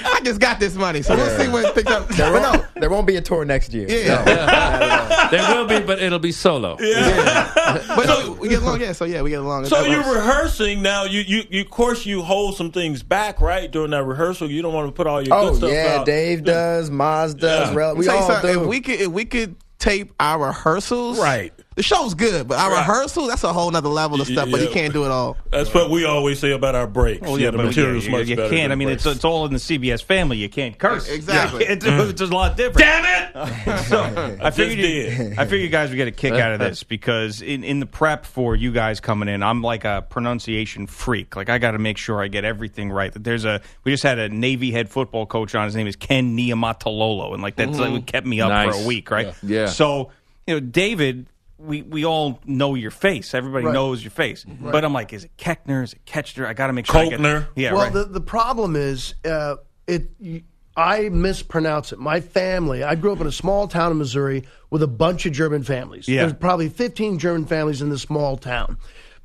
I 0.05 0.21
just 0.23 0.39
got 0.39 0.59
this 0.59 0.75
money, 0.75 1.01
so 1.01 1.15
we'll 1.15 1.37
see 1.37 1.47
when 1.49 1.65
it 1.65 1.75
picks 1.75 1.91
up. 1.91 2.07
There 2.09 2.31
But 2.31 2.41
won't, 2.41 2.50
there 2.81 2.89
won't 2.89 3.07
be 3.07 3.15
a 3.15 3.21
tour 3.21 3.45
next 3.45 3.73
year. 3.73 3.87
Yeah. 3.89 5.27
there 5.31 5.55
will 5.55 5.65
be, 5.65 5.79
but 5.79 6.01
it'll 6.01 6.19
be 6.19 6.31
solo. 6.31 6.77
yeah 6.79 7.51
But 7.95 8.05
no, 8.07 8.31
we 8.33 8.49
get 8.49 8.61
along. 8.61 8.81
Yeah, 8.81 8.91
so 8.91 9.05
yeah, 9.05 9.21
we 9.21 9.29
get 9.29 9.39
along. 9.39 9.65
So 9.65 9.83
you're 9.85 9.99
works. 10.03 10.15
rehearsing 10.15 10.81
now. 10.81 11.03
You, 11.05 11.21
you, 11.21 11.43
you, 11.49 11.61
of 11.61 11.69
course, 11.69 12.05
you 12.05 12.21
hold 12.21 12.57
some 12.57 12.71
things 12.71 13.03
back, 13.03 13.39
right? 13.39 13.71
During 13.71 13.91
that 13.91 14.03
rehearsal, 14.03 14.49
you 14.51 14.61
don't 14.61 14.73
want 14.73 14.87
to 14.87 14.91
put 14.91 15.07
all 15.07 15.21
your 15.21 15.33
Oh 15.35 15.49
good 15.51 15.57
stuff 15.57 15.71
yeah, 15.71 15.97
out. 15.99 16.05
Dave 16.05 16.43
does, 16.43 16.89
Maz 16.89 17.37
does, 17.37 17.69
Yeah. 17.69 17.75
Rel- 17.75 17.95
we 17.95 18.05
Tell 18.05 18.15
you 18.15 18.21
all 18.21 18.27
something, 18.27 18.53
do. 18.53 18.61
If 18.63 18.67
we 18.67 18.81
could, 18.81 18.99
if 19.01 19.07
we 19.07 19.25
could 19.25 19.55
tape 19.79 20.13
our 20.19 20.47
rehearsals, 20.47 21.19
Right. 21.19 21.53
The 21.75 21.83
show's 21.83 22.13
good, 22.15 22.49
but 22.49 22.59
our 22.59 22.69
Right. 22.69 22.79
rehearsals, 22.79 23.29
that's 23.29 23.45
a 23.45 23.53
whole 23.53 23.71
nother 23.71 23.87
level 23.87 24.19
of 24.19 24.27
stuff. 24.27 24.51
But 24.51 24.59
you 24.59 24.67
can't 24.67 24.91
do 24.91 25.05
it 25.05 25.09
all. 25.11 25.37
That's 25.51 25.73
what 25.73 25.89
we 25.89 26.03
always 26.03 26.37
say 26.37 26.51
about 26.51 26.75
our 26.75 26.85
breaks. 26.85 27.21
Well, 27.21 27.39
yeah, 27.39 27.45
yeah, 27.45 27.51
the 27.51 27.57
but 27.59 27.65
material's 27.67 28.05
you, 28.05 28.11
much 28.11 28.27
you 28.27 28.35
better. 28.35 28.49
can't. 28.49 28.73
I 28.73 28.75
mean, 28.75 28.89
the 28.89 28.95
it's 28.95 29.05
it's 29.05 29.23
all 29.23 29.45
in 29.45 29.53
the 29.53 29.59
CBS 29.59 30.03
family. 30.03 30.35
You 30.37 30.49
can't 30.49 30.77
curse. 30.77 31.07
Exactly. 31.07 31.61
You 31.61 31.67
can't 31.77 32.09
It's 32.09 32.19
a 32.19 32.25
lot 32.27 32.57
different. 32.57 32.79
Damn 32.79 33.05
it! 33.35 33.79
so 33.85 34.01
I 34.41 34.49
just 34.49 34.57
figured, 34.57 34.79
you. 34.79 35.33
I 35.37 35.45
figured 35.45 35.61
you 35.61 35.69
guys 35.69 35.89
would 35.89 35.95
get 35.95 36.09
a 36.09 36.11
kick 36.11 36.33
out 36.33 36.51
of 36.51 36.59
this 36.59 36.83
because 36.83 37.41
in, 37.41 37.63
in 37.63 37.79
the 37.79 37.85
prep 37.85 38.25
for 38.25 38.53
you 38.53 38.73
guys 38.73 38.99
coming 38.99 39.29
in, 39.29 39.41
I'm 39.41 39.61
like 39.61 39.85
a 39.85 40.05
pronunciation 40.09 40.87
freak. 40.87 41.37
Like 41.37 41.49
I 41.49 41.57
got 41.57 41.71
to 41.71 41.79
make 41.79 41.97
sure 41.97 42.21
I 42.21 42.27
get 42.27 42.43
everything 42.43 42.91
right. 42.91 43.13
That 43.13 43.23
there's 43.23 43.45
a 43.45 43.61
we 43.85 43.93
just 43.93 44.03
had 44.03 44.19
a 44.19 44.27
Navy 44.27 44.71
head 44.71 44.89
football 44.89 45.25
coach 45.25 45.55
on. 45.55 45.63
His 45.67 45.77
name 45.77 45.87
is 45.87 45.95
Ken 45.95 46.35
Niumatalolo, 46.37 47.33
and 47.33 47.41
like 47.41 47.55
that's 47.55 47.77
like, 47.79 47.91
what 47.93 48.05
kept 48.07 48.27
me 48.27 48.41
up 48.41 48.73
for 48.73 48.77
a 48.83 48.85
week, 48.85 49.09
right? 49.09 49.27
Yeah. 49.41 49.61
Yeah. 49.61 49.65
So 49.67 50.11
you 50.47 50.55
know, 50.55 50.59
David. 50.59 51.27
We, 51.61 51.81
we 51.83 52.05
all 52.05 52.39
know 52.45 52.75
your 52.75 52.91
face. 52.91 53.33
Everybody 53.33 53.65
Right. 53.65 53.73
knows 53.73 54.03
your 54.03 54.11
face. 54.11 54.45
But 54.45 54.83
I'm 54.83 54.93
like, 54.93 55.13
is 55.13 55.25
it 55.25 55.37
Keckner? 55.37 55.83
Is 55.83 55.93
it 55.93 56.05
Ketchner? 56.05 56.45
I 56.47 56.53
got 56.53 56.67
to 56.67 56.73
make 56.73 56.85
sure. 56.87 56.97
I 56.97 57.05
get- 57.09 57.19
Kochner. 57.19 57.47
yeah, 57.55 57.73
well, 57.73 57.83
right. 57.83 57.93
the, 57.93 58.05
the 58.05 58.21
problem 58.21 58.75
is, 58.75 59.13
uh, 59.25 59.55
it. 59.87 60.09
y- 60.19 60.43
I 60.77 61.09
mispronounce 61.09 61.91
it. 61.91 61.99
My 61.99 62.21
family. 62.21 62.81
I 62.81 62.95
grew 62.95 63.11
up 63.11 63.19
in 63.19 63.27
a 63.27 63.31
small 63.31 63.67
town 63.67 63.91
in 63.91 63.97
Missouri 63.97 64.43
with 64.69 64.81
a 64.81 64.87
bunch 64.87 65.25
of 65.25 65.33
German 65.33 65.63
families. 65.63 66.07
Yeah. 66.07 66.21
There's 66.21 66.33
probably 66.33 66.69
15 66.69 67.19
German 67.19 67.45
families 67.45 67.81
in 67.81 67.89
this 67.89 68.03
small 68.03 68.37
town. 68.37 68.77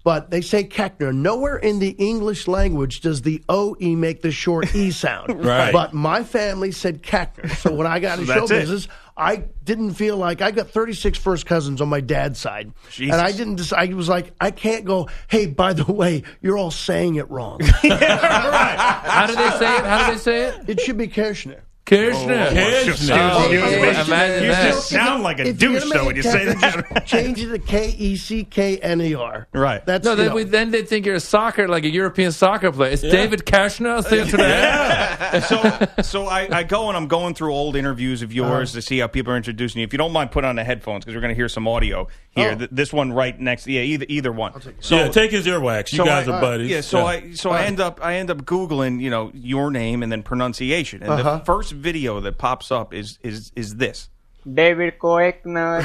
But 0.03 0.31
they 0.31 0.41
say 0.41 0.65
Keckner. 0.65 1.15
Nowhere 1.15 1.57
in 1.57 1.79
the 1.79 1.91
English 1.91 2.49
language 2.49 3.01
does 3.01 3.23
the 3.23 3.43
OE 3.49 3.77
make 3.97 4.23
the 4.23 4.33
short 4.33 4.75
E 4.75 4.91
sound. 4.91 5.41
Right. 5.45 5.73
But 5.73 5.93
my 5.95 6.25
family 6.25 6.73
said 6.73 7.03
Keckner. 7.05 7.49
So 7.57 7.73
when 7.73 7.87
I 7.87 8.01
got 8.01 8.19
into 8.21 8.33
show 8.33 8.47
business, 8.49 8.85
it. 8.87 8.91
Business, 9.17 9.43
I 9.43 9.45
didn't 9.65 9.95
feel 9.95 10.17
like 10.17 10.43
I 10.43 10.51
got 10.51 10.71
36 10.71 11.19
first 11.19 11.47
cousins 11.47 11.81
on 11.81 11.89
my 11.89 12.01
dad's 12.01 12.39
side. 12.39 12.73
Jesus. 12.91 13.15
And 13.15 13.21
I 13.21 13.33
didn't 13.33 13.57
just, 13.57 13.73
I 13.73 13.87
was 13.87 14.09
like, 14.09 14.33
I 14.41 14.51
can't 14.51 14.85
go, 14.85 15.09
hey, 15.29 15.47
by 15.47 15.73
the 15.73 15.91
way, 15.91 16.23
you're 16.41 16.59
all 16.59 16.71
saying 16.71 17.17
it 17.17 17.31
wrong. 17.31 17.61
How 17.83 19.27
do 19.27 19.35
they 19.35 19.51
say 19.51 19.77
it? 19.77 19.85
How 19.85 20.07
do 20.07 20.13
they 20.13 20.19
say 20.19 20.45
it? 20.49 20.69
It 20.69 20.81
should 20.81 20.99
be 20.99 21.09
Kirshner. 21.09 21.61
Kirshner. 21.87 22.49
Kirshner. 22.51 23.31
Oh, 23.33 23.51
You- 23.51 23.59
yeah. 23.61 24.05
Imagine 24.05 24.45
you 24.45 24.51
that. 24.51 24.73
just 24.73 24.89
sound 24.89 25.23
like 25.23 25.39
a 25.39 25.47
If 25.49 25.63
you're 25.63 25.73
douche 25.73 25.83
gonna 25.85 25.95
though 25.95 26.07
when 26.07 26.17
you 26.17 26.23
say 26.23 26.47
Keckner, 26.47 26.89
that. 26.95 27.07
Change 27.07 27.41
it 27.41 27.47
to 27.49 27.59
K 27.61 27.95
E 27.97 28.17
C 28.17 28.43
K 28.45 28.77
N 28.79 29.01
E 29.01 29.15
R. 29.15 29.47
Right. 29.53 29.87
That's 29.87 30.05
No, 30.05 30.17
then, 30.17 30.29
know. 30.29 30.35
we, 30.35 30.43
then 30.45 30.73
they 30.73 30.83
think 30.83 31.07
you're 31.07 31.15
a 31.15 31.21
soccer, 31.21 31.69
like 31.69 31.85
a 31.85 31.89
European 31.89 32.33
soccer 32.33 32.73
player. 32.73 32.91
It's 32.93 33.03
David 33.03 33.47
Kashner 33.47 34.03
saying 34.05 34.29
today. 34.29 34.49
Yeah. 34.49 35.41
so 35.97 36.03
so 36.03 36.27
I, 36.27 36.49
I 36.51 36.63
go 36.65 36.89
and 36.89 36.97
I'm 36.97 37.07
going 37.07 37.35
through 37.35 37.55
old 37.55 37.77
interviews 37.77 38.23
of 38.23 38.33
yours 38.33 38.73
to 38.73 38.83
see 38.83 38.99
how 38.99 39.07
people 39.07 39.33
are 39.33 39.37
introducing 39.37 39.81
you. 39.81 39.85
If 39.87 39.93
you 39.93 39.99
don't 39.99 40.13
mind, 40.13 40.33
put 40.33 40.45
on 40.45 40.57
the 40.57 40.65
headphones 40.65 41.05
because 41.05 41.15
we're 41.15 41.21
going 41.23 41.31
to 41.35 41.37
hear 41.37 41.49
some 41.49 41.69
audio 41.69 42.09
here. 42.31 42.51
Oh. 42.53 42.59
Th- 42.59 42.71
This 42.73 42.93
one 42.93 43.13
right 43.13 43.39
next, 43.39 43.67
yeah, 43.69 43.83
either 43.83 44.07
either 44.09 44.33
one. 44.33 44.53
So 44.81 44.97
yeah, 44.97 45.09
take 45.09 45.31
his 45.31 45.47
earwax. 45.47 45.93
You 45.93 45.99
so 45.99 46.05
guys 46.05 46.27
I- 46.29 46.37
are 46.37 46.41
buddies. 46.41 46.69
Yeah, 46.71 46.81
so 46.81 47.07
I 47.07 47.33
so 47.33 47.51
I 47.51 47.63
end 47.63 47.79
up 47.79 48.01
I 48.03 48.17
end 48.17 48.31
up 48.31 48.39
googling 48.43 49.01
you 49.01 49.09
know 49.11 49.31
your 49.33 49.71
name 49.71 50.03
and 50.03 50.11
then 50.11 50.23
pronunciation, 50.25 51.03
and 51.03 51.13
Uh-huh. 51.13 51.39
the 51.39 51.45
first 51.45 51.76
video 51.77 52.21
that 52.21 52.39
pops 52.39 52.71
up 52.73 52.93
is 52.95 53.19
is 53.23 53.53
is 53.55 53.77
this. 53.77 54.09
David 54.53 54.99
Koechner. 55.01 55.83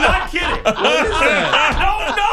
not 0.00 0.30
kidding. 0.30 0.62
What 0.62 1.06
is 1.06 1.10
that? 1.10 1.50
I 1.54 2.06
don't 2.06 2.16
know. 2.16 2.27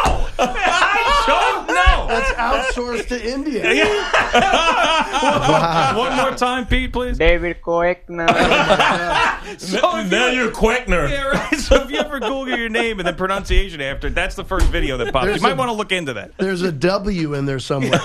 I 2.07 2.19
don't 2.19 2.37
know. 2.37 2.55
That's 2.55 2.75
outsourced 2.77 3.07
to 3.09 3.33
India. 3.33 3.63
One 5.97 6.15
more 6.17 6.31
time, 6.37 6.65
Pete, 6.67 6.91
please. 6.93 7.17
David 7.17 7.61
Koechner. 7.61 8.27
So 9.59 9.97
if 9.99 10.09
now 10.09 10.27
you- 10.27 10.41
you're 10.41 10.51
Quackner. 10.51 11.07
Yeah, 11.09 11.27
right. 11.27 11.59
So 11.59 11.75
if 11.83 11.91
you 11.91 11.99
ever 11.99 12.19
Google 12.19 12.49
your 12.57 12.67
name 12.67 12.99
and 12.99 13.07
then 13.07 13.13
pronunciation 13.15 13.79
after, 13.79 14.09
that's 14.09 14.33
the 14.35 14.43
first 14.43 14.65
video 14.67 14.97
that 14.97 15.13
pops. 15.13 15.27
You 15.35 15.39
might 15.39 15.51
a- 15.51 15.55
want 15.55 15.69
to 15.69 15.73
look 15.73 15.91
into 15.91 16.13
that. 16.13 16.31
There's 16.39 16.63
a 16.63 16.71
W 16.71 17.35
in 17.35 17.45
there 17.45 17.59
somewhere. 17.59 17.99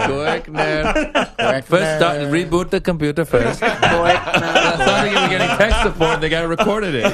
Koechner. 0.00 1.62
First, 1.64 1.96
start, 1.98 2.18
reboot 2.32 2.70
the 2.70 2.80
computer 2.80 3.24
first. 3.24 3.60
That's 3.60 3.80
not 3.80 4.02
like 4.78 5.12
you 5.12 5.20
were 5.20 5.28
getting 5.28 5.46
tech 5.56 5.82
support. 5.84 6.20
They 6.20 6.28
got 6.28 6.48
recorded 6.48 6.96
it. 6.96 7.04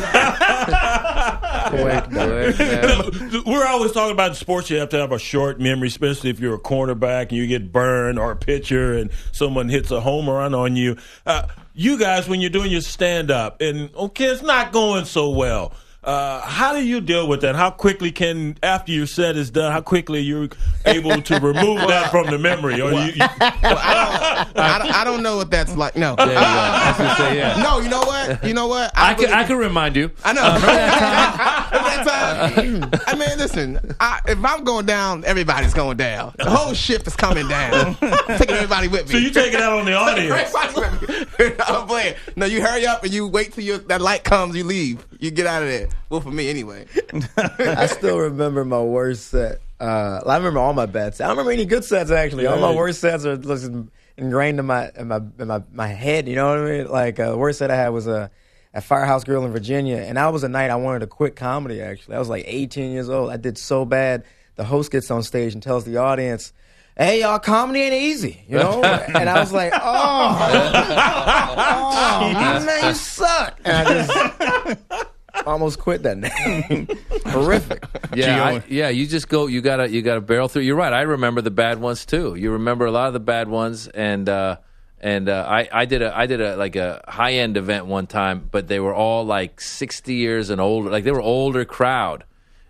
Koechner. 1.71 3.45
We're 3.47 3.67
always 3.67 3.93
talking 3.93 4.13
about 4.13 4.31
in 4.31 4.35
sports. 4.37 4.71
You 4.71 4.79
have 4.79 4.91
to 4.91 4.99
have 4.99 5.13
a 5.13 5.19
short 5.19 5.61
memory, 5.61 5.89
especially 5.89 6.31
if 6.31 6.41
you're 6.41 6.55
a 6.55 6.61
cornerback 6.61 7.29
and 7.29 7.33
you 7.33 7.47
get 7.47 7.73
burned 7.73 8.19
or 8.19 8.33
a 8.33 8.37
pitcher 8.37 8.95
and 8.95 9.11
someone 9.33 9.69
hits 9.69 9.91
a 9.91 10.01
home 10.01 10.29
run 10.29 10.55
on 10.55 10.77
you. 10.77 10.97
Uh, 11.25 11.47
you 11.75 11.99
guys, 11.99 12.29
when 12.29 12.41
you're 12.41 12.51
doing 12.51 12.71
your 12.71 12.81
stand 12.81 13.31
up 13.31 13.61
and 13.61 13.95
okay, 13.95 14.27
it's 14.27 14.43
not 14.43 14.73
going 14.73 15.05
so 15.05 15.31
well. 15.31 15.73
Uh, 16.07 16.41
how 16.43 16.73
do 16.73 16.87
you 16.87 17.01
deal 17.01 17.27
with 17.27 17.41
that? 17.41 17.57
How 17.57 17.69
quickly 17.69 18.13
can, 18.13 18.57
after 18.63 18.93
your 18.93 19.07
set 19.07 19.37
is 19.37 19.51
done, 19.51 19.73
how 19.73 19.81
quickly 19.81 20.21
you're 20.21 20.49
able 20.85 21.21
to 21.21 21.35
remove 21.41 21.81
that 21.89 22.13
from 22.13 22.31
the 22.31 22.39
memory? 22.39 22.81
Or 22.81 22.93
you, 22.93 23.07
you, 23.07 23.15
I 23.21 24.79
don't, 24.81 24.95
I 24.95 25.03
don't 25.03 25.25
know 25.25 25.37
what 25.37 25.51
that's 25.51 25.75
like. 25.77 25.97
No. 25.97 26.15
There 26.15 26.29
you 26.29 26.33
go. 26.35 26.39
I 26.41 26.95
was 26.97 27.17
say, 27.17 27.37
yeah. 27.39 27.61
No, 27.61 27.81
you 27.81 27.89
know 27.89 28.03
what? 28.03 28.45
You 28.45 28.55
know 28.55 28.69
what? 28.69 28.93
I 28.95 29.15
can, 29.15 29.25
really- 29.25 29.35
I 29.35 29.45
can 29.45 29.57
remind 29.57 29.97
you. 29.97 30.13
I 30.25 30.33
know. 30.33 30.43
Uh, 30.43 30.55
remember 30.55 30.67
that 30.67 31.71
time? 32.05 32.91
I 33.07 33.15
mean, 33.15 33.39
listen. 33.39 33.95
I, 34.01 34.21
if 34.27 34.45
I'm 34.45 34.65
going 34.65 34.87
down, 34.87 35.25
everybody's 35.25 35.75
going 35.75 35.97
down. 35.97 36.35
The 36.39 36.51
whole 36.51 36.75
ship 36.75 37.07
is 37.07 37.17
coming 37.17 37.49
down. 37.49 37.97
I'm 38.01 38.39
taking 38.39 38.57
everybody 38.57 38.89
with 38.89 39.07
me. 39.09 39.13
so 39.13 39.19
you 39.19 39.31
take 39.31 39.53
it 39.53 39.61
out 39.61 39.79
on 39.79 39.85
the 39.85 39.95
audience. 39.95 40.55
Everybody 40.55 40.99
with 40.99 41.39
me. 41.39 41.55
I'm 41.67 41.87
playing. 41.87 42.15
No, 42.37 42.47
you 42.47 42.63
hurry 42.63 42.87
up 42.87 43.05
and 43.05 43.13
you 43.13 43.27
wait 43.27 43.53
till 43.53 43.65
your, 43.65 43.79
that 43.79 44.01
light 44.01 44.25
comes. 44.25 44.57
You 44.57 44.65
leave. 44.65 45.07
You 45.19 45.31
get 45.31 45.47
out 45.47 45.63
of 45.63 45.69
there. 45.69 45.89
Well, 46.11 46.21
for 46.21 46.31
me 46.31 46.49
anyway. 46.49 46.87
I 47.59 47.87
still 47.87 48.19
remember 48.19 48.65
my 48.65 48.81
worst 48.81 49.29
set. 49.29 49.61
Uh, 49.79 50.21
I 50.27 50.37
remember 50.37 50.61
all 50.61 50.73
my 50.73 50.87
bad 50.87 51.15
sets. 51.15 51.21
I 51.21 51.25
don't 51.25 51.37
remember 51.37 51.53
any 51.53 51.67
good 51.67 51.85
sets 51.85 52.11
actually. 52.11 52.47
All 52.47 52.59
my 52.59 52.75
worst 52.75 53.01
sets 53.01 53.27
are 53.27 53.37
just 53.37 53.71
ingrained 54.17 54.59
in 54.59 54.67
my 54.67 54.91
in 54.97 55.09
my 55.09 55.21
in 55.39 55.49
my, 55.49 55.63
my 55.73 55.89
head. 55.89 56.29
You 56.29 56.37
know 56.37 56.49
what 56.49 56.59
I 56.59 56.79
mean? 56.79 56.89
Like 56.89 57.21
uh, 57.21 57.31
the 57.31 57.37
worst 57.37 57.59
set 57.59 57.71
I 57.71 57.77
had 57.77 57.91
was 57.91 58.07
a 58.07 58.31
at 58.77 58.85
Firehouse 58.85 59.25
Grill 59.25 59.45
in 59.47 59.53
Virginia, 59.53 59.97
and 59.97 60.19
that 60.19 60.31
was 60.35 60.45
a 60.45 60.51
night 60.51 60.71
I 60.71 60.77
wanted 60.77 60.99
to 60.99 61.07
quit 61.07 61.35
comedy. 61.35 61.81
Actually, 61.81 62.17
I 62.17 62.19
was 62.19 62.29
like 62.29 62.45
18 62.47 62.93
years 62.93 63.09
old. 63.09 63.31
I 63.31 63.39
did 63.39 63.57
so 63.57 63.87
bad. 63.87 64.25
The 64.57 64.65
host 64.65 64.93
gets 64.93 65.11
on 65.11 65.23
stage 65.23 65.55
and 65.55 65.63
tells 65.63 65.87
the 65.87 65.97
audience. 65.97 66.53
Hey 66.95 67.23
y'all, 67.23 67.39
comedy 67.39 67.81
ain't 67.81 67.95
easy, 67.95 68.45
you 68.47 68.59
know. 68.59 68.83
and 68.83 69.31
I 69.31 69.41
was 69.41 69.51
like, 69.51 69.73
"Oh, 69.75 69.81
oh 71.57 72.33
man, 72.67 72.85
you 72.85 72.95
suck!" 72.95 73.59
And 73.65 73.89
I 73.89 74.75
just 74.75 75.47
almost 75.47 75.79
quit 75.79 76.03
that 76.03 76.19
name. 76.19 76.89
Horrific. 77.27 77.83
Yeah, 78.15 78.45
I, 78.45 78.63
yeah. 78.69 78.91
You 78.91 79.07
just 79.07 79.29
go. 79.29 79.47
You 79.47 79.63
gotta. 79.63 79.91
You 79.91 80.03
gotta 80.03 80.21
barrel 80.21 80.49
through. 80.49 80.63
You're 80.63 80.77
right. 80.77 80.93
I 80.93 81.03
remember 81.03 81.41
the 81.41 81.51
bad 81.51 81.81
ones 81.81 82.05
too. 82.05 82.35
You 82.35 82.53
remember 82.53 82.85
a 82.85 82.91
lot 82.91 83.09
of 83.09 83.15
the 83.15 83.21
bad 83.21 83.49
ones, 83.49 83.89
and 83.89 84.29
uh, 84.29 84.59
and 85.01 85.29
uh, 85.29 85.45
I 85.49 85.69
I 85.73 85.85
did 85.85 86.03
a 86.03 86.17
I 86.17 86.27
did 86.27 86.41
a 86.41 86.57
like 86.57 86.77
a 86.77 87.05
high 87.07 87.35
end 87.35 87.57
event 87.57 87.87
one 87.87 88.07
time, 88.07 88.49
but 88.51 88.69
they 88.69 88.81
were 88.81 88.95
all 88.95 89.25
like 89.25 89.61
60 89.61 90.15
years 90.15 90.51
and 90.51 90.61
older. 90.61 90.91
Like 90.91 91.05
they 91.05 91.13
were 91.13 91.21
older 91.21 91.65
crowd, 91.65 92.25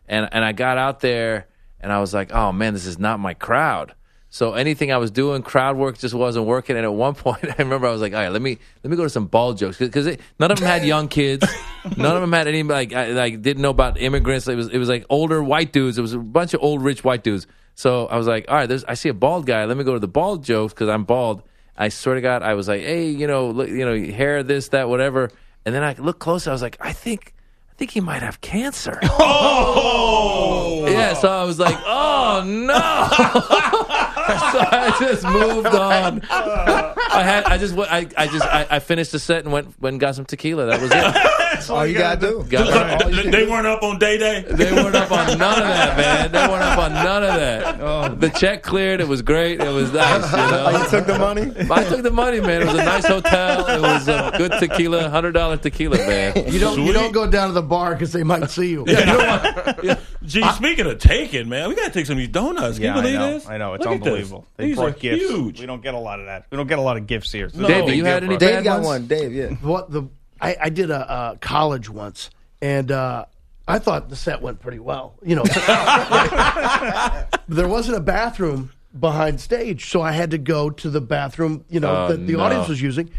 and 0.09 0.29
and 0.33 0.45
I 0.45 0.53
got 0.53 0.79
out 0.79 1.01
there 1.01 1.47
and 1.81 1.93
I 1.93 2.01
was 2.01 2.12
like, 2.12 2.33
oh 2.33 2.53
man, 2.53 2.74
this 2.74 2.87
is 2.87 2.99
not 2.99 3.20
my 3.20 3.35
crowd. 3.35 3.95
So 4.29 4.53
anything 4.55 4.93
I 4.93 4.99
was 4.99 5.11
doing, 5.11 5.43
crowd 5.43 5.77
work 5.77 5.99
just 5.99 6.12
wasn't 6.12 6.47
working. 6.47 6.77
And 6.77 6.85
at 6.85 6.93
one 6.93 7.14
point, 7.24 7.45
I 7.45 7.55
remember 7.59 7.87
I 7.87 7.93
was 7.93 8.01
like, 8.01 8.12
"All 8.12 8.20
right, 8.20 8.31
let 8.31 8.43
me 8.43 8.59
let 8.83 8.91
me 8.91 8.97
go 8.97 9.05
to 9.05 9.11
some 9.11 9.27
ball 9.27 9.55
jokes 9.55 9.79
because 9.79 10.07
none 10.39 10.51
of 10.51 10.59
them 10.59 10.66
had 10.66 10.85
young 10.85 11.09
kids, 11.09 11.47
none 11.97 12.16
of 12.16 12.20
them 12.20 12.33
had 12.33 12.47
any 12.47 12.62
like 12.62 12.93
I, 12.93 13.12
like 13.12 13.41
didn't 13.41 13.62
know 13.62 13.70
about 13.70 14.01
immigrants. 14.01 14.49
It 14.49 14.57
was 14.57 14.68
it 14.68 14.79
was 14.79 14.89
like 14.89 15.07
older 15.09 15.43
white 15.43 15.72
dudes. 15.72 15.97
It 15.97 16.03
was 16.03 16.12
a 16.12 16.18
bunch 16.18 16.55
of 16.55 16.62
old 16.62 16.83
rich 16.83 17.05
white 17.05 17.22
dudes. 17.22 17.47
So 17.77 18.07
I 18.07 18.16
was 18.16 18.27
like, 18.27 18.47
"All 18.49 18.57
right, 18.57 18.66
there's 18.66 18.85
I 18.85 18.95
see 18.95 19.09
a 19.09 19.14
bald 19.14 19.47
guy. 19.47 19.64
Let 19.64 19.77
me 19.77 19.85
go 19.85 19.95
to 19.95 20.01
the 20.01 20.09
bald 20.09 20.45
jokes 20.45 20.74
because 20.74 20.89
I'm 20.89 21.05
bald." 21.05 21.43
I 21.77 21.89
swear 21.91 22.14
to 22.14 22.20
God, 22.20 22.43
I 22.43 22.55
was 22.55 22.68
like, 22.68 22.83
"Hey, 22.83 23.11
you 23.11 23.27
know, 23.27 23.51
look, 23.51 23.68
you 23.68 23.85
know, 23.85 23.97
hair, 24.12 24.43
this, 24.43 24.68
that, 24.68 24.89
whatever." 24.89 25.31
And 25.64 25.74
then 25.74 25.83
I 25.83 25.95
looked 25.95 26.20
closer. 26.20 26.51
I 26.51 26.53
was 26.53 26.62
like, 26.62 26.77
"I 26.81 26.93
think." 26.93 27.33
I 27.70 27.79
think 27.79 27.91
he 27.91 28.01
might 28.01 28.22
have 28.22 28.41
cancer. 28.41 28.99
Oh! 29.18 30.87
Yeah, 30.89 31.12
so 31.14 31.29
I 31.29 31.45
was 31.45 31.59
like, 31.59 31.77
oh 31.85 32.43
no. 32.47 32.72
so 32.72 34.59
I 34.72 34.97
just 34.99 35.24
moved 35.24 35.66
on. 35.66 36.22
I 36.31 37.22
had. 37.22 37.45
I 37.45 37.59
just. 37.59 37.77
I. 37.77 38.07
I 38.16 38.27
just. 38.29 38.45
I, 38.45 38.66
I 38.70 38.79
finished 38.79 39.12
the 39.12 39.18
set 39.18 39.45
and 39.45 39.53
went. 39.53 39.81
Went 39.81 39.95
and 39.95 40.01
got 40.01 40.14
some 40.14 40.24
tequila. 40.24 40.66
That 40.66 40.81
was 40.81 40.91
it. 40.93 40.97
That's 41.57 41.71
all 41.71 41.87
you 41.87 41.99
gotta 41.99 42.21
do. 42.21 42.45
Got 42.49 43.01
So 43.01 43.09
they, 43.11 43.31
they 43.31 43.47
weren't 43.47 43.67
up 43.67 43.83
on 43.83 43.99
day 43.99 44.19
day. 44.19 44.45
They 44.49 44.73
weren't 44.73 44.95
up 44.95 45.11
on 45.11 45.39
none 45.39 45.63
of 45.63 45.69
that, 45.69 45.97
man. 46.31 46.33
They 46.33 46.39
weren't 46.47 46.63
up 46.63 46.79
on 46.79 46.93
none 46.93 47.23
of 47.25 47.35
that. 47.35 47.81
Oh. 47.81 48.09
The 48.15 48.29
check 48.31 48.63
cleared. 48.63 49.01
It 49.01 49.09
was 49.09 49.23
great. 49.23 49.61
It 49.61 49.69
was 49.71 49.93
nice. 49.93 50.31
You 50.31 50.37
know. 50.39 50.71
You 50.83 50.89
took 50.91 51.07
the 51.07 51.19
money? 51.19 51.53
I 51.71 51.85
took 51.85 52.03
the 52.03 52.11
money, 52.11 52.41
man. 52.41 52.63
It 52.63 52.67
was 52.67 52.75
a 52.75 52.85
nice 52.85 53.07
hotel. 53.07 53.67
It 53.67 53.81
was 53.81 54.09
a 54.09 54.33
good 54.37 54.53
tequila, 54.61 55.09
hundred 55.09 55.33
dollar 55.33 55.57
tequila, 55.57 55.97
man. 55.99 56.35
You 56.53 56.59
don't 56.59 56.81
you 56.81 56.93
don't 56.93 57.13
go 57.13 57.27
down 57.29 57.49
to 57.49 57.55
the 57.55 57.63
bar 57.63 57.93
because 57.95 58.13
they 58.13 58.23
might 58.23 58.51
see 58.51 58.71
you. 58.71 58.85
Yeah. 58.97 59.77
you 59.83 59.97
Gee, 60.23 60.43
speaking 60.55 60.87
of 60.87 60.99
taking, 60.99 61.49
man, 61.49 61.69
we 61.69 61.75
gotta 61.77 61.93
take 61.93 62.07
some 62.07 62.15
of 62.15 62.19
these 62.19 62.29
donuts. 62.29 62.79
Can 62.79 62.85
Yeah, 62.87 62.95
you 62.95 62.99
I 62.99 63.03
believe 63.03 63.19
know. 63.19 63.31
this? 63.35 63.47
I 63.49 63.59
know. 63.59 63.75
It's 63.75 63.85
Look 63.85 63.95
unbelievable. 63.95 64.47
They 64.57 64.67
These 64.67 64.77
brought 64.77 64.89
are 64.89 64.99
gifts. 64.99 65.23
huge. 65.23 65.61
We 65.61 65.67
don't 65.67 65.83
get 65.83 65.95
a 65.95 65.99
lot 65.99 66.19
of 66.21 66.27
that. 66.27 66.47
We 66.51 66.57
don't 66.57 66.67
get 66.67 66.79
a 66.79 66.83
lot 66.83 66.97
of 66.97 67.07
gifts 67.07 67.31
here. 67.31 67.49
So 67.49 67.61
No. 67.61 67.69
this 67.69 67.77
is 67.77 67.83
a 67.83 67.87
Dave, 67.87 67.97
you 67.97 68.05
had 68.05 68.19
for 68.23 68.25
any 68.27 68.35
us. 68.35 68.41
Dave 68.41 68.55
bad 68.57 68.65
got 68.65 68.83
one. 68.83 69.07
Dave, 69.07 69.33
yeah. 69.33 69.49
What 69.63 69.91
the 69.93 70.09
I, 70.41 70.57
I 70.62 70.68
did 70.70 70.91
a, 70.91 71.11
uh 71.11 71.34
college 71.37 71.89
once, 71.89 72.30
and 72.61 72.91
uh, 72.93 73.24
I 73.68 73.78
thought 73.78 74.09
the 74.09 74.16
set 74.16 74.43
went 74.43 74.61
pretty 74.61 74.78
well. 74.78 75.14
You 75.24 75.37
know, 75.37 75.43
there 77.49 77.68
wasn't 77.68 77.97
a 77.97 78.01
bathroom 78.01 78.70
behind 78.99 79.41
stage, 79.41 79.89
so 79.91 80.03
I 80.03 80.12
had 80.12 80.30
to 80.32 80.39
go 80.39 80.70
to 80.70 80.91
the 80.91 81.01
bathroom. 81.01 81.64
You 81.68 81.80
know, 81.80 82.05
Oh, 82.05 82.09
that 82.09 82.26
the 82.26 82.34
no. 82.34 82.41
audience 82.41 82.68
was 82.68 82.80
using. 82.82 83.11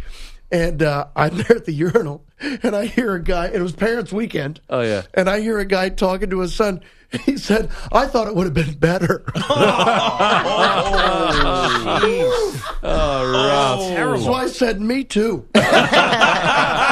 And 0.49 0.81
uh, 0.81 1.07
I'm 1.13 1.35
there 1.35 1.57
at 1.57 1.65
the 1.65 1.73
urinal, 1.73 2.23
and 2.39 2.73
I 2.73 2.85
hear 2.85 3.13
a 3.15 3.21
guy. 3.21 3.47
It 3.47 3.61
was 3.61 3.73
Parents' 3.73 4.13
Weekend. 4.13 4.61
Oh 4.69 4.79
yeah. 4.79 5.01
And 5.13 5.29
I 5.29 5.41
hear 5.41 5.59
a 5.59 5.65
guy 5.65 5.89
talking 5.89 6.29
to 6.29 6.39
his 6.39 6.55
son. 6.55 6.79
He 7.25 7.37
said, 7.37 7.69
"I 7.91 8.07
thought 8.07 8.27
it 8.27 8.35
would 8.35 8.45
have 8.45 8.53
been 8.53 8.75
better." 8.75 9.25
Oh, 12.89 13.33
rough. 13.33 14.21
So 14.23 14.33
I 14.33 14.47
said, 14.47 14.79
"Me 14.79 15.03
too." 15.03 15.45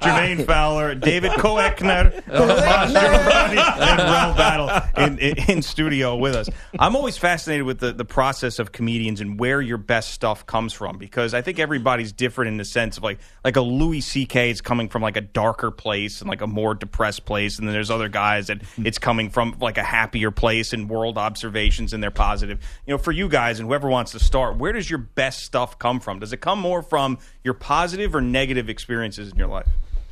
Jermaine 0.00 0.46
Fowler, 0.46 0.94
David 0.94 1.32
Koechner, 1.32 2.22
oh, 2.30 2.48
and 2.48 3.98
Rel 3.98 4.34
Battle 4.34 5.04
in, 5.04 5.18
in, 5.18 5.50
in 5.50 5.62
studio 5.62 6.16
with 6.16 6.34
us. 6.34 6.48
I'm 6.78 6.96
always 6.96 7.16
fascinated 7.16 7.66
with 7.66 7.78
the, 7.78 7.92
the 7.92 8.04
process 8.04 8.58
of 8.58 8.72
comedians 8.72 9.20
and 9.20 9.38
where 9.38 9.60
your 9.60 9.78
best 9.78 10.12
stuff 10.12 10.46
comes 10.46 10.72
from 10.72 10.98
because 10.98 11.34
I 11.34 11.42
think 11.42 11.58
everybody's 11.58 12.12
different 12.12 12.48
in 12.48 12.56
the 12.56 12.64
sense 12.64 12.96
of 12.96 13.02
like 13.02 13.18
like 13.44 13.56
a 13.56 13.60
Louis 13.60 14.00
C.K. 14.00 14.50
is 14.50 14.60
coming 14.60 14.88
from 14.88 15.02
like 15.02 15.16
a 15.16 15.22
darker 15.22 15.70
place 15.70 16.20
and 16.20 16.28
like 16.28 16.40
a 16.40 16.46
more 16.46 16.74
depressed 16.74 17.24
place, 17.24 17.58
and 17.58 17.66
then 17.66 17.72
there's 17.72 17.90
other 17.90 18.08
guys 18.08 18.48
that 18.48 18.62
it's 18.78 18.98
coming 18.98 19.30
from 19.30 19.56
like 19.60 19.78
a 19.78 19.82
happier 19.82 20.30
place 20.30 20.72
and 20.72 20.88
world 20.88 21.18
observations 21.18 21.92
and 21.92 22.02
they're 22.02 22.10
positive. 22.10 22.60
You 22.86 22.94
know, 22.94 22.98
for 22.98 23.12
you 23.12 23.28
guys 23.28 23.58
and 23.58 23.68
whoever 23.68 23.88
wants 23.88 24.12
to 24.12 24.18
start, 24.18 24.56
where 24.56 24.72
does 24.72 24.88
your 24.88 24.98
best 24.98 25.44
stuff 25.44 25.78
come 25.78 26.00
from? 26.00 26.20
Does 26.20 26.32
it 26.32 26.40
come 26.40 26.58
more 26.60 26.82
from 26.82 27.18
your 27.44 27.54
positive 27.54 28.14
or 28.14 28.20
negative 28.20 28.68
experiences 28.68 29.30
in 29.30 29.38
your 29.38 29.48
life? 29.48 29.68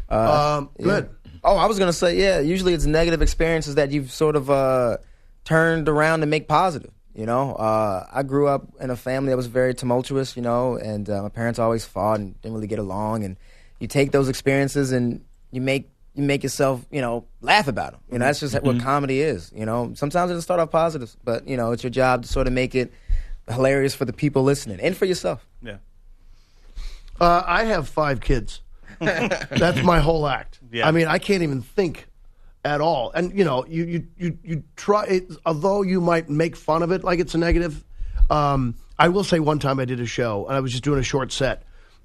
Um, 0.08 0.70
good. 0.80 1.10
Oh, 1.42 1.56
I 1.56 1.66
was 1.66 1.78
gonna 1.78 1.92
say, 1.92 2.18
yeah. 2.18 2.40
Usually, 2.40 2.74
it's 2.74 2.86
negative 2.86 3.22
experiences 3.22 3.76
that 3.76 3.90
you've 3.90 4.10
sort 4.10 4.36
of 4.36 4.50
uh, 4.50 4.98
turned 5.44 5.88
around 5.88 6.20
to 6.20 6.26
make 6.26 6.48
positive. 6.48 6.90
You 7.14 7.24
know, 7.24 7.54
uh, 7.54 8.06
I 8.12 8.22
grew 8.22 8.46
up 8.46 8.68
in 8.80 8.90
a 8.90 8.96
family 8.96 9.30
that 9.30 9.36
was 9.36 9.46
very 9.46 9.74
tumultuous. 9.74 10.36
You 10.36 10.42
know, 10.42 10.76
and 10.76 11.08
uh, 11.08 11.22
my 11.22 11.28
parents 11.28 11.58
always 11.58 11.84
fought 11.84 12.20
and 12.20 12.40
didn't 12.42 12.54
really 12.54 12.66
get 12.66 12.78
along. 12.78 13.24
And 13.24 13.36
you 13.78 13.88
take 13.88 14.12
those 14.12 14.28
experiences 14.28 14.92
and 14.92 15.24
you 15.50 15.60
make 15.60 15.90
you 16.16 16.22
make 16.22 16.42
yourself, 16.42 16.84
you 16.90 17.00
know, 17.00 17.26
laugh 17.42 17.68
about 17.68 17.92
them. 17.92 18.00
You 18.10 18.18
know, 18.18 18.24
that's 18.24 18.40
just 18.40 18.60
what 18.62 18.80
comedy 18.80 19.20
is. 19.20 19.52
You 19.54 19.66
know, 19.66 19.92
sometimes 19.94 20.30
it'll 20.30 20.42
start 20.42 20.60
off 20.60 20.70
positive, 20.70 21.14
but 21.24 21.46
you 21.46 21.56
know, 21.56 21.72
it's 21.72 21.82
your 21.82 21.90
job 21.90 22.22
to 22.22 22.28
sort 22.28 22.46
of 22.46 22.52
make 22.54 22.74
it 22.74 22.92
hilarious 23.48 23.94
for 23.94 24.04
the 24.04 24.12
people 24.12 24.42
listening 24.42 24.80
and 24.80 24.96
for 24.96 25.04
yourself. 25.04 25.46
Yeah. 25.62 25.76
Uh, 27.20 27.42
I 27.46 27.64
have 27.64 27.88
five 27.88 28.20
kids. 28.20 28.60
That's 29.00 29.82
my 29.82 30.00
whole 30.00 30.26
act. 30.26 30.60
Yeah. 30.72 30.86
I 30.88 30.90
mean, 30.90 31.06
I 31.06 31.18
can't 31.18 31.42
even 31.42 31.62
think 31.62 32.06
at 32.64 32.80
all. 32.80 33.10
And 33.12 33.36
you 33.36 33.44
know, 33.44 33.64
you 33.66 33.84
you 33.84 34.06
you, 34.18 34.38
you 34.44 34.62
try. 34.76 35.04
It, 35.06 35.30
although 35.44 35.82
you 35.82 36.00
might 36.00 36.28
make 36.28 36.56
fun 36.56 36.82
of 36.82 36.90
it 36.92 37.04
like 37.04 37.18
it's 37.20 37.34
a 37.34 37.38
negative. 37.38 37.84
Um, 38.30 38.74
I 38.98 39.08
will 39.08 39.24
say 39.24 39.38
one 39.40 39.58
time 39.58 39.78
I 39.78 39.84
did 39.84 40.00
a 40.00 40.06
show 40.06 40.46
and 40.46 40.56
I 40.56 40.60
was 40.60 40.72
just 40.72 40.82
doing 40.84 40.98
a 40.98 41.02
short 41.04 41.30
set, 41.32 41.62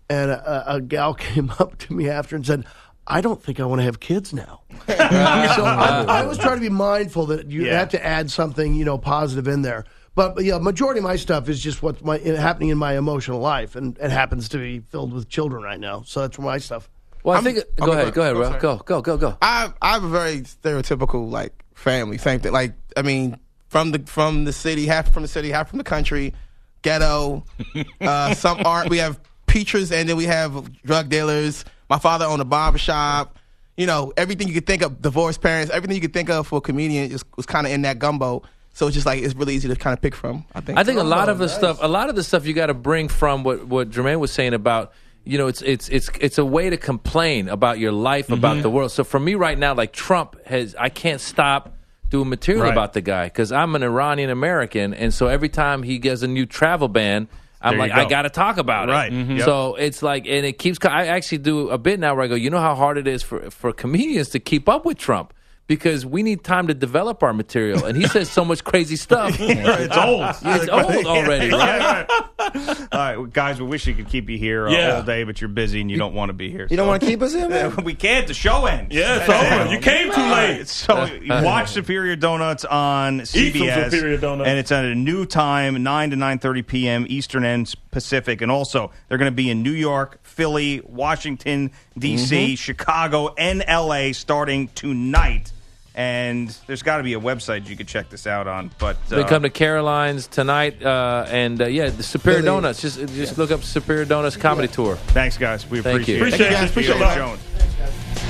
and 0.10 0.30
a, 0.32 0.76
a 0.76 0.82
gal 0.82 1.14
came 1.28 1.50
up 1.60 1.78
to 1.80 1.94
me 1.94 2.10
after 2.10 2.36
and 2.36 2.46
said. 2.46 2.66
I 3.08 3.20
don't 3.20 3.42
think 3.42 3.60
I 3.60 3.66
want 3.66 3.80
to 3.80 3.84
have 3.84 4.00
kids 4.00 4.32
now. 4.32 4.62
so 4.88 4.94
I, 4.96 6.06
I 6.08 6.26
was 6.26 6.38
trying 6.38 6.58
to 6.58 6.62
be 6.62 6.70
mindful 6.70 7.26
that 7.26 7.50
you 7.50 7.66
Yeah. 7.66 7.80
have 7.80 7.90
to 7.90 8.06
add 8.06 8.30
something, 8.30 8.76
you 8.76 8.86
know, 8.86 9.00
positive 9.00 9.48
in 9.48 9.64
there. 9.64 9.86
But, 10.14 10.36
but 10.36 10.44
yeah, 10.44 10.58
majority 10.58 11.00
of 11.00 11.06
my 11.06 11.16
stuff 11.16 11.48
is 11.48 11.62
just 11.62 11.82
what's 11.82 12.04
my, 12.04 12.18
happening 12.18 12.70
in 12.70 12.78
my 12.78 12.98
emotional 12.98 13.40
life, 13.40 13.76
and 13.76 13.98
it 13.98 14.12
happens 14.12 14.50
to 14.50 14.58
be 14.58 14.80
filled 14.80 15.14
with 15.14 15.30
children 15.30 15.64
right 15.64 15.80
now. 15.80 16.04
So 16.06 16.22
that's 16.22 16.38
my 16.38 16.58
stuff. 16.58 16.90
Well, 17.24 17.38
I 17.38 17.42
think. 17.42 17.60
Go 17.78 17.92
okay, 17.92 18.02
ahead. 18.02 18.14
Go 18.14 18.22
ahead, 18.22 18.34
go, 18.34 18.40
Ralph. 18.40 18.52
sorry. 18.54 18.62
Go. 18.62 18.78
Go. 18.78 19.02
Go. 19.02 19.18
Go. 19.18 19.38
I 19.42 19.72
I 19.82 19.94
have 19.94 20.04
a 20.04 20.10
very 20.10 20.42
stereotypical 20.42 21.30
like 21.30 21.54
family, 21.76 22.18
same 22.18 22.40
thing. 22.40 22.52
Like 22.52 22.74
I 22.98 23.04
mean, 23.04 23.38
from 23.70 23.92
the 23.92 24.00
from 24.00 24.46
the 24.46 24.54
city, 24.54 24.86
half 24.86 25.14
from 25.14 25.22
the 25.22 25.28
city, 25.28 25.50
half 25.50 25.70
from 25.70 25.78
the 25.78 25.84
country, 25.84 26.34
ghetto. 26.82 27.44
uh, 28.02 28.34
some 28.34 28.66
aren't. 28.66 28.90
We 28.90 28.98
have 28.98 29.20
preachers, 29.46 29.92
and 29.92 30.10
then 30.10 30.18
we 30.18 30.26
have 30.26 30.82
drug 30.84 31.10
dealers. 31.10 31.64
My 31.90 32.00
father 32.00 32.26
owned 32.26 32.42
a 32.42 32.46
barber 32.46 32.78
shop. 32.78 33.38
You 33.78 33.86
know, 33.86 34.14
everything 34.18 34.48
you 34.48 34.54
could 34.54 34.68
think 34.68 34.82
of, 34.82 35.02
divorced 35.02 35.42
parents, 35.42 35.72
everything 35.72 35.96
you 35.96 36.02
could 36.02 36.14
think 36.14 36.30
of 36.30 36.48
for 36.48 36.58
a 36.58 36.62
comedian 36.62 37.10
just 37.10 37.26
was 37.38 37.46
kind 37.46 37.66
of 37.66 37.74
in 37.74 37.84
that 37.84 38.00
gumbo. 38.00 38.44
So 38.74 38.88
it's 38.88 38.94
just 38.94 39.06
like 39.06 39.22
it's 39.22 39.36
really 39.36 39.54
easy 39.56 39.68
to 39.68 39.76
kind 39.76 39.94
of 39.94 40.02
pick 40.02 40.16
from. 40.16 40.46
I 40.56 40.62
think. 40.62 40.80
I 40.80 40.84
think 40.84 41.00
a 41.00 41.04
lot 41.04 41.28
of 41.30 41.38
the 41.40 41.50
stuff, 41.50 41.80
a 41.82 41.88
lot 41.88 42.10
of 42.10 42.16
the 42.16 42.24
stuff 42.24 42.46
you 42.46 42.54
got 42.54 42.68
to 42.68 42.74
bring 42.74 43.08
from 43.10 43.44
what 43.44 43.68
what 43.68 43.90
Jermaine 43.90 44.20
was 44.20 44.32
saying 44.32 44.54
about. 44.54 44.94
You 45.24 45.38
know, 45.38 45.48
it's 45.48 45.62
it's 45.62 45.88
it's 45.90 46.10
it's 46.20 46.38
a 46.38 46.46
way 46.46 46.70
to 46.70 46.78
complain 46.78 47.48
about 47.50 47.78
your 47.80 47.92
life, 47.92 48.30
about 48.32 48.62
the 48.64 48.70
world. 48.70 48.92
So 48.92 49.04
for 49.04 49.20
me 49.20 49.36
right 49.36 49.58
now, 49.58 49.74
like 49.76 49.92
Trump 49.94 50.36
has, 50.48 50.74
I 50.80 50.90
can't 50.90 51.22
stop 51.22 51.76
doing 52.10 52.28
material 52.30 52.64
Right. 52.64 52.72
about 52.72 52.94
the 52.94 53.02
guy 53.02 53.26
because 53.26 53.52
I'm 53.52 53.76
an 53.76 53.84
Iranian 53.84 54.30
American, 54.32 54.94
and 54.94 55.14
so 55.14 55.28
every 55.28 55.50
time 55.50 55.84
he 55.84 56.00
gets 56.00 56.24
a 56.24 56.28
new 56.28 56.46
travel 56.48 56.88
ban, 56.88 57.28
I'm 57.62 57.78
There 57.78 57.88
you 57.88 57.94
like, 57.94 58.06
I 58.08 58.10
got 58.10 58.24
to 58.24 58.30
talk 58.32 58.58
about 58.58 58.90
it. 58.90 58.94
Right. 58.94 59.12
Mhm. 59.12 59.38
Yep. 59.38 59.46
So 59.46 59.76
it's 59.76 60.02
like, 60.02 60.26
and 60.26 60.44
it 60.46 60.58
keeps. 60.58 60.80
I 60.84 61.06
actually 61.08 61.38
do 61.38 61.70
a 61.70 61.78
bit 61.78 62.00
now 62.00 62.16
where 62.16 62.24
I 62.24 62.28
go, 62.28 62.34
you 62.36 62.50
know 62.50 62.60
how 62.60 62.74
hard 62.74 62.98
it 62.98 63.08
is 63.08 63.22
for 63.22 63.52
for 63.52 63.72
comedians 63.74 64.30
to 64.30 64.40
keep 64.40 64.68
up 64.68 64.86
with 64.86 64.98
Trump. 64.98 65.34
Because 65.68 66.06
we 66.06 66.22
need 66.22 66.44
time 66.44 66.68
to 66.68 66.74
develop 66.74 67.24
our 67.24 67.32
material, 67.32 67.86
and 67.86 67.96
he 67.98 68.06
says 68.06 68.30
so 68.30 68.44
much 68.44 68.62
crazy 68.62 68.98
stuff. 68.98 69.36
it's 69.40 69.96
old. 69.98 70.20
Yeah, 70.20 70.36
it's 70.44 70.68
old 70.68 71.06
already, 71.06 71.50
right? 71.54 72.06
All 72.10 72.88
right, 72.92 73.16
well, 73.16 73.26
guys, 73.28 73.62
we 73.62 73.68
wish 73.68 73.88
we 73.88 73.94
could 73.94 74.10
keep 74.10 74.30
you 74.30 74.38
here 74.38 74.68
uh, 74.68 74.72
Yeah. 74.72 74.96
all 74.98 75.04
day, 75.04 75.24
but 75.24 75.40
you're 75.40 75.48
busy 75.48 75.80
and 75.80 75.90
you 75.90 75.98
don't 75.98 76.14
want 76.14 76.28
to 76.28 76.34
be 76.34 76.50
here. 76.50 76.68
You 76.70 76.76
don't 76.76 76.88
want 76.90 77.02
to 77.04 77.08
keep 77.08 77.22
us 77.22 77.34
here, 77.34 77.48
man? 77.48 77.74
we 77.86 77.94
can't. 77.94 78.28
The 78.28 78.34
show 78.34 78.66
ends. 78.66 78.94
Yeah, 78.94 79.20
it's 79.22 79.30
over. 79.30 79.74
You 79.74 79.80
came 79.80 80.12
too 80.12 80.22
late. 80.22 80.68
So 80.68 81.06
you 81.06 81.30
watch 81.30 81.70
Superior 81.70 82.18
Donuts 82.18 82.66
on 82.66 83.22
Eat 83.22 83.28
some 83.28 83.40
CBS, 83.42 83.92
Superior 83.92 84.18
Donuts. 84.18 84.50
and 84.50 84.60
it's 84.60 84.72
at 84.74 84.84
a 84.84 84.94
new 84.96 85.26
time, 85.26 85.82
nine 85.84 86.10
to 86.10 86.18
nine 86.18 86.40
thirty 86.40 86.64
p.m. 86.64 87.06
Eastern 87.08 87.46
and 87.46 87.74
Pacific. 87.92 88.42
And 88.42 88.52
also, 88.52 88.92
they're 89.08 89.18
going 89.18 89.32
to 89.32 89.36
be 89.36 89.50
in 89.50 89.62
New 89.64 89.72
York, 89.72 90.20
Philly, 90.24 90.82
Washington 90.86 91.72
D.C., 91.98 92.56
Chicago, 92.56 93.34
and 93.38 93.64
L.A. 93.68 94.14
starting 94.14 94.70
tonight. 94.70 95.52
And 95.94 96.48
there's 96.68 96.84
got 96.84 96.98
to 96.98 97.04
be 97.04 97.16
a 97.16 97.20
website 97.20 97.68
you 97.68 97.76
could 97.76 97.88
check 97.90 98.10
this 98.10 98.26
out 98.26 98.48
on. 98.48 98.72
But 98.80 98.96
uh, 99.12 99.18
They 99.18 99.24
come 99.26 99.44
to 99.44 99.50
Caroline's 99.50 100.26
tonight, 100.26 100.82
uh, 100.82 101.26
and 101.28 101.62
uh, 101.62 101.66
yeah, 101.68 101.90
the 101.90 102.02
Superior 102.02 102.40
Philly. 102.40 102.46
Donuts. 102.46 102.82
Just 102.82 102.98
just 103.10 103.38
look 103.38 103.52
up 103.52 103.62
Superior 103.62 104.06
Donuts 104.06 104.38
Comedy 104.38 104.70
Tour. 104.70 104.96
Thanks, 104.96 105.38
guys. 105.38 105.70
We 105.70 105.82
Thank 105.82 106.04
appreciate 106.04 106.16
you. 106.18 106.24
it. 106.24 106.28
Appreciate 106.30 106.48
it, 106.48 106.52
guys. 106.54 106.72
Thank 106.72 106.88
you, 106.88 106.94
Appreciate 106.94 107.12
it. 107.12 107.16
Jones. 107.18 107.42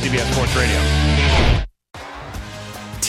CBS 0.02 0.34
Sports 0.34 0.56
Radio. 0.56 1.61